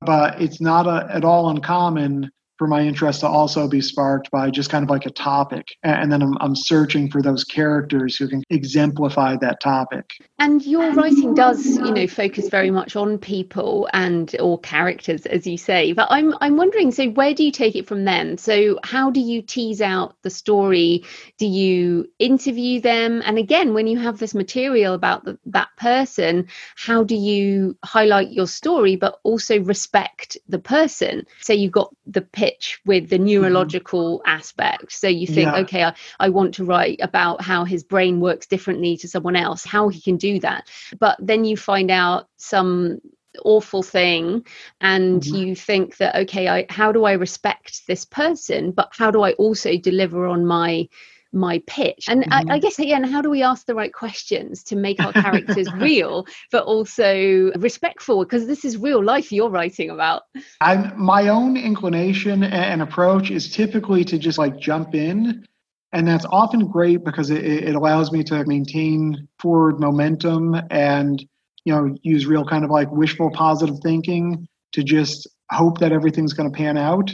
but 0.00 0.40
it's 0.40 0.60
not 0.60 0.86
a, 0.86 1.06
at 1.14 1.24
all 1.24 1.48
uncommon 1.50 2.30
for 2.58 2.66
my 2.66 2.82
interest 2.82 3.20
to 3.20 3.28
also 3.28 3.68
be 3.68 3.80
sparked 3.80 4.30
by 4.30 4.50
just 4.50 4.70
kind 4.70 4.82
of 4.82 4.90
like 4.90 5.06
a 5.06 5.10
topic. 5.10 5.68
And 5.82 6.10
then 6.10 6.22
I'm, 6.22 6.36
I'm 6.40 6.56
searching 6.56 7.10
for 7.10 7.22
those 7.22 7.44
characters 7.44 8.16
who 8.16 8.28
can 8.28 8.42
exemplify 8.50 9.36
that 9.36 9.60
topic. 9.60 10.10
And 10.38 10.64
your 10.64 10.92
writing 10.92 11.34
does 11.34 11.76
you 11.76 11.92
know 11.92 12.06
focus 12.06 12.48
very 12.48 12.70
much 12.70 12.96
on 12.96 13.18
people 13.18 13.88
and 13.92 14.34
or 14.40 14.58
characters 14.60 15.26
as 15.26 15.46
you 15.46 15.58
say. 15.58 15.92
But 15.92 16.08
i'm 16.10 16.34
i'm 16.40 16.56
wondering 16.56 16.90
so 16.90 17.08
where 17.10 17.34
do 17.34 17.44
you 17.44 17.52
take 17.52 17.76
it 17.76 17.86
from 17.86 18.04
then 18.04 18.38
so 18.38 18.78
how 18.82 19.10
do 19.10 19.20
you 19.20 19.42
tease 19.42 19.80
out 19.80 20.16
the 20.22 20.30
story? 20.30 21.04
Do 21.38 21.46
you 21.46 22.10
interview 22.18 22.80
them? 22.80 23.22
And 23.24 23.38
again 23.38 23.74
when 23.74 23.86
you 23.86 23.98
have 23.98 24.18
this 24.18 24.34
material 24.34 24.94
about 24.94 25.24
the, 25.24 25.38
that 25.46 25.68
person 25.76 26.48
how 26.76 27.04
do 27.04 27.14
you 27.14 27.76
highlight 27.84 28.30
your 28.30 28.46
story 28.46 28.96
but 28.96 29.20
also 29.22 29.60
respect 29.60 30.36
the 30.48 30.58
person? 30.58 31.26
So 31.40 31.52
you've 31.52 31.72
got 31.72 31.94
the 32.06 32.22
pitch 32.46 32.80
with 32.86 33.08
the 33.08 33.16
mm-hmm. 33.16 33.26
neurological 33.26 34.18
mm-hmm. 34.18 34.30
aspect. 34.30 34.92
So 34.92 35.08
you 35.08 35.26
think, 35.26 35.52
yeah. 35.52 35.60
okay, 35.60 35.84
I, 35.84 35.94
I 36.20 36.28
want 36.28 36.54
to 36.54 36.64
write 36.64 36.98
about 37.02 37.42
how 37.42 37.64
his 37.64 37.82
brain 37.82 38.20
works 38.20 38.46
differently 38.46 38.96
to 38.98 39.08
someone 39.08 39.36
else, 39.36 39.64
how 39.64 39.88
he 39.88 40.00
can 40.00 40.16
do 40.16 40.40
that. 40.40 40.68
But 40.98 41.16
then 41.20 41.44
you 41.44 41.56
find 41.56 41.90
out 41.90 42.28
some 42.36 43.00
awful 43.44 43.82
thing 43.82 44.46
and 44.80 45.20
mm-hmm. 45.20 45.36
you 45.36 45.54
think 45.54 45.98
that 45.98 46.16
okay 46.16 46.48
I, 46.48 46.64
how 46.70 46.90
do 46.90 47.04
i 47.04 47.12
respect 47.12 47.86
this 47.86 48.06
person 48.06 48.70
but 48.70 48.88
how 48.92 49.10
do 49.10 49.20
i 49.20 49.32
also 49.32 49.76
deliver 49.76 50.26
on 50.26 50.46
my 50.46 50.88
my 51.32 51.62
pitch. 51.66 52.06
And 52.08 52.22
mm-hmm. 52.22 52.50
I, 52.50 52.54
I, 52.54 52.58
guess 52.58 52.78
again 52.78 53.04
how 53.04 53.20
do 53.20 53.30
we 53.30 53.42
ask 53.42 53.66
the 53.66 53.74
right 53.74 53.92
questions 53.92 54.62
to 54.64 54.76
make 54.76 55.00
our 55.00 55.12
characters 55.12 55.72
real 55.76 56.26
but 56.50 56.64
also 56.64 57.50
respectful? 57.56 58.24
Because 58.24 58.46
this 58.46 58.64
is 58.64 58.76
real 58.76 59.02
life 59.02 59.32
you're 59.32 59.50
writing 59.50 59.90
about. 59.90 60.22
I'm, 60.60 60.98
my 61.00 61.28
own 61.28 61.56
inclination 61.56 62.44
and 62.44 62.82
approach 62.82 63.30
is 63.30 63.50
typically 63.50 64.04
to 64.04 64.18
just 64.18 64.38
like 64.38 64.58
jump 64.58 64.94
in 64.94 65.46
and 65.92 66.06
that's 66.06 66.26
often 66.26 66.66
great 66.66 67.04
because 67.04 67.30
it, 67.30 67.44
it 67.44 67.74
allows 67.74 68.12
me 68.12 68.22
to 68.24 68.44
maintain 68.46 69.28
forward 69.38 69.80
momentum 69.80 70.54
and 70.70 71.24
you 71.64 71.72
know 71.72 71.94
use 72.02 72.26
real 72.26 72.44
kind 72.44 72.64
of 72.64 72.70
like 72.70 72.90
wishful 72.90 73.30
positive 73.30 73.76
thinking 73.82 74.46
to 74.72 74.82
just 74.82 75.26
hope 75.50 75.78
that 75.78 75.92
everything's 75.92 76.32
going 76.32 76.50
to 76.50 76.56
pan 76.56 76.76
out 76.76 77.10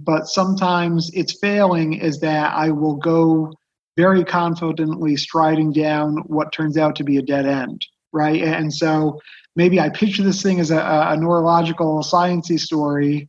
but 0.00 0.26
sometimes 0.26 1.10
it's 1.14 1.38
failing 1.38 1.94
is 1.94 2.20
that 2.20 2.54
I 2.54 2.70
will 2.70 2.96
go 2.96 3.52
very 3.96 4.24
confidently 4.24 5.16
striding 5.16 5.72
down 5.72 6.18
what 6.26 6.52
turns 6.52 6.76
out 6.76 6.96
to 6.96 7.04
be 7.04 7.16
a 7.16 7.22
dead 7.22 7.46
end, 7.46 7.80
right? 8.12 8.42
And 8.42 8.72
so 8.72 9.18
maybe 9.56 9.80
I 9.80 9.88
picture 9.88 10.22
this 10.22 10.42
thing 10.42 10.60
as 10.60 10.70
a, 10.70 10.78
a 10.78 11.16
neurological 11.16 12.02
sciency 12.02 12.60
story, 12.60 13.28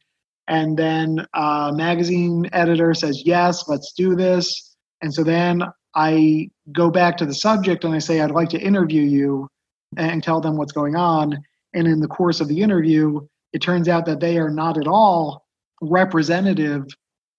and 0.50 0.78
then 0.78 1.26
a 1.34 1.72
magazine 1.74 2.50
editor 2.52 2.94
says, 2.94 3.24
"Yes, 3.26 3.68
let's 3.70 3.94
do 3.94 4.16
this." 4.16 4.76
And 5.02 5.14
so 5.14 5.24
then 5.24 5.64
I 5.96 6.50
go 6.74 6.90
back 6.90 7.18
to 7.18 7.26
the 7.26 7.34
subject 7.34 7.86
and 7.86 7.94
I 7.94 8.00
say, 8.00 8.20
"I'd 8.20 8.32
like 8.32 8.50
to 8.50 8.60
interview 8.60 9.04
you," 9.04 9.48
and 9.96 10.22
tell 10.22 10.42
them 10.42 10.58
what's 10.58 10.74
going 10.74 10.96
on. 10.98 11.38
And 11.74 11.88
in 11.88 12.02
the 12.02 12.08
course 12.08 12.42
of 12.42 12.50
the 12.50 12.62
interview, 12.62 13.22
it 13.54 13.62
turns 13.62 13.88
out 13.88 14.06
that 14.06 14.20
they 14.20 14.38
are 14.38 14.50
not 14.50 14.78
at 14.78 14.88
all 14.88 15.47
representative 15.82 16.86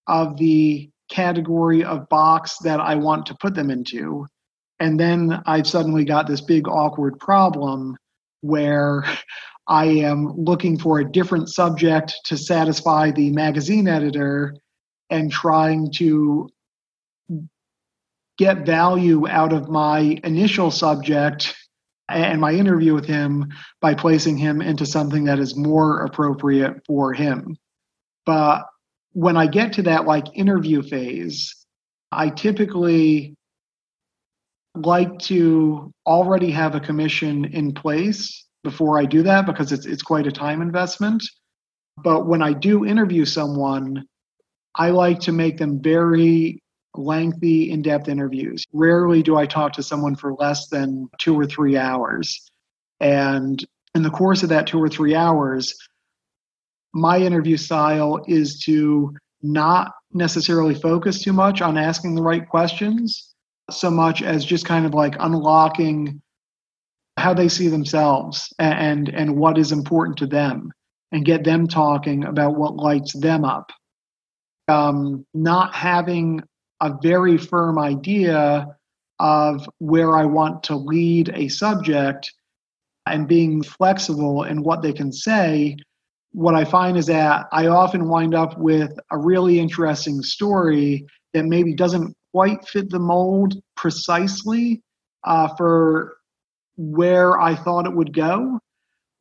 of 0.07 0.37
the 0.37 0.91
category 1.11 1.85
of 1.85 2.09
box 2.09 2.59
that 2.59 2.81
I 2.81 2.95
want 2.95 3.27
to 3.27 3.37
put 3.41 3.55
them 3.55 3.71
into. 3.71 4.27
And 4.81 4.99
then 4.99 5.43
I've 5.47 5.67
suddenly 5.67 6.05
got 6.05 6.27
this 6.27 6.41
big 6.41 6.69
awkward 6.69 7.19
problem 7.19 7.97
where 8.41 9.05
I 9.67 9.87
am 9.87 10.33
looking 10.37 10.79
for 10.79 10.99
a 10.99 11.11
different 11.11 11.49
subject 11.49 12.15
to 12.27 12.37
satisfy 12.37 13.11
the 13.11 13.31
magazine 13.33 13.89
editor 13.89 14.55
and 15.11 15.31
trying 15.31 15.91
to 15.93 16.49
get 18.39 18.65
value 18.65 19.29
out 19.29 19.53
of 19.53 19.69
my 19.69 20.19
initial 20.23 20.71
subject 20.71 21.55
and 22.09 22.41
my 22.41 22.53
interview 22.53 22.95
with 22.95 23.05
him 23.05 23.53
by 23.81 23.95
placing 23.95 24.39
him 24.39 24.63
into 24.63 24.87
something 24.87 25.25
that 25.25 25.39
is 25.39 25.57
more 25.57 26.05
appropriate 26.05 26.81
for 26.87 27.13
him. 27.13 27.57
But 28.29 28.67
when 29.13 29.39
I 29.39 29.47
get 29.47 29.73
to 29.73 29.83
that 29.85 30.05
like 30.05 30.27
interview 30.35 30.83
phase, 30.83 31.55
I 32.13 32.29
typically 32.29 33.35
like 34.75 35.19
to 35.21 35.91
already 36.07 36.51
have 36.51 36.75
a 36.75 36.81
commission 36.81 37.47
in 37.47 37.73
place 37.73 38.47
before 38.63 39.01
I 39.01 39.07
do 39.07 39.23
that 39.23 39.47
because 39.47 39.73
it's 39.73 39.87
it's 39.87 40.03
quite 40.03 40.27
a 40.27 40.31
time 40.45 40.61
investment. 40.61 41.25
But 41.97 42.27
when 42.27 42.43
I 42.43 42.53
do 42.53 42.85
interview 42.85 43.25
someone, 43.25 44.05
I 44.75 44.91
like 44.91 45.21
to 45.21 45.33
make 45.33 45.57
them 45.57 45.81
very 45.81 46.63
lengthy, 46.95 47.71
in-depth 47.71 48.09
interviews. 48.09 48.63
Rarely 48.75 49.23
do 49.23 49.39
I 49.39 49.47
talk 49.47 49.73
to 49.73 49.83
someone 49.83 50.17
for 50.17 50.35
less 50.35 50.69
than 50.69 51.09
2 51.17 51.35
or 51.35 51.47
3 51.47 51.79
hours. 51.79 52.47
And 53.01 53.65
in 53.95 54.03
the 54.03 54.11
course 54.11 54.43
of 54.43 54.51
that 54.51 54.67
2 54.67 54.79
or 54.83 54.91
3 54.91 55.15
hours, 55.15 55.75
my 56.95 57.19
interview 57.19 57.57
style 57.57 58.21
is 58.27 58.61
to 58.61 59.15
not 59.43 59.93
necessarily 60.13 60.75
focus 60.75 61.23
too 61.23 61.33
much 61.33 61.61
on 61.61 61.77
asking 61.77 62.15
the 62.15 62.23
right 62.23 62.49
questions 62.49 63.35
so 63.71 63.91
much 63.91 64.23
as 64.23 64.45
just 64.45 64.65
kind 64.65 64.87
of 64.87 64.95
like 64.95 65.15
unlocking 65.21 66.21
how 67.19 67.35
they 67.35 67.49
see 67.49 67.69
themselves 67.69 68.53
and 68.59 69.09
and 69.09 69.37
what 69.37 69.59
is 69.59 69.73
important 69.73 70.17
to 70.17 70.27
them 70.27 70.73
and 71.13 71.25
get 71.25 71.45
them 71.45 71.67
talking 71.67 72.25
about 72.25 72.57
what 72.57 72.77
lights 72.77 73.13
them 73.15 73.45
up. 73.45 73.71
Um, 74.69 75.27
not 75.35 75.75
having 75.75 76.43
a 76.81 76.95
very 77.03 77.37
firm 77.37 77.79
idea 77.79 78.67
of 79.19 79.69
where 79.79 80.17
i 80.17 80.25
want 80.25 80.63
to 80.63 80.77
lead 80.77 81.31
a 81.35 81.49
subject 81.49 82.33
and 83.07 83.27
being 83.27 83.63
flexible 83.63 84.45
in 84.45 84.63
what 84.63 84.83
they 84.83 84.93
can 84.93 85.13
say 85.13 85.77
what 86.33 86.55
I 86.55 86.65
find 86.65 86.97
is 86.97 87.07
that 87.07 87.47
I 87.53 87.67
often 87.67 88.09
wind 88.09 88.35
up 88.35 88.59
with 88.59 88.93
a 89.11 89.19
really 89.19 89.59
interesting 89.59 90.23
story 90.23 91.07
that 91.33 91.45
maybe 91.45 91.75
doesn't 91.75 92.15
quite 92.33 92.67
fit 92.67 92.91
the 92.91 92.99
mold 92.99 93.55
precisely 93.77 94.83
uh, 95.25 95.49
for 95.57 96.17
where 96.77 97.41
I 97.41 97.55
thought 97.55 97.87
it 97.87 97.95
would 97.95 98.13
go, 98.15 98.61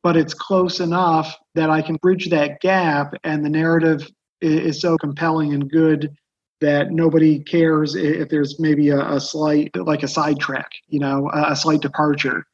but 0.02 0.16
it's 0.16 0.34
close 0.34 0.80
enough 0.80 1.36
that 1.54 1.70
I 1.70 1.82
can 1.82 1.96
bridge 1.96 2.28
that 2.30 2.60
gap, 2.60 3.14
and 3.24 3.44
the 3.44 3.50
narrative 3.50 4.08
is, 4.40 4.80
so 4.80 4.96
compelling 4.96 5.54
and 5.54 5.68
good 5.68 6.14
that 6.60 6.90
nobody 6.90 7.40
cares 7.40 7.94
if 7.94 8.28
there's 8.28 8.60
maybe 8.60 8.90
a, 8.90 9.00
a 9.14 9.20
slight, 9.20 9.74
like 9.76 10.02
a 10.02 10.08
sidetrack, 10.08 10.70
you 10.88 11.00
know, 11.00 11.30
a, 11.32 11.52
a 11.52 11.56
slight 11.56 11.80
departure. 11.80 12.44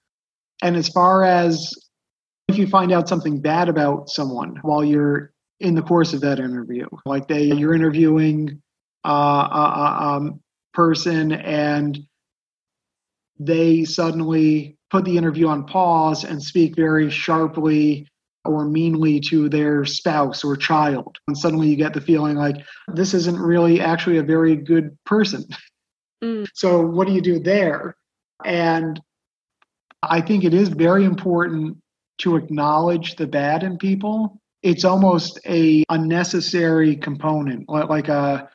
And 0.63 0.77
as 0.77 0.89
far 0.89 1.25
as 1.25 1.73
if 2.49 2.59
you 2.59 2.67
find 2.67 2.93
out 2.93 3.09
something 3.09 3.41
bad 3.41 3.69
about 3.69 4.09
someone 4.09 4.57
while 4.63 4.85
you're 4.85 5.33
in 5.61 5.75
the 5.75 5.83
course 5.83 6.13
of 6.13 6.21
that 6.21 6.39
interview, 6.39 6.87
like 7.07 7.29
they 7.29 7.45
you're 7.45 7.75
interviewing 7.75 8.61
uh, 9.05 9.11
a, 9.11 9.59
a 9.59 10.17
um, 10.17 10.41
person 10.73 11.33
and 11.33 11.99
they 13.39 13.85
suddenly 13.85 14.77
put 14.91 15.05
the 15.05 15.17
interview 15.17 15.49
on 15.49 15.67
pause 15.67 16.25
and 16.25 16.43
speak 16.43 16.77
very 16.77 17.11
sharply 17.11 18.07
or 18.45 18.65
meanly 18.67 19.19
to 19.19 19.49
their 19.49 19.85
spouse 19.85 20.45
or 20.45 20.57
child. 20.57 21.17
And 21.27 21.37
suddenly 21.37 21.69
you 21.69 21.77
get 21.77 21.95
the 21.95 22.01
feeling 22.01 22.37
like 22.37 22.57
this 22.89 23.15
isn't 23.15 23.39
really 23.39 23.81
actually 23.81 24.19
a 24.19 24.23
very 24.23 24.55
good 24.55 24.97
person. 25.07 25.45
Mm. 26.23 26.47
So, 26.55 26.81
what 26.81 27.07
do 27.07 27.15
you 27.15 27.23
do 27.23 27.39
there? 27.39 27.97
And 28.45 29.01
I 30.03 30.21
think 30.21 30.45
it 30.45 30.53
is 30.53 30.69
very 30.69 31.05
important 31.05 31.79
to 32.19 32.37
acknowledge 32.37 33.17
the 33.17 33.27
bad 33.27 33.63
in 33.63 33.79
people 33.79 34.41
it's 34.63 34.85
almost 34.85 35.39
a 35.47 35.85
unnecessary 35.91 36.97
component. 36.97 37.69
Like 37.69 38.09
a 38.09 38.15
uh, 38.15 38.47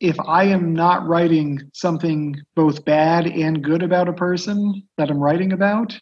if 0.00 0.18
i 0.20 0.44
am 0.44 0.74
not 0.74 1.06
writing 1.06 1.60
something 1.72 2.36
both 2.56 2.84
bad 2.84 3.26
and 3.26 3.62
good 3.62 3.82
about 3.82 4.08
a 4.08 4.12
person 4.12 4.82
that 4.98 5.08
i'm 5.08 5.22
writing 5.22 5.52
about 5.52 5.96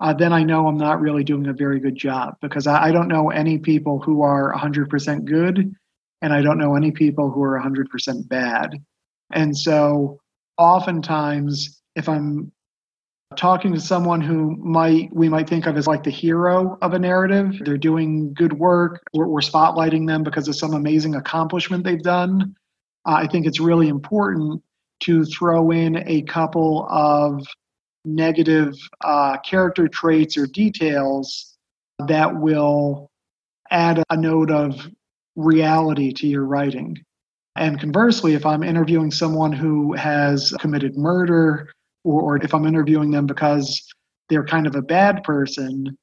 uh, 0.00 0.12
then 0.12 0.32
i 0.32 0.42
know 0.42 0.66
i'm 0.66 0.76
not 0.76 1.00
really 1.00 1.22
doing 1.22 1.46
a 1.46 1.52
very 1.52 1.78
good 1.78 1.94
job 1.96 2.34
because 2.42 2.66
I, 2.66 2.86
I 2.86 2.92
don't 2.92 3.08
know 3.08 3.30
any 3.30 3.56
people 3.56 4.00
who 4.00 4.22
are 4.22 4.52
100% 4.54 5.24
good 5.24 5.72
and 6.20 6.32
i 6.32 6.42
don't 6.42 6.58
know 6.58 6.74
any 6.74 6.90
people 6.90 7.30
who 7.30 7.42
are 7.42 7.60
100% 7.60 8.28
bad. 8.28 8.82
And 9.32 9.56
so 9.56 10.18
oftentimes 10.58 11.80
if 11.94 12.08
i'm 12.08 12.50
talking 13.36 13.74
to 13.74 13.80
someone 13.80 14.20
who 14.20 14.56
might 14.56 15.14
we 15.14 15.28
might 15.28 15.48
think 15.48 15.66
of 15.66 15.76
as 15.76 15.86
like 15.86 16.02
the 16.02 16.10
hero 16.10 16.78
of 16.80 16.94
a 16.94 16.98
narrative 16.98 17.54
they're 17.64 17.76
doing 17.76 18.32
good 18.32 18.54
work 18.54 19.02
we're, 19.12 19.26
we're 19.26 19.40
spotlighting 19.40 20.06
them 20.06 20.22
because 20.22 20.48
of 20.48 20.56
some 20.56 20.72
amazing 20.72 21.14
accomplishment 21.14 21.84
they've 21.84 22.02
done. 22.02 22.54
Uh, 23.06 23.16
i 23.16 23.26
think 23.26 23.46
it's 23.46 23.60
really 23.60 23.88
important 23.88 24.62
to 25.00 25.24
throw 25.26 25.70
in 25.70 26.02
a 26.08 26.22
couple 26.22 26.86
of 26.90 27.46
negative 28.04 28.74
uh, 29.04 29.36
character 29.38 29.86
traits 29.86 30.36
or 30.36 30.46
details 30.46 31.56
that 32.06 32.34
will 32.34 33.10
add 33.70 34.02
a 34.08 34.16
note 34.16 34.50
of 34.50 34.88
reality 35.36 36.12
to 36.12 36.26
your 36.26 36.44
writing. 36.44 36.96
And 37.56 37.78
conversely 37.78 38.34
if 38.34 38.46
i'm 38.46 38.62
interviewing 38.62 39.10
someone 39.10 39.52
who 39.52 39.92
has 39.92 40.54
committed 40.60 40.96
murder 40.96 41.68
or, 42.04 42.22
or 42.22 42.36
if 42.36 42.54
I'm 42.54 42.66
interviewing 42.66 43.10
them 43.10 43.26
because 43.26 43.86
they're 44.28 44.44
kind 44.44 44.66
of 44.66 44.74
a 44.74 44.82
bad 44.82 45.24
person, 45.24 45.96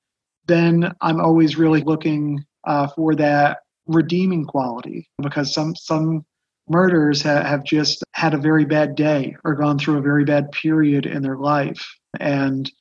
then 0.48 0.94
I'm 1.02 1.20
always 1.20 1.58
really 1.58 1.82
looking 1.82 2.44
uh, 2.66 2.88
for 2.88 3.16
that 3.16 3.60
redeeming 3.88 4.46
quality 4.46 5.08
because 5.22 5.54
some 5.54 5.76
some 5.76 6.26
murderers 6.68 7.22
ha- 7.22 7.44
have 7.44 7.64
just 7.64 8.04
had 8.14 8.34
a 8.34 8.40
very 8.40 8.66
bad 8.66 8.96
day 8.96 9.36
or 9.44 9.54
gone 9.54 9.78
through 9.78 9.98
a 9.98 10.02
very 10.02 10.26
bad 10.26 10.52
period 10.52 11.06
in 11.06 11.22
their 11.22 11.38
life 11.38 11.96
and 12.20 12.72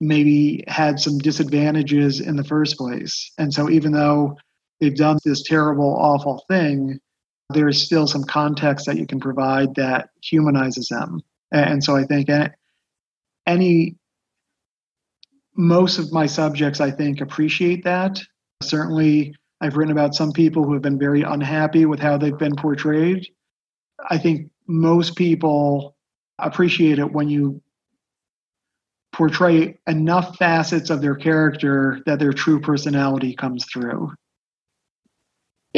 maybe 0.00 0.62
had 0.68 1.00
some 1.00 1.18
disadvantages 1.18 2.20
in 2.20 2.36
the 2.36 2.44
first 2.44 2.76
place. 2.76 3.32
And 3.38 3.52
so 3.52 3.70
even 3.70 3.92
though 3.92 4.36
they've 4.80 4.94
done 4.94 5.18
this 5.24 5.42
terrible, 5.42 5.96
awful 5.98 6.44
thing, 6.48 7.00
there's 7.50 7.82
still 7.82 8.06
some 8.06 8.24
context 8.24 8.86
that 8.86 8.98
you 8.98 9.06
can 9.06 9.20
provide 9.20 9.74
that 9.76 10.10
humanizes 10.22 10.88
them. 10.88 11.22
And 11.50 11.82
so 11.82 11.96
I 11.96 12.04
think 12.04 12.28
any, 13.46 13.96
most 15.56 15.98
of 15.98 16.12
my 16.12 16.26
subjects, 16.26 16.80
I 16.80 16.90
think, 16.90 17.20
appreciate 17.20 17.84
that. 17.84 18.20
Certainly, 18.62 19.34
I've 19.60 19.76
written 19.76 19.92
about 19.92 20.14
some 20.14 20.32
people 20.32 20.64
who 20.64 20.72
have 20.74 20.82
been 20.82 20.98
very 20.98 21.22
unhappy 21.22 21.84
with 21.86 22.00
how 22.00 22.16
they've 22.18 22.38
been 22.38 22.54
portrayed. 22.54 23.26
I 24.08 24.18
think 24.18 24.50
most 24.66 25.16
people 25.16 25.96
appreciate 26.38 26.98
it 26.98 27.12
when 27.12 27.28
you 27.28 27.60
portray 29.12 29.76
enough 29.88 30.36
facets 30.36 30.90
of 30.90 31.00
their 31.00 31.16
character 31.16 32.00
that 32.06 32.20
their 32.20 32.32
true 32.32 32.60
personality 32.60 33.34
comes 33.34 33.64
through. 33.64 34.12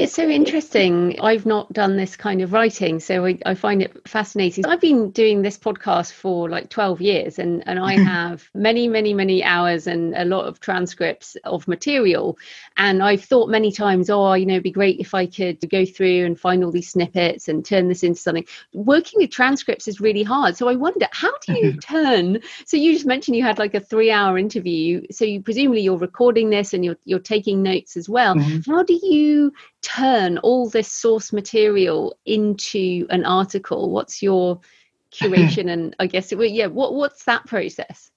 It's 0.01 0.15
so 0.15 0.27
interesting. 0.27 1.21
I've 1.21 1.45
not 1.45 1.71
done 1.75 1.99
this 1.99 2.17
kind 2.17 2.41
of 2.41 2.55
writing, 2.55 3.01
so 3.01 3.27
I, 3.27 3.39
I, 3.45 3.55
find 3.55 3.83
it 3.83 4.09
fascinating. 4.09 4.65
I've 4.65 4.81
been 4.81 5.11
doing 5.11 5.43
this 5.43 5.59
podcast 5.59 6.13
for 6.13 6.49
like 6.49 6.71
12 6.71 7.03
years, 7.03 7.39
and, 7.39 7.63
and 7.69 7.79
I 7.79 7.97
mm-hmm. 7.97 8.05
have 8.05 8.49
many, 8.55 8.89
many, 8.89 9.13
many 9.13 9.45
hours 9.45 9.87
and 9.87 10.15
a 10.15 10.25
lot 10.25 10.47
of 10.47 10.59
transcripts 10.59 11.37
of 11.45 11.69
material. 11.69 12.39
And 12.81 13.03
I've 13.03 13.23
thought 13.23 13.51
many 13.51 13.71
times, 13.71 14.09
oh, 14.09 14.33
you 14.33 14.47
know, 14.47 14.55
it'd 14.55 14.63
be 14.63 14.71
great 14.71 15.01
if 15.01 15.13
I 15.13 15.27
could 15.27 15.59
go 15.69 15.85
through 15.85 16.25
and 16.25 16.41
find 16.41 16.65
all 16.65 16.71
these 16.71 16.89
snippets 16.89 17.47
and 17.47 17.63
turn 17.63 17.89
this 17.89 18.03
into 18.03 18.19
something. 18.19 18.47
Working 18.73 19.21
with 19.21 19.31
transcripts 19.31 19.87
is 19.87 20.01
really 20.01 20.23
hard. 20.23 20.57
So 20.57 20.67
I 20.67 20.77
wonder, 20.77 21.07
how 21.13 21.31
do 21.47 21.59
you 21.59 21.77
turn? 21.83 22.41
So 22.65 22.79
you 22.79 22.95
just 22.95 23.05
mentioned 23.05 23.37
you 23.37 23.43
had 23.43 23.59
like 23.59 23.75
a 23.75 23.81
three 23.81 24.11
hour 24.11 24.39
interview. 24.39 25.03
So 25.11 25.27
you 25.27 25.43
presumably 25.43 25.83
you're 25.83 25.99
recording 25.99 26.49
this 26.49 26.73
and 26.73 26.83
you're, 26.83 26.97
you're 27.05 27.19
taking 27.19 27.63
notes 27.63 27.99
as 27.99 28.09
well. 28.09 28.35
Mm-hmm. 28.35 28.71
How 28.71 28.83
do 28.83 28.95
you 28.95 29.53
turn 29.83 30.39
all 30.39 30.71
this 30.71 30.91
source 30.91 31.35
material 31.35 32.17
into 32.25 33.07
an 33.11 33.27
article? 33.27 33.91
What's 33.91 34.23
your 34.23 34.59
curation 35.13 35.71
and 35.71 35.95
I 35.99 36.07
guess 36.07 36.33
it, 36.33 36.39
yeah, 36.51 36.69
what 36.69 36.95
what's 36.95 37.25
that 37.25 37.45
process? 37.45 38.11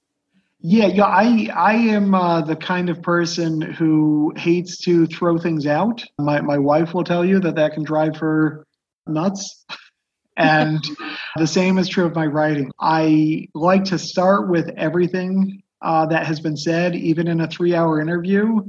Yeah, 0.66 0.88
yeah, 0.88 1.03
I 1.03 1.49
I 1.53 1.74
am 1.74 2.16
uh, 2.16 2.41
the 2.41 2.55
kind 2.55 2.89
of 2.89 3.01
person 3.01 3.59
who 3.59 4.32
hates 4.38 4.78
to 4.86 5.05
throw 5.07 5.38
things 5.38 5.68
out. 5.68 6.05
My 6.18 6.39
my 6.39 6.57
wife 6.57 6.93
will 6.93 7.03
tell 7.03 7.26
you 7.26 7.41
that 7.41 7.55
that 7.55 7.74
can 7.74 7.84
drive 7.84 8.18
her 8.18 8.66
nuts. 9.07 9.66
And 10.36 10.84
the 11.38 11.45
same 11.45 11.78
is 11.78 11.88
true 11.88 12.05
of 12.05 12.16
my 12.16 12.26
writing. 12.26 12.72
I 12.80 13.49
like 13.53 13.84
to 13.84 13.99
start 13.99 14.49
with 14.49 14.68
everything 14.78 15.61
uh, 15.84 16.07
that 16.07 16.26
has 16.26 16.39
been 16.39 16.57
said, 16.57 16.95
even 16.95 17.28
in 17.28 17.41
a 17.41 17.47
three 17.47 17.76
hour 17.76 18.01
interview, 18.01 18.61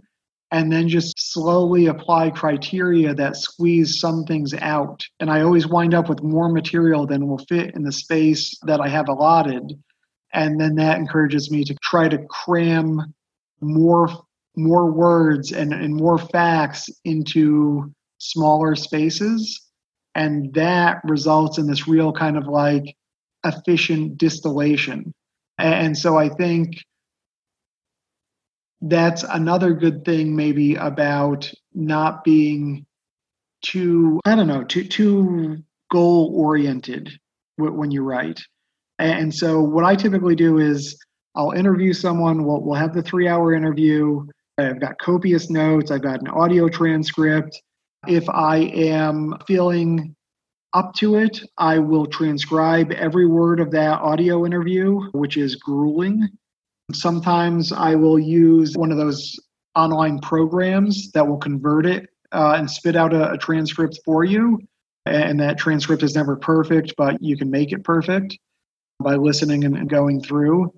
and 0.51 0.70
then 0.70 0.90
just 0.90 1.32
slowly 1.32 1.86
apply 1.86 2.28
criteria 2.30 3.14
that 3.14 3.36
squeeze 3.36 3.99
some 3.99 4.24
things 4.24 4.53
out. 4.53 5.07
And 5.20 5.30
I 5.30 5.40
always 5.40 5.66
wind 5.66 5.95
up 5.95 6.11
with 6.11 6.22
more 6.22 6.51
material 6.51 7.07
than 7.07 7.26
will 7.26 7.38
fit 7.49 7.74
in 7.74 7.82
the 7.82 7.92
space 7.92 8.59
that 8.66 8.82
I 8.82 8.88
have 8.88 9.09
allotted. 9.09 9.72
And 10.35 10.61
then 10.61 10.74
that 10.76 10.99
encourages 10.99 11.51
me 11.51 11.64
to 11.64 11.74
try 11.82 12.09
to 12.09 12.18
cram 12.28 13.14
more 13.61 14.09
more 14.57 14.93
words 14.93 15.51
and, 15.51 15.72
and 15.72 15.97
more 15.97 16.18
facts 16.18 16.89
into 17.05 17.93
smaller 18.18 18.76
spaces. 18.76 19.61
And 20.14 20.55
that 20.55 21.01
results 21.05 21.59
in 21.59 21.66
this 21.66 21.89
real 21.89 22.12
kind 22.12 22.37
of 22.37 22.47
like 22.47 22.85
efficient 23.45 24.16
distillation. 24.16 25.12
And 25.59 25.99
so 25.99 26.16
I 26.16 26.28
think 26.28 26.76
that's 28.80 29.22
another 29.24 29.72
good 29.72 30.05
thing 30.05 30.37
maybe 30.37 30.74
about 30.74 31.51
not 31.72 32.22
being 32.22 32.85
too 33.62 34.20
i 34.26 34.35
don't 34.35 34.47
know 34.47 34.62
too 34.62 34.85
too 34.85 35.57
goal 35.91 36.32
oriented 36.37 37.11
when 37.57 37.91
you 37.91 38.03
write 38.03 38.43
and 38.99 39.34
so 39.34 39.61
what 39.61 39.84
i 39.84 39.95
typically 39.95 40.34
do 40.34 40.59
is 40.59 40.97
i'll 41.34 41.53
interview 41.53 41.92
someone 41.92 42.45
we'll, 42.45 42.61
we'll 42.61 42.74
have 42.78 42.95
the 42.95 43.03
three 43.03 43.28
hour 43.28 43.55
interview. 43.55 44.24
I've 44.59 44.80
got 44.80 44.99
copious 44.99 45.51
notes 45.51 45.90
i've 45.90 46.03
got 46.03 46.20
an 46.20 46.28
audio 46.28 46.68
transcript. 46.68 47.61
If 48.07 48.28
i 48.28 48.59
am 48.59 49.34
feeling 49.47 50.14
up 50.72 50.95
to 50.95 51.16
it 51.16 51.40
i 51.59 51.78
will 51.78 52.07
transcribe 52.07 52.92
every 52.92 53.26
word 53.26 53.61
of 53.61 53.70
that 53.72 54.01
audio 54.01 54.47
interview 54.47 55.01
which 55.12 55.36
is 55.36 55.57
grueling. 55.57 56.28
Sometimes 56.92 57.72
I 57.72 57.95
will 57.95 58.18
use 58.18 58.76
one 58.76 58.92
of 58.92 58.99
those 58.99 59.38
online 59.74 60.18
programs 60.20 61.11
that 61.12 61.26
will 61.26 61.38
convert 61.38 61.86
it 61.86 62.09
uh, 62.32 62.55
and 62.59 62.70
spit 62.70 62.95
out 62.95 63.14
a, 63.14 63.32
a 63.32 63.38
transcript 63.38 63.99
for 64.05 64.24
you. 64.24 64.61
And 65.07 65.38
that 65.40 65.59
transcript 65.59 66.03
is 66.03 66.14
never 66.14 66.36
perfect, 66.36 66.95
but 66.97 67.22
you 67.22 67.36
can 67.36 67.51
make 67.51 67.72
it 67.72 67.84
perfect 67.84 68.38
by 69.01 69.16
listening 69.16 69.64
and 69.64 69.88
going 69.88 70.20
through. 70.20 70.72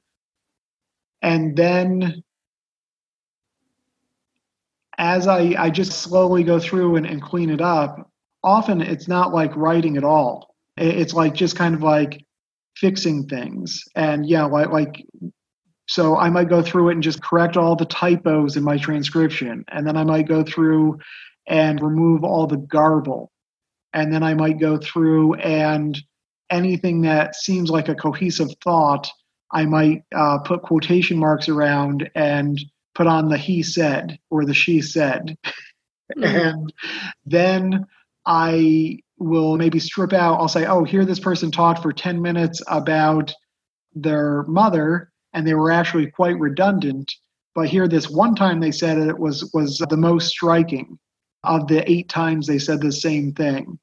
And 1.22 1.56
then 1.56 2.22
as 4.98 5.26
I, 5.26 5.54
I 5.58 5.70
just 5.70 5.92
slowly 6.02 6.42
go 6.42 6.58
through 6.58 6.96
and, 6.96 7.06
and 7.06 7.20
clean 7.20 7.50
it 7.50 7.60
up, 7.60 8.10
often 8.42 8.80
it's 8.80 9.08
not 9.08 9.34
like 9.34 9.56
writing 9.56 9.96
at 9.96 10.04
all. 10.04 10.54
It's 10.76 11.14
like 11.14 11.34
just 11.34 11.56
kind 11.56 11.74
of 11.74 11.82
like 11.82 12.24
fixing 12.76 13.26
things. 13.26 13.82
And 13.94 14.26
yeah, 14.26 14.44
like, 14.44 14.70
like 14.70 15.04
so 15.88 16.16
I 16.16 16.30
might 16.30 16.48
go 16.48 16.62
through 16.62 16.90
it 16.90 16.94
and 16.94 17.02
just 17.02 17.22
correct 17.22 17.56
all 17.56 17.76
the 17.76 17.86
typos 17.86 18.56
in 18.56 18.62
my 18.62 18.76
transcription. 18.76 19.64
And 19.68 19.86
then 19.86 19.96
I 19.96 20.04
might 20.04 20.28
go 20.28 20.42
through 20.42 20.98
and 21.46 21.80
remove 21.80 22.24
all 22.24 22.46
the 22.46 22.56
garble. 22.56 23.30
And 23.92 24.12
then 24.12 24.22
I 24.22 24.34
might 24.34 24.58
go 24.58 24.78
through 24.78 25.34
and 25.34 25.98
anything 26.50 27.02
that 27.02 27.34
seems 27.34 27.70
like 27.70 27.88
a 27.88 27.94
cohesive 27.94 28.50
thought, 28.62 29.10
I 29.52 29.64
might 29.64 30.02
uh, 30.14 30.38
put 30.38 30.62
quotation 30.62 31.18
marks 31.18 31.48
around 31.48 32.10
and 32.14 32.58
put 32.94 33.06
on 33.06 33.28
the 33.28 33.38
he 33.38 33.62
said 33.62 34.18
or 34.30 34.44
the 34.44 34.54
she 34.54 34.80
said. 34.80 35.36
Mm-hmm. 36.16 36.24
And 36.24 36.72
then 37.24 37.86
I 38.26 39.00
will 39.18 39.56
maybe 39.56 39.78
strip 39.78 40.12
out, 40.12 40.38
I'll 40.38 40.48
say, 40.48 40.66
oh, 40.66 40.84
here 40.84 41.04
this 41.04 41.20
person 41.20 41.50
talked 41.50 41.82
for 41.82 41.92
10 41.92 42.20
minutes 42.22 42.62
about 42.68 43.32
their 43.94 44.44
mother 44.44 45.10
and 45.32 45.46
they 45.46 45.54
were 45.54 45.70
actually 45.70 46.10
quite 46.10 46.38
redundant. 46.38 47.12
But 47.54 47.68
here, 47.68 47.88
this 47.88 48.10
one 48.10 48.34
time 48.34 48.60
they 48.60 48.72
said 48.72 48.98
it 48.98 49.18
was 49.18 49.50
was 49.54 49.78
the 49.78 49.96
most 49.96 50.28
striking 50.28 50.98
of 51.44 51.68
the 51.68 51.88
eight 51.90 52.08
times 52.08 52.46
they 52.46 52.58
said 52.58 52.80
the 52.80 52.92
same 52.92 53.32
thing. 53.32 53.78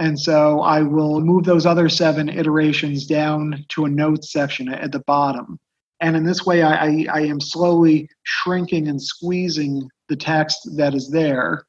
And 0.00 0.18
so 0.18 0.62
I 0.62 0.80
will 0.80 1.20
move 1.20 1.44
those 1.44 1.66
other 1.66 1.90
seven 1.90 2.30
iterations 2.30 3.06
down 3.06 3.66
to 3.68 3.84
a 3.84 3.90
notes 3.90 4.32
section 4.32 4.70
at 4.70 4.92
the 4.92 5.00
bottom. 5.00 5.60
And 6.00 6.16
in 6.16 6.24
this 6.24 6.46
way, 6.46 6.62
I, 6.62 7.04
I, 7.12 7.20
am 7.20 7.38
slowly 7.38 8.08
shrinking 8.22 8.88
and 8.88 9.00
squeezing 9.00 9.86
the 10.08 10.16
text 10.16 10.66
that 10.78 10.94
is 10.94 11.10
there. 11.10 11.66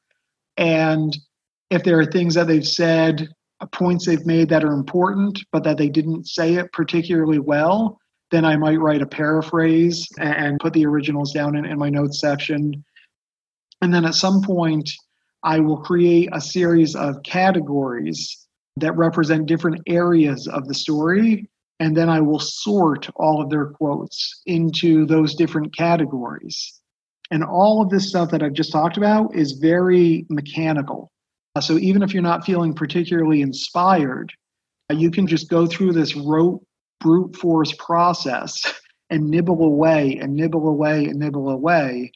And 0.56 1.14
if 1.70 1.84
there 1.84 2.00
are 2.00 2.06
things 2.06 2.34
that 2.36 2.48
they've 2.48 2.66
said, 2.66 3.28
uh, 3.60 3.66
points 3.66 4.06
they've 4.06 4.26
made 4.26 4.48
that 4.48 4.64
are 4.64 4.72
important, 4.72 5.38
but 5.52 5.66
that 5.66 5.78
they 5.78 5.90
didn't 5.90 6.26
say 6.26 6.54
it 6.54 6.72
particularly 6.72 7.40
well, 7.40 8.00
then 8.32 8.46
I 8.46 8.56
might 8.56 8.80
write 8.80 9.02
a 9.02 9.06
paraphrase 9.06 10.08
and 10.20 10.58
put 10.62 10.72
the 10.72 10.86
originals 10.86 11.34
down 11.34 11.58
in, 11.58 11.66
in 11.66 11.78
my 11.78 11.90
notes 11.90 12.22
section. 12.22 12.86
And 13.82 13.94
then 13.94 14.06
at 14.06 14.16
some 14.16 14.42
point, 14.42 14.90
I 15.44 15.60
will 15.60 15.78
create 15.78 16.30
a 16.32 16.42
series 16.42 16.96
of 16.96 17.24
categories 17.24 18.48
that 18.78 18.96
represent 18.96 19.48
different 19.48 19.82
areas 19.88 20.48
of 20.48 20.68
the 20.68 20.74
story. 20.74 21.50
And 21.80 21.98
then 21.98 22.10
I 22.10 22.22
will 22.22 22.40
sort 22.40 23.10
all 23.16 23.42
of 23.42 23.50
their 23.50 23.68
quotes 23.68 24.42
into 24.46 25.06
those 25.06 25.36
different 25.36 25.76
categories. 25.76 26.80
And 27.32 27.44
all 27.44 27.82
of 27.82 27.90
this 27.90 28.10
stuff 28.10 28.30
that 28.32 28.44
I've 28.44 28.54
just 28.54 28.72
talked 28.72 28.98
about 28.98 29.36
is 29.36 29.54
very 29.54 30.26
mechanical. 30.30 31.12
Uh, 31.56 31.62
so 31.62 31.78
even 31.78 32.04
if 32.04 32.14
you're 32.14 32.22
not 32.22 32.46
feeling 32.46 32.74
particularly 32.74 33.42
inspired, 33.42 34.32
uh, 34.90 34.94
you 34.94 35.10
can 35.10 35.26
just 35.26 35.50
go 35.50 35.66
through 35.66 35.94
this 35.94 36.16
rote 36.16 36.64
brute 37.00 37.36
force 37.36 37.74
process 37.74 38.62
and 39.10 39.28
nibble 39.30 39.64
away 39.64 40.18
and 40.22 40.34
nibble 40.34 40.68
away 40.68 41.06
and 41.06 41.20
nibble 41.20 41.50
away. 41.50 42.12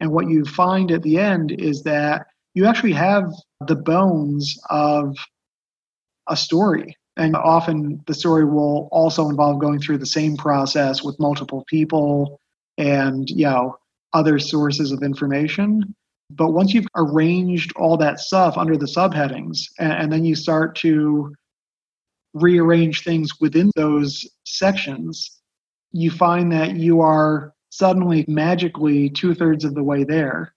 And 0.00 0.12
what 0.12 0.28
you 0.28 0.44
find 0.44 0.92
at 0.92 1.02
the 1.02 1.18
end 1.18 1.52
is 1.58 1.82
that 1.82 2.27
you 2.58 2.66
actually 2.66 2.92
have 2.92 3.32
the 3.68 3.76
bones 3.76 4.58
of 4.68 5.16
a 6.26 6.36
story. 6.36 6.96
And 7.16 7.36
often 7.36 8.02
the 8.08 8.14
story 8.14 8.44
will 8.44 8.88
also 8.90 9.28
involve 9.28 9.60
going 9.60 9.78
through 9.78 9.98
the 9.98 10.06
same 10.06 10.36
process 10.36 11.04
with 11.04 11.20
multiple 11.20 11.64
people 11.68 12.40
and, 12.76 13.30
you 13.30 13.44
know, 13.44 13.76
other 14.12 14.40
sources 14.40 14.90
of 14.90 15.04
information. 15.04 15.94
But 16.30 16.50
once 16.50 16.74
you've 16.74 16.88
arranged 16.96 17.72
all 17.76 17.96
that 17.98 18.18
stuff 18.18 18.58
under 18.58 18.76
the 18.76 18.86
subheadings, 18.86 19.58
and, 19.78 19.92
and 19.92 20.12
then 20.12 20.24
you 20.24 20.34
start 20.34 20.74
to 20.78 21.32
rearrange 22.34 23.04
things 23.04 23.40
within 23.40 23.70
those 23.76 24.26
sections, 24.44 25.40
you 25.92 26.10
find 26.10 26.50
that 26.50 26.74
you 26.74 27.02
are 27.02 27.52
suddenly 27.70 28.24
magically 28.26 29.10
two 29.10 29.32
thirds 29.32 29.64
of 29.64 29.76
the 29.76 29.84
way 29.84 30.02
there. 30.02 30.54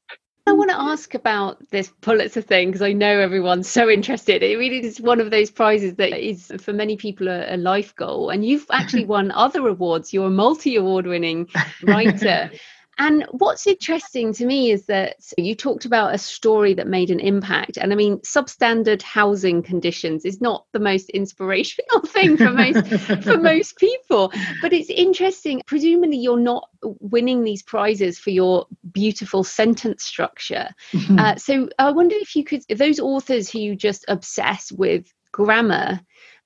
I 0.51 0.53
want 0.53 0.69
to 0.69 0.75
mm. 0.75 0.91
ask 0.91 1.13
about 1.13 1.69
this 1.69 1.93
Pulitzer 2.01 2.41
thing 2.41 2.67
because 2.67 2.81
I 2.81 2.91
know 2.91 3.19
everyone's 3.19 3.69
so 3.69 3.89
interested. 3.89 4.43
It 4.43 4.57
really 4.57 4.85
is 4.85 4.99
one 4.99 5.21
of 5.21 5.31
those 5.31 5.49
prizes 5.49 5.95
that 5.95 6.11
is 6.21 6.51
for 6.59 6.73
many 6.73 6.97
people 6.97 7.29
a, 7.29 7.55
a 7.55 7.57
life 7.57 7.95
goal. 7.95 8.29
And 8.29 8.45
you've 8.45 8.65
actually 8.69 9.05
won 9.15 9.31
other 9.31 9.65
awards. 9.65 10.13
You're 10.13 10.27
a 10.27 10.29
multi 10.29 10.75
award 10.75 11.07
winning 11.07 11.47
writer. 11.83 12.51
And 13.01 13.25
what's 13.31 13.65
interesting 13.65 14.31
to 14.33 14.45
me 14.45 14.69
is 14.69 14.85
that 14.85 15.15
you 15.35 15.55
talked 15.55 15.85
about 15.85 16.13
a 16.13 16.19
story 16.19 16.75
that 16.75 16.85
made 16.85 17.09
an 17.09 17.19
impact. 17.19 17.77
And 17.77 17.91
I 17.91 17.95
mean, 17.95 18.19
substandard 18.19 19.01
housing 19.01 19.63
conditions 19.63 20.23
is 20.23 20.39
not 20.39 20.67
the 20.71 20.79
most 20.79 21.09
inspirational 21.09 22.01
thing 22.05 22.37
for 22.37 22.51
most 22.51 22.87
for 23.23 23.37
most 23.41 23.77
people. 23.77 24.31
But 24.61 24.71
it's 24.71 24.91
interesting. 24.91 25.63
Presumably 25.65 26.17
you're 26.17 26.37
not 26.37 26.69
winning 26.83 27.43
these 27.43 27.63
prizes 27.63 28.19
for 28.19 28.29
your 28.29 28.67
beautiful 28.91 29.43
sentence 29.43 30.03
structure. 30.03 30.69
Mm-hmm. 30.93 31.19
Uh, 31.21 31.35
so 31.35 31.69
I 31.77 31.91
wonder 31.91 32.15
if 32.15 32.35
you 32.35 32.43
could 32.43 32.63
those 32.67 32.99
authors 32.99 33.47
who 33.49 33.75
just 33.75 34.05
obsess 34.07 34.71
with 34.71 35.13
grammar 35.31 36.01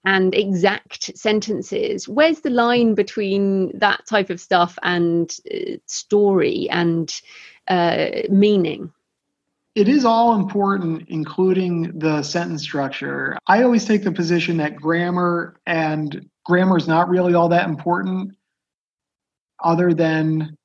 and 0.06 0.36
exact 0.36 1.18
sentences. 1.18 2.08
Where's 2.08 2.42
the 2.42 2.50
line 2.50 2.94
between 2.94 3.78
that 3.80 4.06
type 4.06 4.30
of 4.30 4.40
stuff 4.40 4.78
and 4.84 5.36
uh, 5.54 5.78
story 5.88 6.70
and 6.70 7.14
uh, 7.68 8.08
meaning? 8.30 8.92
It 9.74 9.90
is 9.90 10.06
all 10.06 10.36
important 10.36 11.10
including 11.10 12.00
the 12.00 12.24
sentence 12.24 12.64
structure. 12.64 13.38
I 13.48 13.64
always 13.64 13.86
take 13.86 14.04
the 14.04 14.12
position 14.12 14.58
that 14.58 14.76
grammar 14.76 15.58
and 15.66 16.30
grammar 16.46 16.78
is 16.78 16.88
not 16.88 17.10
really 17.10 17.34
all 17.34 17.50
that 17.50 17.68
important 17.68 18.32
other 19.64 19.94
than 19.94 20.56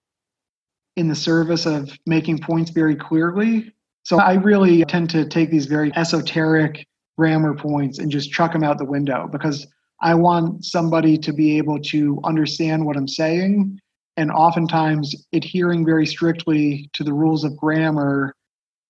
in 0.96 1.08
the 1.08 1.14
service 1.14 1.66
of 1.66 1.90
making 2.06 2.38
points 2.38 2.70
very 2.70 2.94
clearly. 2.94 3.72
So 4.02 4.18
i 4.18 4.34
really 4.34 4.84
tend 4.84 5.10
to 5.10 5.24
take 5.24 5.50
these 5.50 5.66
very 5.66 5.94
esoteric 5.96 6.86
grammar 7.20 7.54
points 7.54 7.98
and 7.98 8.10
just 8.10 8.32
chuck 8.32 8.50
them 8.50 8.64
out 8.64 8.78
the 8.78 8.84
window 8.86 9.28
because 9.30 9.66
I 10.00 10.14
want 10.14 10.64
somebody 10.64 11.18
to 11.18 11.34
be 11.34 11.58
able 11.58 11.78
to 11.92 12.18
understand 12.24 12.86
what 12.86 12.96
I'm 12.96 13.06
saying. 13.06 13.78
And 14.16 14.30
oftentimes, 14.30 15.14
adhering 15.34 15.84
very 15.84 16.06
strictly 16.06 16.88
to 16.94 17.04
the 17.04 17.12
rules 17.12 17.44
of 17.44 17.54
grammar 17.58 18.34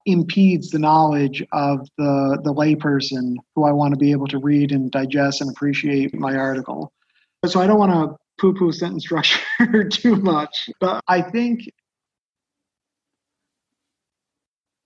impedes 0.07 0.71
the 0.71 0.79
knowledge 0.79 1.43
of 1.53 1.89
the, 1.99 2.39
the 2.45 2.55
layperson 2.55 3.35
who 3.57 3.65
I 3.65 3.73
want 3.73 3.95
to 3.95 3.99
be 3.99 4.13
able 4.13 4.29
to 4.29 4.39
read 4.39 4.71
and 4.71 4.93
digest 4.93 5.41
and 5.41 5.51
appreciate 5.51 6.15
my 6.15 6.37
article. 6.37 6.93
So 7.47 7.61
I 7.61 7.67
don't 7.67 7.81
want 7.81 7.91
to 7.91 8.17
poo 8.41 8.55
poo 8.55 8.71
sentence 8.71 9.03
structure 9.03 9.89
too 9.91 10.15
much, 10.15 10.71
but 10.79 11.03
I 11.09 11.21
think 11.21 11.69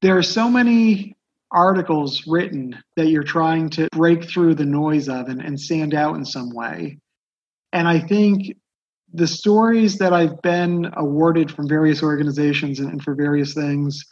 there 0.01 0.16
are 0.16 0.22
so 0.22 0.49
many 0.49 1.14
articles 1.55 2.26
written 2.26 2.76
that 2.96 3.07
you're 3.07 3.22
trying 3.22 3.70
to 3.70 3.88
break 3.92 4.28
through 4.28 4.55
the 4.55 4.66
noise 4.66 5.09
of 5.09 5.28
and, 5.28 5.40
and 5.40 5.59
stand 5.59 5.94
out 5.94 6.16
in 6.16 6.24
some 6.24 6.50
way. 6.52 6.98
And 7.72 7.88
I 7.88 8.00
think 8.00 8.57
the 9.12 9.26
stories 9.26 9.96
that 9.98 10.12
I've 10.12 10.42
been 10.42 10.90
awarded 10.96 11.50
from 11.50 11.68
various 11.68 12.02
organizations 12.02 12.80
and, 12.80 12.90
and 12.90 13.02
for 13.02 13.14
various 13.14 13.55
things, 13.55 14.05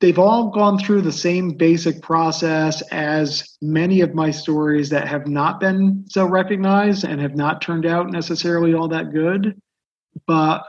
they've 0.00 0.18
all 0.18 0.50
gone 0.50 0.78
through 0.78 1.02
the 1.02 1.12
same 1.12 1.50
basic 1.50 2.02
process 2.02 2.82
as 2.90 3.56
many 3.62 4.00
of 4.00 4.14
my 4.14 4.30
stories 4.30 4.90
that 4.90 5.06
have 5.06 5.28
not 5.28 5.60
been 5.60 6.04
so 6.08 6.26
recognized 6.26 7.04
and 7.04 7.20
have 7.20 7.36
not 7.36 7.62
turned 7.62 7.86
out 7.86 8.10
necessarily 8.10 8.74
all 8.74 8.88
that 8.88 9.12
good. 9.12 9.60
But 10.26 10.64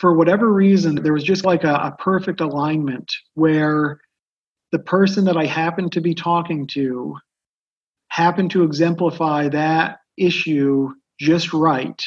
for 0.00 0.14
whatever 0.14 0.50
reason, 0.50 0.94
there 0.96 1.12
was 1.12 1.22
just 1.22 1.44
like 1.44 1.62
a, 1.62 1.74
a 1.74 1.96
perfect 1.98 2.40
alignment 2.40 3.12
where 3.34 4.00
the 4.72 4.78
person 4.78 5.26
that 5.26 5.36
I 5.36 5.44
happened 5.44 5.92
to 5.92 6.00
be 6.00 6.14
talking 6.14 6.66
to 6.68 7.16
happened 8.08 8.50
to 8.52 8.64
exemplify 8.64 9.48
that 9.48 9.98
issue 10.16 10.88
just 11.20 11.52
right. 11.52 12.00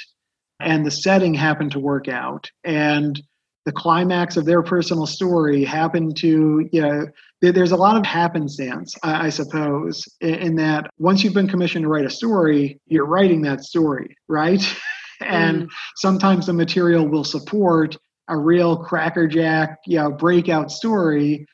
And 0.59 0.83
the 0.83 0.91
setting 0.91 1.35
happened 1.35 1.71
to 1.73 1.79
work 1.79 2.07
out. 2.07 2.49
And 2.63 3.21
the 3.65 3.71
climax 3.71 4.37
of 4.37 4.45
their 4.45 4.63
personal 4.63 5.05
story 5.05 5.63
happened 5.63 6.17
to, 6.17 6.67
you 6.71 6.81
know, 6.81 7.05
there's 7.41 7.71
a 7.71 7.77
lot 7.77 7.95
of 7.95 8.05
happenstance, 8.05 8.95
I, 9.03 9.27
I 9.27 9.29
suppose, 9.29 10.03
in, 10.19 10.35
in, 10.35 10.55
that 10.55 10.89
once 10.97 11.23
you've 11.23 11.33
been 11.33 11.47
commissioned 11.47 11.83
to 11.83 11.89
write 11.89 12.05
a 12.05 12.09
story, 12.09 12.79
you're 12.87 13.05
writing 13.05 13.41
that 13.43 13.63
story, 13.63 14.17
right? 14.27 14.61
and 15.23 15.63
mm. 15.63 15.69
sometimes 15.97 16.45
the 16.45 16.53
material 16.53 17.07
will 17.07 17.23
support 17.23 17.97
a 18.29 18.37
real 18.37 18.77
crackerjack 18.77 19.79
you 19.85 19.97
know 19.97 20.11
breakout 20.11 20.71
story. 20.71 21.45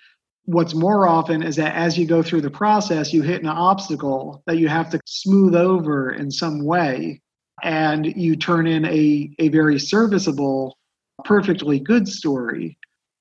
What's 0.45 0.74
more 0.74 1.07
often 1.07 1.43
is 1.43 1.55
that 1.57 1.76
as 1.76 1.97
you 1.97 2.07
go 2.07 2.24
through 2.24 2.41
the 2.41 2.49
process 2.49 3.13
you 3.13 3.22
hit 3.22 3.41
an 3.41 3.49
obstacle 3.49 4.41
that 4.47 4.57
you 4.57 4.67
have 4.67 4.89
to 4.91 4.99
smooth 5.05 5.55
over 5.55 6.11
in 6.11 6.32
some 6.32 6.65
way. 6.65 7.22
And 7.61 8.05
you 8.05 8.36
turn 8.38 8.67
in 8.67 8.86
a, 8.86 9.30
a 9.38 9.49
very 9.49 9.80
serviceable 9.80 10.78
perfectly 11.26 11.80
good 11.80 12.07
story. 12.07 12.78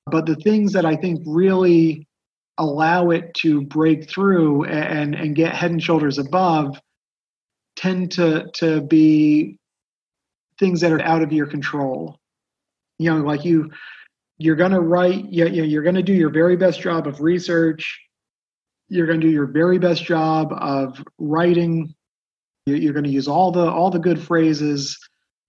But 0.07 0.25
the 0.25 0.35
things 0.37 0.73
that 0.73 0.85
i 0.85 0.95
think 0.95 1.21
really 1.25 2.07
allow 2.59 3.09
it 3.09 3.33
to 3.33 3.61
break 3.61 4.09
through 4.09 4.65
and 4.65 5.15
and 5.15 5.35
get 5.35 5.55
head 5.55 5.71
and 5.71 5.81
shoulders 5.81 6.19
above 6.19 6.79
tend 7.75 8.11
to 8.11 8.45
to 8.53 8.81
be 8.81 9.57
things 10.59 10.81
that 10.81 10.91
are 10.91 11.01
out 11.01 11.21
of 11.21 11.31
your 11.31 11.47
control. 11.47 12.19
You 12.97 13.13
know, 13.13 13.21
like 13.21 13.45
you, 13.45 13.71
you're 14.37 14.55
going 14.55 14.71
to 14.71 14.81
write, 14.81 15.25
you, 15.25 15.45
you're 15.47 15.83
going 15.83 15.95
to 15.95 16.03
do 16.03 16.13
your 16.13 16.29
very 16.29 16.55
best 16.55 16.81
job 16.81 17.07
of 17.07 17.21
research. 17.21 17.99
You're 18.89 19.07
going 19.07 19.21
to 19.21 19.27
do 19.27 19.31
your 19.31 19.45
very 19.45 19.77
best 19.77 20.03
job 20.03 20.51
of 20.51 21.01
writing. 21.17 21.93
You're 22.65 22.93
going 22.93 23.05
to 23.05 23.11
use 23.11 23.27
all 23.27 23.51
the 23.51 23.69
all 23.69 23.89
the 23.89 23.99
good 23.99 24.21
phrases. 24.21 24.97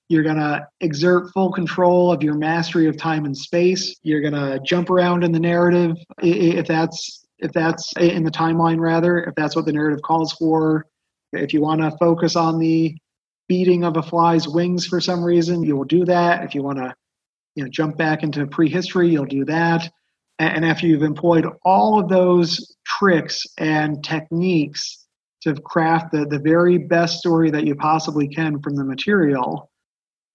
You're 0.09 0.23
going 0.23 0.37
to 0.37 0.67
exert 0.81 1.33
full 1.33 1.53
control 1.53 2.13
of 2.13 2.23
your 2.23 2.35
mastery 2.35 2.87
of 2.89 2.97
time 2.97 3.25
and 3.25 3.37
space. 3.37 3.97
You're 4.03 4.21
going 4.21 4.35
to 4.35 4.61
jump 4.65 4.91
around 4.91 5.25
in 5.25 5.33
the 5.33 5.41
narrative 5.41 5.97
if 6.23 6.67
that's 6.67 7.27
if 7.39 7.53
that's 7.53 7.93
in 7.99 8.25
the 8.25 8.31
timeline 8.31 8.79
rather 8.79 9.25
if 9.25 9.35
that's 9.35 9.57
what 9.57 9.65
the 9.65 9.73
narrative 9.73 10.03
calls 10.03 10.33
for. 10.33 10.87
If 11.33 11.53
you 11.55 11.61
want 11.61 11.81
to 11.81 11.97
focus 11.99 12.37
on 12.37 12.59
the 12.59 12.97
beating 13.51 13.83
of 13.83 13.97
a 13.97 14.03
fly's 14.03 14.47
wings 14.47 14.87
for 14.87 15.01
some 15.01 15.25
reason, 15.25 15.65
you 15.65 15.77
will 15.77 15.85
do 15.85 16.05
that. 16.05 16.45
If 16.45 16.55
you 16.55 16.63
want 16.63 16.79
to, 16.79 16.95
you 17.57 17.65
know, 17.65 17.69
jump 17.69 17.97
back 17.97 18.23
into 18.23 18.47
prehistory, 18.47 19.09
you'll 19.09 19.25
do 19.25 19.45
that. 19.47 19.91
And 20.39 20.65
after 20.65 20.87
you've 20.87 21.03
employed 21.03 21.45
all 21.65 21.99
of 21.99 22.09
those 22.09 22.77
tricks 22.87 23.45
and 23.59 24.05
techniques 24.05 25.05
to 25.41 25.55
craft 25.55 26.13
the, 26.13 26.27
the 26.27 26.39
very 26.39 26.79
best 26.79 27.19
story 27.19 27.51
that 27.51 27.67
you 27.67 27.75
possibly 27.75 28.29
can 28.29 28.63
from 28.63 28.77
the 28.77 28.85
material, 28.85 29.69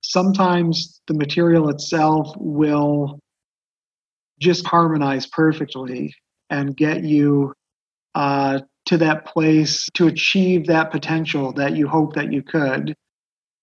sometimes 0.01 0.99
the 1.07 1.13
material 1.13 1.70
itself 1.70 2.36
will 2.36 3.18
just 4.41 4.68
harmonize 4.68 5.26
perfectly 5.26 6.13
and 6.49 6.76
get 6.76 7.05
you 7.05 7.53
uh, 8.13 8.59
to 8.88 8.97
that 8.97 9.26
place 9.26 9.88
to 9.93 10.07
achieve 10.07 10.68
that 10.68 10.91
potential 10.91 11.53
that 11.53 11.78
you 11.78 11.88
hope 11.88 12.13
that 12.16 12.34
you 12.34 12.43
could 12.43 12.93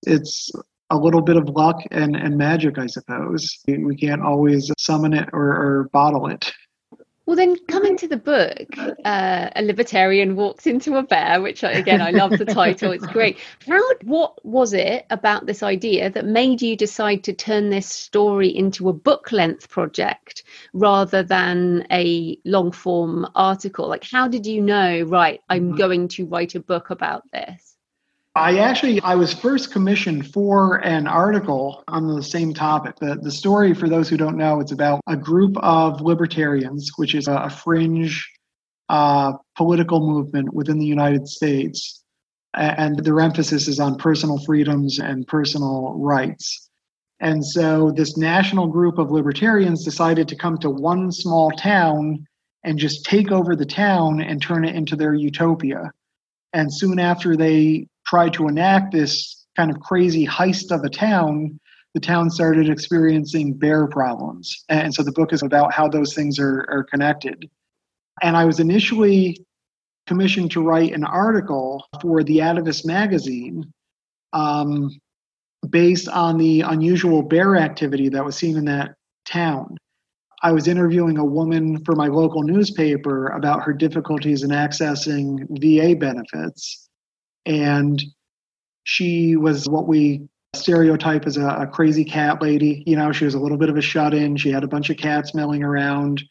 it's 0.03 0.50
a 0.90 0.96
little 0.96 1.22
bit 1.22 1.36
of 1.36 1.48
luck 1.48 1.82
and, 1.90 2.14
and 2.14 2.36
magic, 2.36 2.78
I 2.78 2.86
suppose. 2.86 3.59
We 3.66 3.96
can't 3.96 4.22
always 4.22 4.70
summon 4.78 5.14
it 5.14 5.28
or, 5.32 5.48
or 5.48 5.90
bottle 5.92 6.26
it. 6.28 6.53
Well, 7.24 7.36
then 7.36 7.57
coming 7.68 7.96
to 7.98 8.09
the 8.09 8.16
book, 8.16 8.66
uh, 9.05 9.48
a 9.55 9.62
libertarian 9.62 10.34
walks 10.34 10.66
into 10.66 10.96
a 10.96 11.05
bear, 11.05 11.40
which 11.40 11.62
again 11.62 12.03
I 12.03 12.11
love 12.11 12.32
the 12.32 12.44
title. 12.44 12.90
It's 12.90 13.07
great. 13.07 13.38
How 13.66 13.80
what 14.03 14.44
was 14.44 14.72
it 14.72 15.07
about 15.09 15.46
this 15.46 15.62
idea 15.62 16.11
that 16.11 16.26
made 16.26 16.61
you 16.61 16.76
decide 16.76 17.22
to 17.24 17.32
turn 17.32 17.70
this 17.70 17.86
story 17.86 18.48
into 18.48 18.88
a 18.88 18.92
book 18.92 19.30
length 19.30 19.70
project 19.70 20.42
rather 20.72 21.22
than 21.22 21.86
a 21.92 22.36
long 22.44 22.72
form 22.72 23.26
article? 23.36 23.88
Like, 23.88 24.05
how 24.05 24.26
did 24.26 24.44
you 24.44 24.61
know? 24.61 25.03
Right, 25.03 25.40
I'm 25.48 25.68
mm-hmm. 25.68 25.76
going 25.76 26.09
to 26.09 26.26
write 26.26 26.57
a 26.57 26.61
book 26.61 26.90
about 26.90 27.22
this. 27.32 27.71
I 28.34 28.58
actually 28.58 29.00
I 29.02 29.14
was 29.14 29.34
first 29.34 29.72
commissioned 29.72 30.32
for 30.32 30.76
an 30.76 31.06
article 31.06 31.84
on 31.88 32.06
the 32.06 32.22
same 32.22 32.54
topic. 32.54 32.96
The 32.96 33.16
the 33.16 33.30
story 33.30 33.74
for 33.74 33.88
those 33.88 34.08
who 34.08 34.16
don't 34.16 34.38
know, 34.38 34.60
it's 34.60 34.72
about 34.72 35.02
a 35.06 35.16
group 35.16 35.56
of 35.58 36.00
libertarians, 36.00 36.92
which 36.96 37.14
is 37.14 37.28
a, 37.28 37.50
fringe 37.50 38.26
uh, 38.88 39.34
political 39.56 40.00
movement 40.00 40.54
within 40.54 40.78
the 40.78 40.86
United 40.86 41.28
States, 41.28 42.02
and 42.54 42.98
their 43.04 43.20
emphasis 43.20 43.68
is 43.68 43.78
on 43.78 43.96
personal 43.96 44.38
freedoms 44.38 44.98
and 44.98 45.26
personal 45.26 45.94
rights. 45.98 46.70
And 47.20 47.44
so 47.44 47.90
this 47.90 48.16
national 48.16 48.66
group 48.66 48.98
of 48.98 49.10
libertarians 49.10 49.84
decided 49.84 50.26
to 50.28 50.36
come 50.36 50.56
to 50.58 50.70
one 50.70 51.12
small 51.12 51.50
town 51.50 52.26
and 52.64 52.78
just 52.78 53.04
take 53.04 53.30
over 53.30 53.54
the 53.54 53.66
town 53.66 54.22
and 54.22 54.40
turn 54.40 54.64
it 54.64 54.74
into 54.74 54.96
their 54.96 55.14
utopia. 55.14 55.92
And 56.52 56.72
soon 56.72 56.98
after 56.98 57.36
they 57.36 57.86
tried 58.07 58.32
to 58.34 58.48
enact 58.48 58.92
this 58.92 59.46
kind 59.57 59.70
of 59.70 59.80
crazy 59.80 60.26
heist 60.26 60.70
of 60.70 60.82
a 60.84 60.88
town, 60.88 61.59
the 61.94 62.00
town 62.00 62.30
started 62.30 62.68
experiencing 62.68 63.55
bear 63.55 63.86
problems. 63.86 64.64
And 64.68 64.94
so 64.94 65.03
the 65.03 65.12
book 65.12 65.32
is 65.32 65.42
about 65.42 65.74
how 65.74 65.88
those 65.88 66.14
things 66.14 66.38
are, 66.38 66.66
are 66.70 66.84
connected. 66.84 67.50
And 68.22 68.36
I 68.36 68.44
was 68.44 68.61
initially 68.61 69.44
commissioned 70.07 70.50
to 70.53 70.62
write 70.62 70.92
an 70.92 71.05
article 71.05 71.86
for 72.00 72.22
the 72.24 72.38
Atavist 72.38 72.84
magazine 72.86 73.72
um, 74.32 74.90
based 75.68 76.09
on 76.09 76.38
the 76.38 76.62
unusual 76.62 77.22
bear 77.22 77.57
activity 77.57 78.09
that 78.09 78.24
was 78.24 78.36
seen 78.36 78.57
in 78.57 78.64
that 78.64 78.94
town. 79.26 79.76
I 80.42 80.50
was 80.50 80.66
interviewing 80.66 81.18
a 81.18 81.24
woman 81.24 81.84
for 81.84 81.94
my 81.94 82.09
local 82.09 82.42
newspaper 82.42 83.28
about 83.28 83.62
her 83.62 83.72
difficulties 83.72 84.42
in 84.42 84.50
accessing 84.50 85.46
VA 85.61 85.94
benefits. 85.94 86.81
And 87.47 88.03
she 88.84 89.36
was 89.36 89.68
what 89.68 89.86
we 89.86 90.28
stereotype 90.55 91.26
as 91.26 91.36
a, 91.36 91.47
a, 91.47 91.66
crazy 91.66 92.05
cat 92.05 92.43
lady. 92.43 92.82
You 92.86 92.97
know, 92.97 93.11
she 93.12 93.24
was 93.24 93.34
a 93.34 93.38
little 93.38 93.57
bit 93.57 93.70
of 93.70 93.76
a 93.76 93.82
shut 93.82 94.12
in. 94.12 94.36
She 94.36 94.51
had 94.51 94.64
a 94.64 94.68
bunch 94.68 94.90
of 94.90 94.99
cats 94.99 95.34
milling 95.34 95.62
around. 95.62 96.22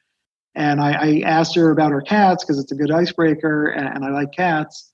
And 0.53 0.80
I, 0.80 0.91
I 0.91 1.22
asked 1.26 1.55
her 1.55 1.72
about 1.72 1.91
her 1.91 2.01
cats 2.01 2.43
because 2.43 2.59
it's 2.59 2.72
a 2.72 2.76
good 2.76 2.91
icebreaker 2.91 3.68
and, 3.68 3.88
and 3.88 4.05
I 4.05 4.09
like 4.09 4.32
cats. 4.32 4.91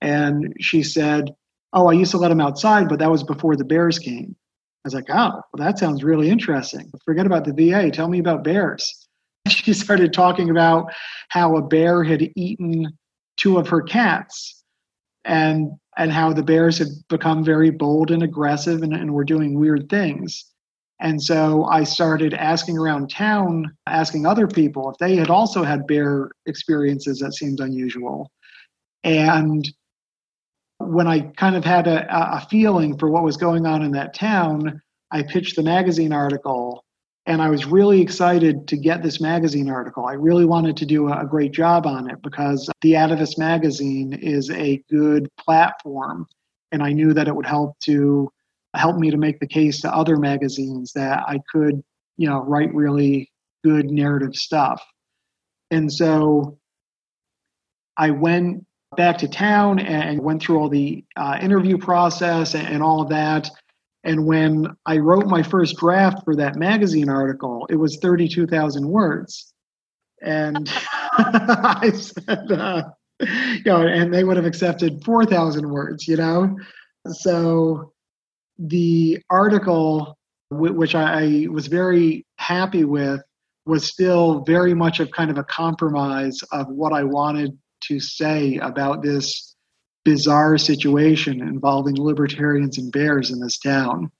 And 0.00 0.54
she 0.60 0.82
said, 0.82 1.34
Oh, 1.72 1.88
I 1.88 1.92
used 1.92 2.10
to 2.12 2.18
let 2.18 2.28
them 2.28 2.40
outside, 2.40 2.88
but 2.88 2.98
that 2.98 3.10
was 3.10 3.22
before 3.22 3.54
the 3.54 3.64
bears 3.64 3.98
came. 3.98 4.34
I 4.84 4.88
was 4.88 4.94
like, 4.94 5.10
oh, 5.10 5.30
well, 5.30 5.42
that 5.58 5.78
sounds 5.78 6.02
really 6.02 6.30
interesting. 6.30 6.90
Forget 7.04 7.26
about 7.26 7.44
the 7.44 7.52
VA. 7.52 7.90
Tell 7.90 8.08
me 8.08 8.18
about 8.18 8.44
bears. 8.44 9.06
She 9.48 9.72
started 9.72 10.12
talking 10.12 10.50
about 10.50 10.92
how 11.28 11.56
a 11.56 11.62
bear 11.62 12.04
had 12.04 12.30
eaten 12.36 12.96
two 13.36 13.58
of 13.58 13.68
her 13.68 13.80
cats 13.80 14.59
and 15.24 15.72
and 15.96 16.12
how 16.12 16.32
the 16.32 16.42
bears 16.42 16.78
had 16.78 16.88
become 17.08 17.44
very 17.44 17.70
bold 17.70 18.10
and 18.10 18.22
aggressive 18.22 18.82
and, 18.82 18.94
and 18.94 19.12
were 19.12 19.24
doing 19.24 19.58
weird 19.58 19.88
things. 19.90 20.46
And 21.00 21.22
so 21.22 21.64
I 21.64 21.84
started 21.84 22.34
asking 22.34 22.78
around 22.78 23.10
town, 23.10 23.74
asking 23.86 24.26
other 24.26 24.46
people 24.46 24.90
if 24.90 24.98
they 24.98 25.16
had 25.16 25.30
also 25.30 25.62
had 25.62 25.86
bear 25.86 26.30
experiences 26.46 27.18
that 27.20 27.34
seemed 27.34 27.60
unusual. 27.60 28.30
And 29.02 29.68
when 30.78 31.06
I 31.06 31.20
kind 31.36 31.56
of 31.56 31.64
had 31.64 31.86
a, 31.86 32.06
a 32.36 32.46
feeling 32.50 32.96
for 32.98 33.10
what 33.10 33.24
was 33.24 33.36
going 33.36 33.66
on 33.66 33.82
in 33.82 33.92
that 33.92 34.14
town, 34.14 34.80
I 35.10 35.22
pitched 35.22 35.56
the 35.56 35.62
magazine 35.62 36.12
article 36.12 36.79
and 37.30 37.40
I 37.40 37.48
was 37.48 37.64
really 37.64 38.00
excited 38.00 38.66
to 38.66 38.76
get 38.76 39.04
this 39.04 39.20
magazine 39.20 39.70
article. 39.70 40.04
I 40.04 40.14
really 40.14 40.44
wanted 40.44 40.76
to 40.78 40.84
do 40.84 41.12
a, 41.12 41.24
great 41.24 41.52
job 41.52 41.86
on 41.86 42.10
it 42.10 42.20
because 42.22 42.68
the 42.80 42.94
Atavist 42.94 43.38
magazine 43.38 44.12
is 44.14 44.50
a 44.50 44.82
good 44.90 45.28
platform, 45.38 46.26
and 46.72 46.82
I 46.82 46.92
knew 46.92 47.14
that 47.14 47.28
it 47.28 47.36
would 47.36 47.46
help 47.46 47.78
to 47.84 48.28
help 48.74 48.96
me 48.96 49.12
to 49.12 49.16
make 49.16 49.38
the 49.38 49.46
case 49.46 49.80
to 49.82 49.94
other 49.94 50.16
magazines 50.16 50.92
that 50.94 51.22
I 51.28 51.38
could, 51.52 51.80
you 52.16 52.28
know, 52.28 52.40
write 52.40 52.74
really 52.74 53.30
good 53.62 53.92
narrative 53.92 54.34
stuff. 54.34 54.82
And 55.70 55.92
so 55.92 56.58
I 57.96 58.10
went 58.10 58.66
back 58.96 59.18
to 59.18 59.28
town 59.28 59.78
and 59.78 60.20
went 60.20 60.42
through 60.42 60.58
all 60.58 60.68
the 60.68 61.04
uh, 61.16 61.38
interview 61.40 61.78
process 61.78 62.54
and, 62.54 62.66
and 62.66 62.82
all 62.82 63.00
of 63.00 63.08
that. 63.10 63.48
And 64.04 64.26
when 64.26 64.66
I 64.86 64.98
wrote 64.98 65.26
my 65.26 65.42
first 65.42 65.76
draft 65.76 66.24
for 66.24 66.34
that 66.36 66.56
magazine 66.56 67.08
article, 67.08 67.66
it 67.68 67.76
was 67.76 67.98
32,000 67.98 68.86
words. 68.88 69.52
And 70.22 70.68
I 71.12 71.90
said, 71.94 72.50
uh, 72.50 72.84
you 73.20 73.62
know, 73.66 73.86
and 73.86 74.12
they 74.12 74.24
would 74.24 74.36
have 74.36 74.46
accepted 74.46 75.04
4,000 75.04 75.68
words, 75.68 76.08
you 76.08 76.16
know? 76.16 76.56
So 77.12 77.92
the 78.58 79.22
article, 79.28 80.16
which 80.50 80.94
I 80.94 81.46
was 81.50 81.66
very 81.66 82.26
happy 82.36 82.84
with, 82.84 83.20
was 83.66 83.84
still 83.86 84.42
very 84.44 84.74
much 84.74 85.00
of 85.00 85.10
kind 85.10 85.30
of 85.30 85.38
a 85.38 85.44
compromise 85.44 86.40
of 86.52 86.68
what 86.68 86.92
I 86.92 87.04
wanted 87.04 87.56
to 87.84 88.00
say 88.00 88.56
about 88.56 89.02
this 89.02 89.49
bizarre 90.04 90.58
situation 90.58 91.40
involving 91.40 91.96
libertarians 91.96 92.78
and 92.78 92.92
bears 92.92 93.30
in 93.30 93.40
this 93.40 93.58
town. 93.58 94.10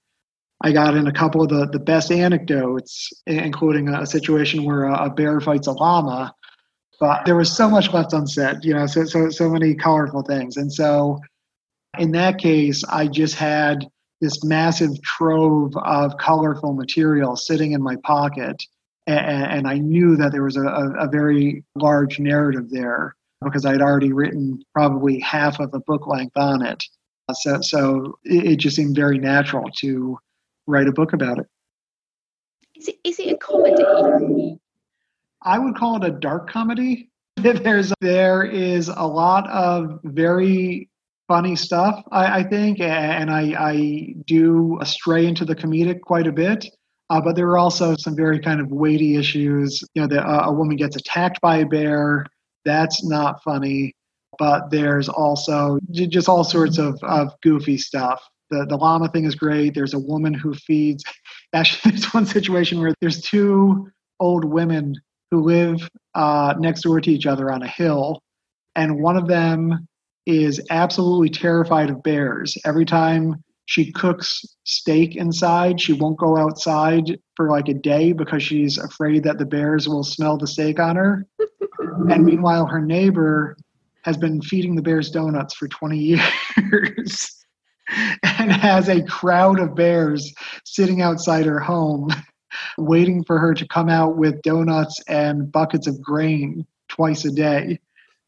I 0.63 0.71
got 0.71 0.95
in 0.95 1.07
a 1.07 1.13
couple 1.13 1.41
of 1.41 1.49
the, 1.49 1.67
the 1.71 1.79
best 1.79 2.11
anecdotes, 2.11 3.11
including 3.25 3.89
a, 3.89 4.05
situation 4.05 4.63
where 4.63 4.83
a, 4.83 5.05
a 5.05 5.09
bear 5.09 5.41
fights 5.41 5.67
a 5.67 5.71
llama. 5.71 6.33
But 6.99 7.25
there 7.25 7.35
was 7.35 7.55
so 7.55 7.67
much 7.67 7.91
left 7.91 8.13
unsaid, 8.13 8.63
you 8.63 8.75
know, 8.75 8.85
so, 8.85 9.05
so, 9.05 9.29
so 9.29 9.49
many 9.49 9.73
colorful 9.73 10.21
things. 10.21 10.57
And 10.57 10.71
so 10.71 11.19
in 11.97 12.11
that 12.11 12.37
case, 12.37 12.83
I 12.83 13.07
just 13.07 13.35
had 13.35 13.87
this 14.21 14.43
massive 14.43 15.01
trove 15.01 15.75
of 15.77 16.17
colorful 16.17 16.73
material 16.73 17.35
sitting 17.35 17.71
in 17.71 17.81
my 17.81 17.95
pocket. 18.03 18.63
And, 19.07 19.51
and 19.51 19.67
I 19.67 19.79
knew 19.79 20.15
that 20.17 20.31
there 20.31 20.43
was 20.43 20.57
a, 20.57 20.63
a, 20.63 21.07
very 21.07 21.63
large 21.75 22.19
narrative 22.19 22.69
there 22.69 23.15
because 23.43 23.65
I'd 23.65 23.81
already 23.81 24.13
written 24.13 24.61
probably 24.73 25.19
half 25.19 25.59
of 25.59 25.73
a 25.73 25.79
book 25.79 26.07
length 26.07 26.37
on 26.37 26.65
it. 26.65 26.83
So, 27.33 27.61
so 27.61 28.17
it, 28.23 28.57
just 28.57 28.75
seemed 28.75 28.95
very 28.95 29.17
natural 29.17 29.69
to 29.77 30.17
write 30.67 30.87
a 30.87 30.91
book 30.91 31.13
about 31.13 31.39
it. 31.39 31.47
Is 32.75 32.87
it, 32.89 32.95
is 33.03 33.19
it 33.19 33.33
a 33.33 33.37
comedy? 33.37 34.59
I 35.41 35.57
would 35.57 35.75
call 35.75 35.97
it 35.97 36.07
a 36.07 36.11
dark 36.11 36.49
comedy. 36.49 37.09
There's 37.37 37.93
there 38.01 38.43
is 38.43 38.89
a 38.89 39.07
lot 39.07 39.49
of 39.49 39.99
very 40.03 40.89
funny 41.27 41.55
stuff, 41.55 42.03
I, 42.11 42.39
I 42.39 42.43
think, 42.43 42.81
and 42.81 43.31
I, 43.31 43.55
I 43.57 44.15
do 44.25 44.77
stray 44.83 45.25
into 45.25 45.45
the 45.45 45.55
comedic 45.55 46.01
quite 46.01 46.27
a 46.27 46.31
bit. 46.31 46.65
Uh, 47.09 47.21
but 47.21 47.35
there 47.35 47.47
are 47.47 47.57
also 47.57 47.95
some 47.97 48.15
very 48.15 48.39
kind 48.39 48.61
of 48.61 48.69
weighty 48.69 49.15
issues. 49.15 49.81
You 49.93 50.01
know, 50.01 50.07
the, 50.07 50.21
uh, 50.21 50.49
a 50.49 50.53
woman 50.53 50.75
gets 50.75 50.95
attacked 50.95 51.41
by 51.41 51.57
a 51.57 51.65
bear. 51.65 52.25
That's 52.65 53.03
not 53.03 53.43
funny. 53.43 53.93
But 54.39 54.71
there's 54.71 55.09
also 55.09 55.79
just 55.91 56.29
all 56.29 56.43
sorts 56.43 56.77
of, 56.77 56.97
of 57.03 57.33
goofy 57.41 57.77
stuff. 57.77 58.23
The, 58.49 58.65
the 58.67 58.77
llama 58.77 59.09
thing 59.09 59.25
is 59.25 59.35
great. 59.35 59.75
There's 59.75 59.93
a 59.93 59.99
woman 59.99 60.33
who 60.33 60.53
feeds. 60.53 61.03
Actually, 61.53 61.91
there's 61.91 62.13
one 62.13 62.25
situation 62.25 62.79
where 62.79 62.93
there's 63.01 63.21
two 63.21 63.89
old 64.19 64.45
women 64.45 64.95
who 65.31 65.41
live 65.41 65.87
uh, 66.15 66.53
next 66.59 66.81
door 66.81 67.01
to 67.01 67.11
each 67.11 67.25
other 67.25 67.51
on 67.51 67.61
a 67.61 67.67
hill, 67.67 68.21
and 68.75 69.01
one 69.01 69.17
of 69.17 69.27
them 69.27 69.87
is 70.25 70.61
absolutely 70.69 71.29
terrified 71.29 71.89
of 71.89 72.03
bears. 72.03 72.57
Every 72.65 72.85
time 72.85 73.43
she 73.71 73.89
cooks 73.89 74.43
steak 74.65 75.15
inside, 75.15 75.79
she 75.79 75.93
won't 75.93 76.19
go 76.19 76.35
outside 76.35 77.17
for 77.37 77.49
like 77.49 77.69
a 77.69 77.73
day 77.73 78.11
because 78.11 78.43
she's 78.43 78.77
afraid 78.77 79.23
that 79.23 79.37
the 79.37 79.45
bears 79.45 79.87
will 79.87 80.03
smell 80.03 80.37
the 80.37 80.45
steak 80.45 80.77
on 80.77 80.97
her. 80.97 81.25
and 81.79 82.25
meanwhile, 82.25 82.65
her 82.65 82.81
neighbor 82.81 83.55
has 84.01 84.17
been 84.17 84.41
feeding 84.41 84.75
the 84.75 84.81
bears 84.81 85.09
donuts 85.09 85.53
for 85.53 85.69
20 85.69 85.97
years 85.97 87.45
and 88.23 88.51
has 88.51 88.89
a 88.89 89.05
crowd 89.05 89.57
of 89.57 89.73
bears 89.73 90.33
sitting 90.65 91.01
outside 91.01 91.45
her 91.45 91.61
home 91.61 92.09
waiting 92.77 93.23
for 93.23 93.39
her 93.39 93.53
to 93.53 93.65
come 93.69 93.87
out 93.87 94.17
with 94.17 94.41
donuts 94.41 95.01
and 95.07 95.49
buckets 95.49 95.87
of 95.87 96.01
grain 96.01 96.67
twice 96.89 97.23
a 97.23 97.31
day. 97.31 97.79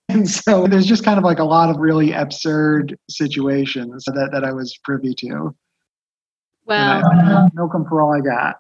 And 0.10 0.30
so 0.30 0.68
there's 0.68 0.86
just 0.86 1.04
kind 1.04 1.18
of 1.18 1.24
like 1.24 1.40
a 1.40 1.44
lot 1.44 1.70
of 1.70 1.78
really 1.78 2.12
absurd 2.12 2.98
situations 3.10 4.06
that, 4.06 4.30
that 4.32 4.44
I 4.44 4.52
was 4.52 4.78
privy 4.84 5.14
to. 5.16 5.56
Wow. 6.66 7.50
milk 7.54 7.74
them 7.74 7.86
for 7.86 8.02
all 8.02 8.16
I 8.16 8.22
got. 8.22 8.56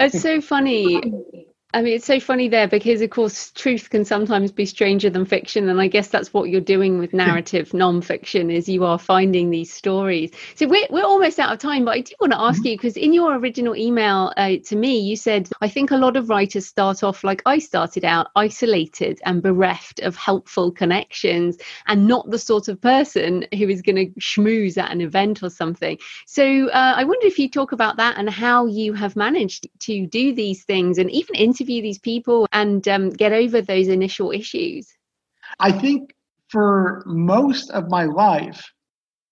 It's 0.00 0.22
so 0.22 0.40
funny 0.40 1.02
I 1.74 1.82
mean, 1.82 1.92
it's 1.92 2.06
so 2.06 2.18
funny 2.18 2.48
there 2.48 2.66
because, 2.66 3.02
of 3.02 3.10
course, 3.10 3.50
truth 3.50 3.90
can 3.90 4.02
sometimes 4.06 4.50
be 4.50 4.64
stranger 4.64 5.10
than 5.10 5.26
fiction, 5.26 5.68
and 5.68 5.82
I 5.82 5.86
guess 5.86 6.08
that's 6.08 6.32
what 6.32 6.48
you're 6.48 6.62
doing 6.62 6.98
with 6.98 7.12
narrative 7.12 7.72
nonfiction 7.72 8.50
is 8.50 8.70
you 8.70 8.86
are 8.86 8.98
finding 8.98 9.50
these 9.50 9.70
stories. 9.70 10.30
So 10.54 10.66
we're 10.66 10.86
we're 10.88 11.04
almost 11.04 11.38
out 11.38 11.52
of 11.52 11.58
time, 11.58 11.84
but 11.84 11.90
I 11.90 12.00
do 12.00 12.14
want 12.22 12.32
to 12.32 12.40
ask 12.40 12.60
mm-hmm. 12.60 12.68
you 12.68 12.76
because 12.78 12.96
in 12.96 13.12
your 13.12 13.36
original 13.36 13.76
email 13.76 14.32
uh, 14.38 14.52
to 14.64 14.76
me, 14.76 14.98
you 14.98 15.14
said 15.14 15.50
I 15.60 15.68
think 15.68 15.90
a 15.90 15.98
lot 15.98 16.16
of 16.16 16.30
writers 16.30 16.64
start 16.64 17.02
off 17.02 17.22
like 17.22 17.42
I 17.44 17.58
started 17.58 18.02
out, 18.02 18.28
isolated 18.34 19.20
and 19.26 19.42
bereft 19.42 20.00
of 20.00 20.16
helpful 20.16 20.72
connections, 20.72 21.58
and 21.86 22.06
not 22.06 22.30
the 22.30 22.38
sort 22.38 22.68
of 22.68 22.80
person 22.80 23.44
who 23.52 23.68
is 23.68 23.82
going 23.82 23.96
to 23.96 24.20
schmooze 24.20 24.78
at 24.78 24.90
an 24.90 25.02
event 25.02 25.42
or 25.42 25.50
something. 25.50 25.98
So 26.24 26.68
uh, 26.70 26.94
I 26.96 27.04
wonder 27.04 27.26
if 27.26 27.38
you 27.38 27.50
talk 27.50 27.72
about 27.72 27.98
that 27.98 28.16
and 28.16 28.30
how 28.30 28.64
you 28.64 28.94
have 28.94 29.16
managed 29.16 29.68
to 29.80 30.06
do 30.06 30.34
these 30.34 30.64
things, 30.64 30.96
and 30.96 31.10
even 31.10 31.34
in 31.34 31.57
interview 31.58 31.82
these 31.82 31.98
people 31.98 32.46
and 32.52 32.86
um, 32.88 33.10
get 33.10 33.32
over 33.32 33.60
those 33.60 33.88
initial 33.88 34.30
issues? 34.30 34.88
I 35.58 35.72
think 35.72 36.14
for 36.48 37.02
most 37.06 37.70
of 37.70 37.90
my 37.90 38.04
life, 38.04 38.70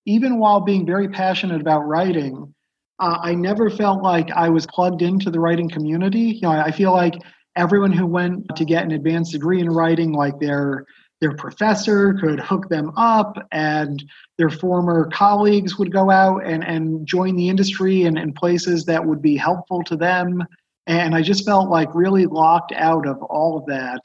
even 0.07 0.39
while 0.39 0.61
being 0.61 0.87
very 0.87 1.09
passionate 1.09 1.61
about 1.61 1.87
writing, 1.87 2.55
uh, 2.99 3.19
I 3.21 3.35
never 3.35 3.71
felt 3.71 4.03
like 4.03 4.31
I 4.31 4.49
was 4.49 4.67
plugged 4.67 5.03
into 5.03 5.31
the 5.31 5.41
writing 5.41 5.69
community. 5.69 6.39
You 6.41 6.43
know, 6.43 6.51
I, 6.51 6.71
feel 6.71 6.93
like 6.93 7.15
everyone 7.55 7.93
who 7.93 8.07
went 8.07 8.57
to 8.57 8.65
get 8.65 8.85
an 8.85 8.93
advanced 8.93 9.33
degree 9.33 9.61
in 9.61 9.69
writing, 9.69 10.13
like 10.13 10.39
their 10.39 10.87
their 11.23 11.35
professor 11.35 12.13
could 12.13 12.39
hook 12.41 12.69
them 12.69 12.93
up 12.95 13.39
and 13.51 14.05
their 14.37 14.51
former 14.51 15.09
colleagues 15.11 15.79
would 15.79 15.91
go 15.91 16.11
out 16.11 16.45
and, 16.45 16.63
and 16.63 17.07
join 17.07 17.35
the 17.37 17.49
industry 17.49 18.03
and 18.03 18.19
in 18.19 18.35
places 18.35 18.85
that 18.85 19.03
would 19.03 19.23
be 19.23 19.35
helpful 19.35 19.83
to 19.85 19.97
them 19.97 20.45
and 20.87 21.15
I 21.15 21.23
just 21.23 21.45
felt 21.45 21.69
like 21.69 21.89
really 21.95 22.27
locked 22.27 22.73
out 22.73 23.07
of 23.07 23.23
all 23.23 23.59
of 23.59 23.67
that. 23.67 24.01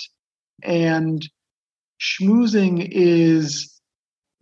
And 0.63 1.27
schmoozing 2.01 2.87
is 2.91 3.79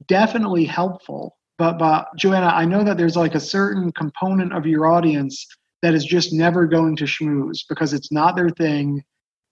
definitely 0.07 0.65
helpful, 0.65 1.35
But 1.57 1.77
but 1.77 2.07
Joanna, 2.17 2.47
I 2.47 2.65
know 2.65 2.83
that 2.83 2.97
there's 2.97 3.17
like 3.17 3.35
a 3.35 3.39
certain 3.39 3.91
component 3.91 4.53
of 4.53 4.65
your 4.65 4.87
audience 4.87 5.45
that 5.81 5.93
is 5.93 6.05
just 6.05 6.33
never 6.33 6.65
going 6.65 6.95
to 6.97 7.05
schmooze 7.05 7.59
because 7.67 7.93
it's 7.93 8.11
not 8.11 8.35
their 8.35 8.49
thing. 8.49 9.03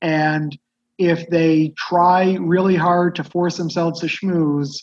And 0.01 0.57
if 0.97 1.29
they 1.29 1.73
try 1.77 2.35
really 2.39 2.75
hard 2.75 3.15
to 3.15 3.23
force 3.23 3.57
themselves 3.57 4.01
to 4.01 4.07
schmooze, 4.07 4.77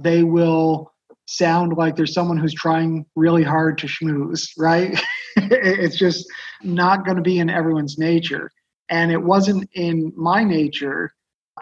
they 0.00 0.22
will 0.22 0.92
sound 1.26 1.76
like 1.76 1.96
there's 1.96 2.12
someone 2.12 2.36
who's 2.38 2.54
trying 2.54 3.06
really 3.16 3.42
hard 3.42 3.78
to 3.78 3.86
schmooze, 3.86 4.48
right? 4.58 5.00
it's 5.50 5.96
just 5.96 6.26
not 6.62 7.04
going 7.04 7.16
to 7.16 7.22
be 7.22 7.38
in 7.38 7.50
everyone's 7.50 7.98
nature. 7.98 8.50
And 8.88 9.10
it 9.10 9.22
wasn't 9.22 9.68
in 9.74 10.12
my 10.16 10.44
nature. 10.44 11.12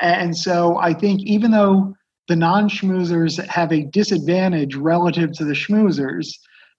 And 0.01 0.37
so 0.37 0.79
I 0.79 0.95
think 0.95 1.21
even 1.23 1.51
though 1.51 1.95
the 2.29 2.37
non 2.37 2.69
schmoozers 2.69 3.45
have 3.47 3.73
a 3.73 3.85
disadvantage 3.85 4.75
relative 4.75 5.33
to 5.33 5.45
the 5.45 5.53
schmoozers, 5.53 6.29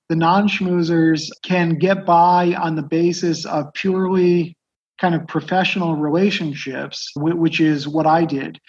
the 0.10 0.16
non 0.16 0.48
schmoozers 0.48 1.30
can 1.44 1.78
get 1.78 2.06
by 2.06 2.54
on 2.56 2.76
the 2.76 2.84
basis 2.84 3.46
of 3.46 3.74
purely 3.74 4.58
kind 5.00 5.16
of 5.16 5.28
professional 5.28 5.96
relationships, 5.96 7.12
which 7.16 7.60
is 7.60 7.88
what 7.88 8.06
I 8.06 8.26
did. 8.26 8.60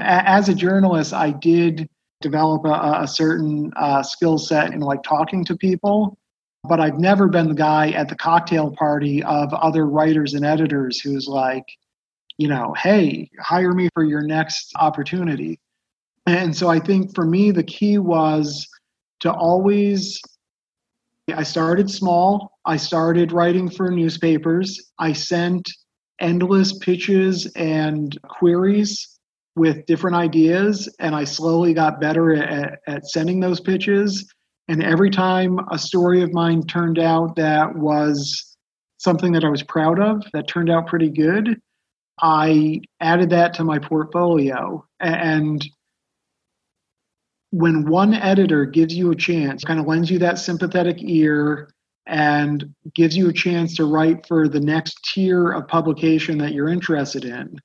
As 0.00 0.48
a 0.48 0.54
journalist, 0.54 1.12
I 1.12 1.32
did 1.32 1.88
develop 2.20 2.64
a, 2.64 3.00
a 3.02 3.08
certain 3.08 3.72
uh, 3.76 4.02
skill 4.02 4.38
set 4.38 4.72
in 4.72 4.80
like 4.80 5.02
talking 5.02 5.44
to 5.44 5.56
people, 5.56 6.16
but 6.64 6.80
I've 6.80 6.98
never 6.98 7.28
been 7.28 7.48
the 7.48 7.54
guy 7.54 7.90
at 7.90 8.08
the 8.08 8.14
cocktail 8.14 8.70
party 8.70 9.22
of 9.22 9.52
other 9.54 9.86
writers 9.86 10.34
and 10.34 10.44
editors 10.44 11.00
who's 11.00 11.26
like, 11.26 11.64
you 12.38 12.48
know, 12.48 12.74
hey, 12.74 13.30
hire 13.40 13.72
me 13.72 13.88
for 13.94 14.04
your 14.04 14.22
next 14.22 14.72
opportunity. 14.76 15.58
And 16.26 16.56
so 16.56 16.68
I 16.68 16.78
think 16.78 17.14
for 17.14 17.24
me, 17.24 17.50
the 17.50 17.64
key 17.64 17.98
was 17.98 18.68
to 19.20 19.32
always 19.32 20.20
I 21.32 21.44
started 21.44 21.90
small. 21.90 22.58
I 22.66 22.76
started 22.76 23.32
writing 23.32 23.70
for 23.70 23.90
newspapers. 23.90 24.92
I 24.98 25.12
sent 25.12 25.70
endless 26.20 26.78
pitches 26.78 27.46
and 27.54 28.16
queries 28.22 29.18
with 29.54 29.86
different 29.86 30.16
ideas, 30.16 30.88
and 30.98 31.14
I 31.14 31.24
slowly 31.24 31.74
got 31.74 32.00
better 32.00 32.34
at, 32.34 32.80
at 32.86 33.06
sending 33.06 33.38
those 33.38 33.60
pitches. 33.60 34.32
And 34.68 34.82
every 34.82 35.10
time 35.10 35.58
a 35.70 35.78
story 35.78 36.22
of 36.22 36.32
mine 36.32 36.62
turned 36.62 36.98
out 36.98 37.36
that 37.36 37.74
was 37.76 38.56
something 38.98 39.32
that 39.32 39.44
I 39.44 39.48
was 39.48 39.62
proud 39.62 39.98
of, 39.98 40.24
that 40.32 40.46
turned 40.48 40.70
out 40.70 40.86
pretty 40.86 41.10
good, 41.10 41.60
I 42.20 42.80
added 43.00 43.30
that 43.30 43.54
to 43.54 43.64
my 43.64 43.78
portfolio. 43.78 44.86
And 45.00 45.66
when 47.50 47.86
one 47.88 48.14
editor 48.14 48.64
gives 48.64 48.94
you 48.94 49.10
a 49.10 49.16
chance, 49.16 49.64
kind 49.64 49.80
of 49.80 49.86
lends 49.86 50.10
you 50.10 50.18
that 50.20 50.38
sympathetic 50.38 50.98
ear 51.00 51.70
and 52.06 52.72
gives 52.94 53.16
you 53.16 53.28
a 53.28 53.32
chance 53.32 53.76
to 53.76 53.84
write 53.84 54.26
for 54.26 54.48
the 54.48 54.60
next 54.60 54.98
tier 55.12 55.50
of 55.50 55.68
publication 55.68 56.38
that 56.38 56.52
you're 56.52 56.68
interested 56.68 57.24
in, 57.24 57.56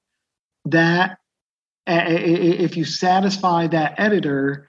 that 0.65 1.17
if 1.85 2.75
you 2.75 2.83
satisfy 2.83 3.67
that 3.67 3.95
editor, 3.97 4.66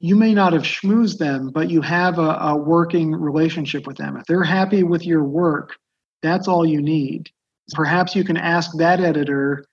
you 0.00 0.16
may 0.16 0.32
not 0.32 0.54
have 0.54 0.62
schmoozed 0.62 1.18
them, 1.18 1.50
but 1.50 1.70
you 1.70 1.82
have 1.82 2.18
a, 2.18 2.36
a 2.40 2.56
working 2.56 3.12
relationship 3.12 3.86
with 3.86 3.98
them. 3.98 4.16
If 4.16 4.24
they're 4.24 4.42
happy 4.42 4.82
with 4.82 5.06
your 5.06 5.22
work, 5.22 5.76
that's 6.22 6.48
all 6.48 6.64
you 6.64 6.80
need. 6.80 7.28
Perhaps 7.74 8.16
you 8.16 8.24
can 8.24 8.38
ask 8.38 8.70
that 8.78 9.00
editor 9.00 9.64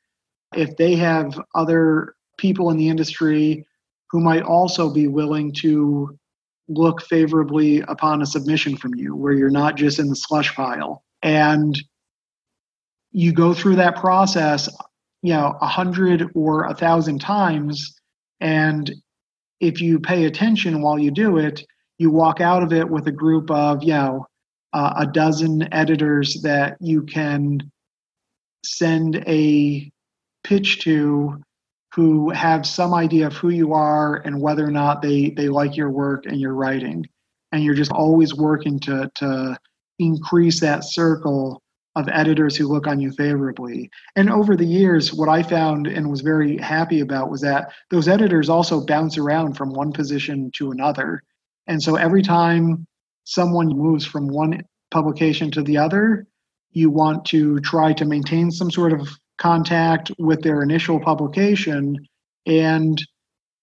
if 0.54 0.76
they 0.76 0.96
have 0.96 1.40
other 1.56 2.16
people 2.38 2.70
in 2.70 2.78
the 2.78 2.90
industry 2.90 3.66
who 4.12 4.20
might 4.20 4.44
also 4.44 4.94
be 4.94 5.08
willing 5.08 5.52
to 5.52 6.18
look 6.68 7.02
favorably 7.02 7.82
upon 7.88 8.22
a 8.22 8.26
submission 8.26 8.76
from 8.76 8.94
you 8.96 9.16
where 9.16 9.34
you're 9.34 9.50
not 9.50 9.76
just 9.76 10.00
in 10.00 10.10
the 10.10 10.16
slush 10.16 10.54
pile 10.54 11.04
and 11.24 11.82
you 13.12 13.32
go 13.32 13.54
through 13.54 13.76
that 13.78 13.96
process 13.96 14.70
you 15.22 15.34
know 15.34 15.58
a 15.62 15.66
hundred 15.66 16.30
or 16.36 16.66
a 16.66 16.76
thousand 16.76 17.20
times 17.20 17.96
and 18.42 18.94
if 19.60 19.82
you 19.82 20.00
pay 20.00 20.26
attention 20.26 20.82
while 20.82 21.00
you 21.00 21.12
do 21.12 21.38
it 21.38 21.66
you 21.98 22.12
walk 22.12 22.42
out 22.42 22.64
of 22.64 22.72
it 22.74 22.88
with 22.90 23.08
a 23.08 23.12
group 23.12 23.50
of 23.52 23.84
you 23.84 23.94
know 23.94 24.26
uh, 24.74 24.94
a 24.98 25.08
dozen 25.08 25.68
editors 25.74 26.42
that 26.44 26.78
you 26.80 27.02
can 27.04 27.60
send 28.64 29.24
a 29.28 29.90
pitch 30.44 30.82
to 30.82 31.42
who 31.94 32.30
have 32.30 32.66
some 32.66 32.94
idea 32.94 33.26
of 33.28 33.34
who 33.34 33.50
you 33.50 33.74
are 33.74 34.18
and 34.18 34.40
whether 34.40 34.66
or 34.66 34.72
not 34.72 35.02
they 35.02 35.32
they 35.32 35.50
like 35.50 35.76
your 35.76 35.90
work 35.90 36.26
and 36.26 36.40
your 36.40 36.54
writing. 36.54 37.06
And 37.52 37.64
you're 37.64 37.74
just 37.74 37.92
always 37.92 38.36
working 38.36 38.80
to 38.82 39.10
to 39.16 39.58
increase 40.00 40.60
that 40.60 40.84
circle 40.84 41.62
of 41.98 42.08
editors 42.12 42.56
who 42.56 42.68
look 42.68 42.86
on 42.88 43.00
you 43.00 43.12
favorably 43.12 43.90
and 44.16 44.30
over 44.30 44.56
the 44.56 44.66
years 44.66 45.14
what 45.14 45.30
i 45.30 45.42
found 45.42 45.88
and 45.88 46.10
was 46.10 46.22
very 46.22 46.58
happy 46.58 47.00
about 47.00 47.30
was 47.30 47.42
that 47.42 47.72
those 47.90 48.08
editors 48.08 48.50
also 48.50 48.86
bounce 48.86 49.18
around 49.18 49.56
from 49.56 49.74
one 49.74 49.92
position 49.92 50.52
to 50.54 50.72
another 50.72 51.22
and 51.66 51.82
so 51.82 51.96
every 51.96 52.22
time 52.22 52.86
someone 53.24 53.68
moves 53.68 54.06
from 54.06 54.28
one 54.28 54.62
publication 54.92 55.50
to 55.50 55.62
the 55.64 55.78
other 55.78 56.26
you 56.72 56.90
want 56.90 57.26
to 57.26 57.60
try 57.62 57.92
to 57.92 58.06
maintain 58.06 58.52
some 58.52 58.70
sort 58.70 58.94
of 58.94 59.08
contact 59.38 60.12
with 60.20 60.42
their 60.42 60.62
initial 60.62 61.00
publication 61.00 61.96
and 62.46 63.02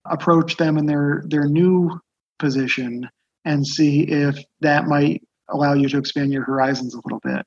approach 0.06 0.56
them 0.56 0.76
in 0.76 0.86
their 0.86 1.22
their 1.28 1.46
new 1.46 1.90
position 2.38 3.08
and 3.44 3.66
see 3.66 4.02
if 4.02 4.36
that 4.60 4.86
might 4.86 5.22
allow 5.50 5.74
you 5.74 5.88
to 5.88 5.98
expand 5.98 6.32
your 6.32 6.44
horizons 6.44 6.94
a 6.94 7.00
little 7.04 7.20
bit. 7.22 7.44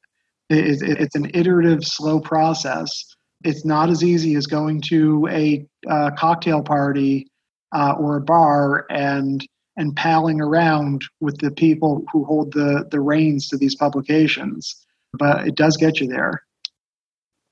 It, 0.49 0.81
it, 0.81 0.99
it's 1.01 1.15
an 1.15 1.31
iterative, 1.33 1.83
slow 1.83 2.19
process. 2.19 3.15
It's 3.43 3.65
not 3.65 3.89
as 3.89 4.03
easy 4.03 4.35
as 4.35 4.47
going 4.47 4.81
to 4.89 5.27
a 5.29 5.65
uh, 5.89 6.11
cocktail 6.17 6.63
party 6.63 7.27
uh, 7.75 7.93
or 7.99 8.17
a 8.17 8.21
bar 8.21 8.85
and 8.89 9.45
and 9.79 9.95
palling 9.95 10.41
around 10.41 11.03
with 11.19 11.37
the 11.37 11.51
people 11.51 12.03
who 12.11 12.25
hold 12.25 12.51
the 12.53 12.87
the 12.89 12.99
reins 12.99 13.47
to 13.49 13.57
these 13.57 13.75
publications. 13.75 14.85
But 15.13 15.47
it 15.47 15.55
does 15.55 15.77
get 15.77 15.99
you 15.99 16.07
there. 16.07 16.43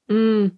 Mm. 0.10 0.58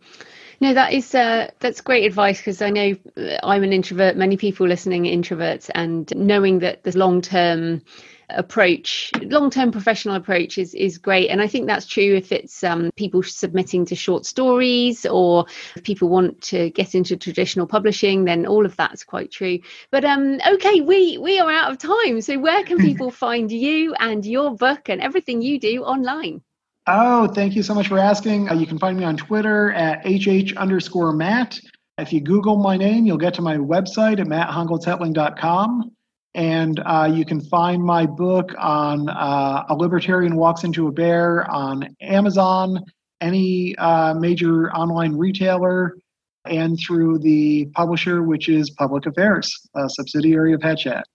No, 0.59 0.73
that 0.73 0.93
is 0.93 1.13
uh, 1.13 1.51
that's 1.59 1.81
great 1.81 2.05
advice 2.05 2.39
because 2.39 2.61
I 2.61 2.69
know 2.69 2.95
uh, 3.15 3.37
I'm 3.43 3.63
an 3.63 3.73
introvert. 3.73 4.17
Many 4.17 4.37
people 4.37 4.67
listening 4.67 5.03
introverts, 5.03 5.69
and 5.75 6.11
knowing 6.15 6.59
that 6.59 6.83
the 6.83 6.97
long 6.97 7.21
term 7.21 7.81
approach, 8.29 9.11
long 9.21 9.49
term 9.49 9.71
professional 9.71 10.15
approach 10.15 10.57
is 10.57 10.73
is 10.73 10.97
great. 10.97 11.29
And 11.29 11.41
I 11.41 11.47
think 11.47 11.67
that's 11.67 11.85
true 11.85 12.15
if 12.15 12.31
it's 12.31 12.63
um, 12.63 12.91
people 12.95 13.23
submitting 13.23 13.85
to 13.85 13.95
short 13.95 14.25
stories 14.25 15.05
or 15.05 15.45
if 15.75 15.83
people 15.83 16.09
want 16.09 16.41
to 16.43 16.69
get 16.71 16.95
into 16.95 17.15
traditional 17.17 17.67
publishing, 17.67 18.25
then 18.25 18.45
all 18.45 18.65
of 18.65 18.75
that's 18.75 19.03
quite 19.03 19.31
true. 19.31 19.59
But 19.91 20.03
um, 20.05 20.39
okay, 20.45 20.81
we 20.81 21.17
we 21.17 21.39
are 21.39 21.51
out 21.51 21.71
of 21.71 21.77
time. 21.77 22.21
So 22.21 22.37
where 22.39 22.63
can 22.63 22.77
people 22.87 23.11
find 23.11 23.51
you 23.51 23.93
and 23.95 24.25
your 24.25 24.55
book 24.55 24.89
and 24.89 25.01
everything 25.01 25.41
you 25.41 25.59
do 25.59 25.83
online? 25.83 26.41
Oh, 26.87 27.27
thank 27.27 27.55
you 27.55 27.63
so 27.63 27.73
much 27.73 27.89
for 27.89 27.99
asking. 27.99 28.49
Uh, 28.49 28.53
you 28.53 28.65
can 28.65 28.79
find 28.79 28.97
me 28.97 29.03
on 29.03 29.17
Twitter 29.17 29.73
at 29.73 30.05
hh 30.05 30.55
underscore 30.55 31.11
Matt. 31.11 31.59
If 31.97 32.13
you 32.13 32.21
Google 32.21 32.57
my 32.57 32.77
name, 32.77 33.05
you'll 33.05 33.17
get 33.17 33.33
to 33.35 33.41
my 33.41 33.57
website 33.57 34.19
at 34.19 34.27
matthongoltzhetling.com. 34.27 35.96
And 36.35 36.79
uh, 36.85 37.09
you 37.11 37.25
can 37.25 37.41
find 37.41 37.83
my 37.83 38.05
book 38.05 38.53
on 38.57 39.09
uh, 39.09 39.65
A 39.69 39.75
Libertarian 39.75 40.35
Walks 40.35 40.63
into 40.63 40.87
a 40.87 40.91
Bear 40.91 41.49
on 41.49 41.95
Amazon, 42.01 42.83
any 43.21 43.75
uh, 43.77 44.13
major 44.13 44.71
online 44.71 45.15
retailer, 45.15 45.97
and 46.45 46.79
through 46.79 47.19
the 47.19 47.65
publisher, 47.73 48.23
which 48.23 48.49
is 48.49 48.69
Public 48.69 49.05
Affairs, 49.05 49.51
a 49.75 49.89
subsidiary 49.89 50.53
of 50.53 50.61
Hachette. 50.61 51.05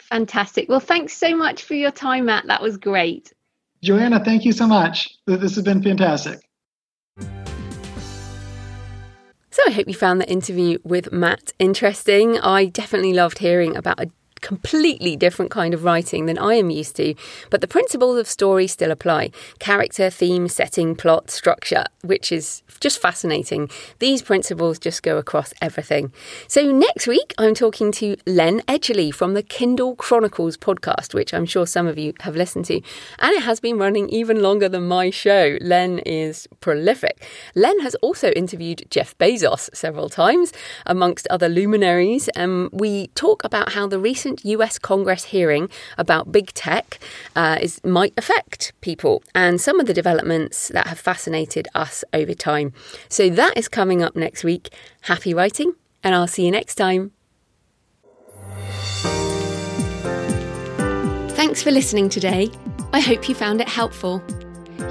Fantastic. 0.00 0.68
Well, 0.68 0.80
thanks 0.80 1.12
so 1.12 1.36
much 1.36 1.62
for 1.62 1.74
your 1.74 1.90
time, 1.90 2.26
Matt. 2.26 2.46
That 2.46 2.62
was 2.62 2.76
great. 2.76 3.32
Joanna, 3.82 4.24
thank 4.24 4.44
you 4.44 4.52
so 4.52 4.66
much. 4.66 5.08
This 5.26 5.54
has 5.54 5.62
been 5.62 5.82
fantastic. 5.82 6.40
So 9.58 9.64
I 9.66 9.72
hope 9.72 9.88
you 9.88 9.94
found 9.94 10.20
the 10.20 10.30
interview 10.30 10.78
with 10.84 11.10
Matt 11.10 11.52
interesting. 11.58 12.38
I 12.38 12.66
definitely 12.66 13.12
loved 13.12 13.38
hearing 13.38 13.76
about 13.76 13.98
a 13.98 14.08
completely 14.38 15.16
different 15.16 15.50
kind 15.50 15.74
of 15.74 15.84
writing 15.84 16.26
than 16.26 16.38
I 16.38 16.54
am 16.54 16.70
used 16.70 16.96
to, 16.96 17.14
but 17.50 17.60
the 17.60 17.68
principles 17.68 18.18
of 18.18 18.26
story 18.26 18.66
still 18.66 18.90
apply 18.90 19.30
character, 19.58 20.10
theme, 20.10 20.48
setting, 20.48 20.94
plot, 20.94 21.30
structure, 21.30 21.84
which 22.02 22.32
is 22.32 22.62
just 22.80 23.00
fascinating. 23.00 23.70
These 23.98 24.22
principles 24.22 24.78
just 24.78 25.02
go 25.02 25.18
across 25.18 25.52
everything. 25.60 26.12
So, 26.46 26.70
next 26.70 27.06
week, 27.06 27.34
I'm 27.38 27.54
talking 27.54 27.92
to 27.92 28.16
Len 28.26 28.60
Edgerly 28.62 29.12
from 29.12 29.34
the 29.34 29.42
Kindle 29.42 29.96
Chronicles 29.96 30.56
podcast, 30.56 31.14
which 31.14 31.34
I'm 31.34 31.46
sure 31.46 31.66
some 31.66 31.86
of 31.86 31.98
you 31.98 32.14
have 32.20 32.36
listened 32.36 32.66
to, 32.66 32.80
and 33.18 33.32
it 33.34 33.42
has 33.42 33.60
been 33.60 33.78
running 33.78 34.08
even 34.08 34.42
longer 34.42 34.68
than 34.68 34.86
my 34.86 35.10
show. 35.10 35.58
Len 35.60 35.98
is 36.00 36.46
prolific. 36.60 37.26
Len 37.54 37.80
has 37.80 37.94
also 37.96 38.30
interviewed 38.32 38.86
Jeff 38.90 39.16
Bezos 39.18 39.68
several 39.74 40.08
times, 40.08 40.52
amongst 40.86 41.26
other 41.28 41.48
luminaries, 41.48 42.28
and 42.28 42.68
we 42.72 43.08
talk 43.08 43.44
about 43.44 43.72
how 43.72 43.86
the 43.86 43.98
recent 43.98 44.27
recent 44.28 44.44
US 44.44 44.78
Congress 44.78 45.24
hearing 45.24 45.68
about 45.96 46.32
big 46.32 46.52
tech 46.52 46.98
uh, 47.34 47.58
is, 47.60 47.80
might 47.84 48.12
affect 48.16 48.72
people 48.80 49.22
and 49.34 49.60
some 49.60 49.80
of 49.80 49.86
the 49.86 49.94
developments 49.94 50.68
that 50.68 50.86
have 50.86 50.98
fascinated 50.98 51.66
us 51.74 52.04
over 52.12 52.34
time. 52.34 52.72
So 53.08 53.30
that 53.30 53.56
is 53.56 53.68
coming 53.68 54.02
up 54.02 54.16
next 54.16 54.44
week. 54.44 54.68
Happy 55.02 55.32
writing, 55.32 55.74
and 56.02 56.14
I'll 56.14 56.26
see 56.26 56.44
you 56.44 56.50
next 56.50 56.74
time. 56.74 57.12
Thanks 61.30 61.62
for 61.62 61.70
listening 61.70 62.08
today. 62.08 62.50
I 62.92 63.00
hope 63.00 63.28
you 63.28 63.34
found 63.34 63.60
it 63.60 63.68
helpful. 63.68 64.22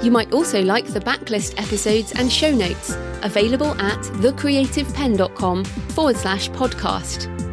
You 0.02 0.10
might 0.10 0.32
also 0.32 0.62
like 0.62 0.86
the 0.86 1.00
backlist 1.00 1.60
episodes 1.60 2.12
and 2.12 2.32
show 2.32 2.50
notes 2.50 2.96
available 3.22 3.74
at 3.80 4.00
thecreativepenn.com 4.22 5.64
forward 5.64 6.16
slash 6.16 6.50
podcast. 6.50 7.47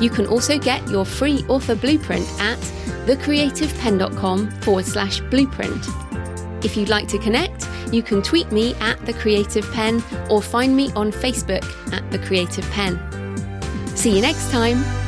You 0.00 0.10
can 0.10 0.26
also 0.26 0.58
get 0.58 0.86
your 0.88 1.04
free 1.04 1.44
author 1.48 1.74
blueprint 1.74 2.26
at 2.40 2.58
thecreativepenn.com 3.06 4.50
forward 4.62 4.84
slash 4.84 5.20
blueprint. 5.20 5.86
If 6.64 6.76
you'd 6.76 6.88
like 6.88 7.08
to 7.08 7.18
connect, 7.18 7.68
you 7.92 8.02
can 8.02 8.22
tweet 8.22 8.50
me 8.50 8.74
at 8.76 9.04
The 9.06 9.12
Creative 9.12 9.70
Penn 9.72 10.02
or 10.28 10.42
find 10.42 10.76
me 10.76 10.90
on 10.92 11.12
Facebook 11.12 11.64
at 11.92 12.10
The 12.10 12.18
Creative 12.18 12.68
Penn. 12.70 12.98
See 13.96 14.14
you 14.14 14.20
next 14.20 14.50
time. 14.50 15.05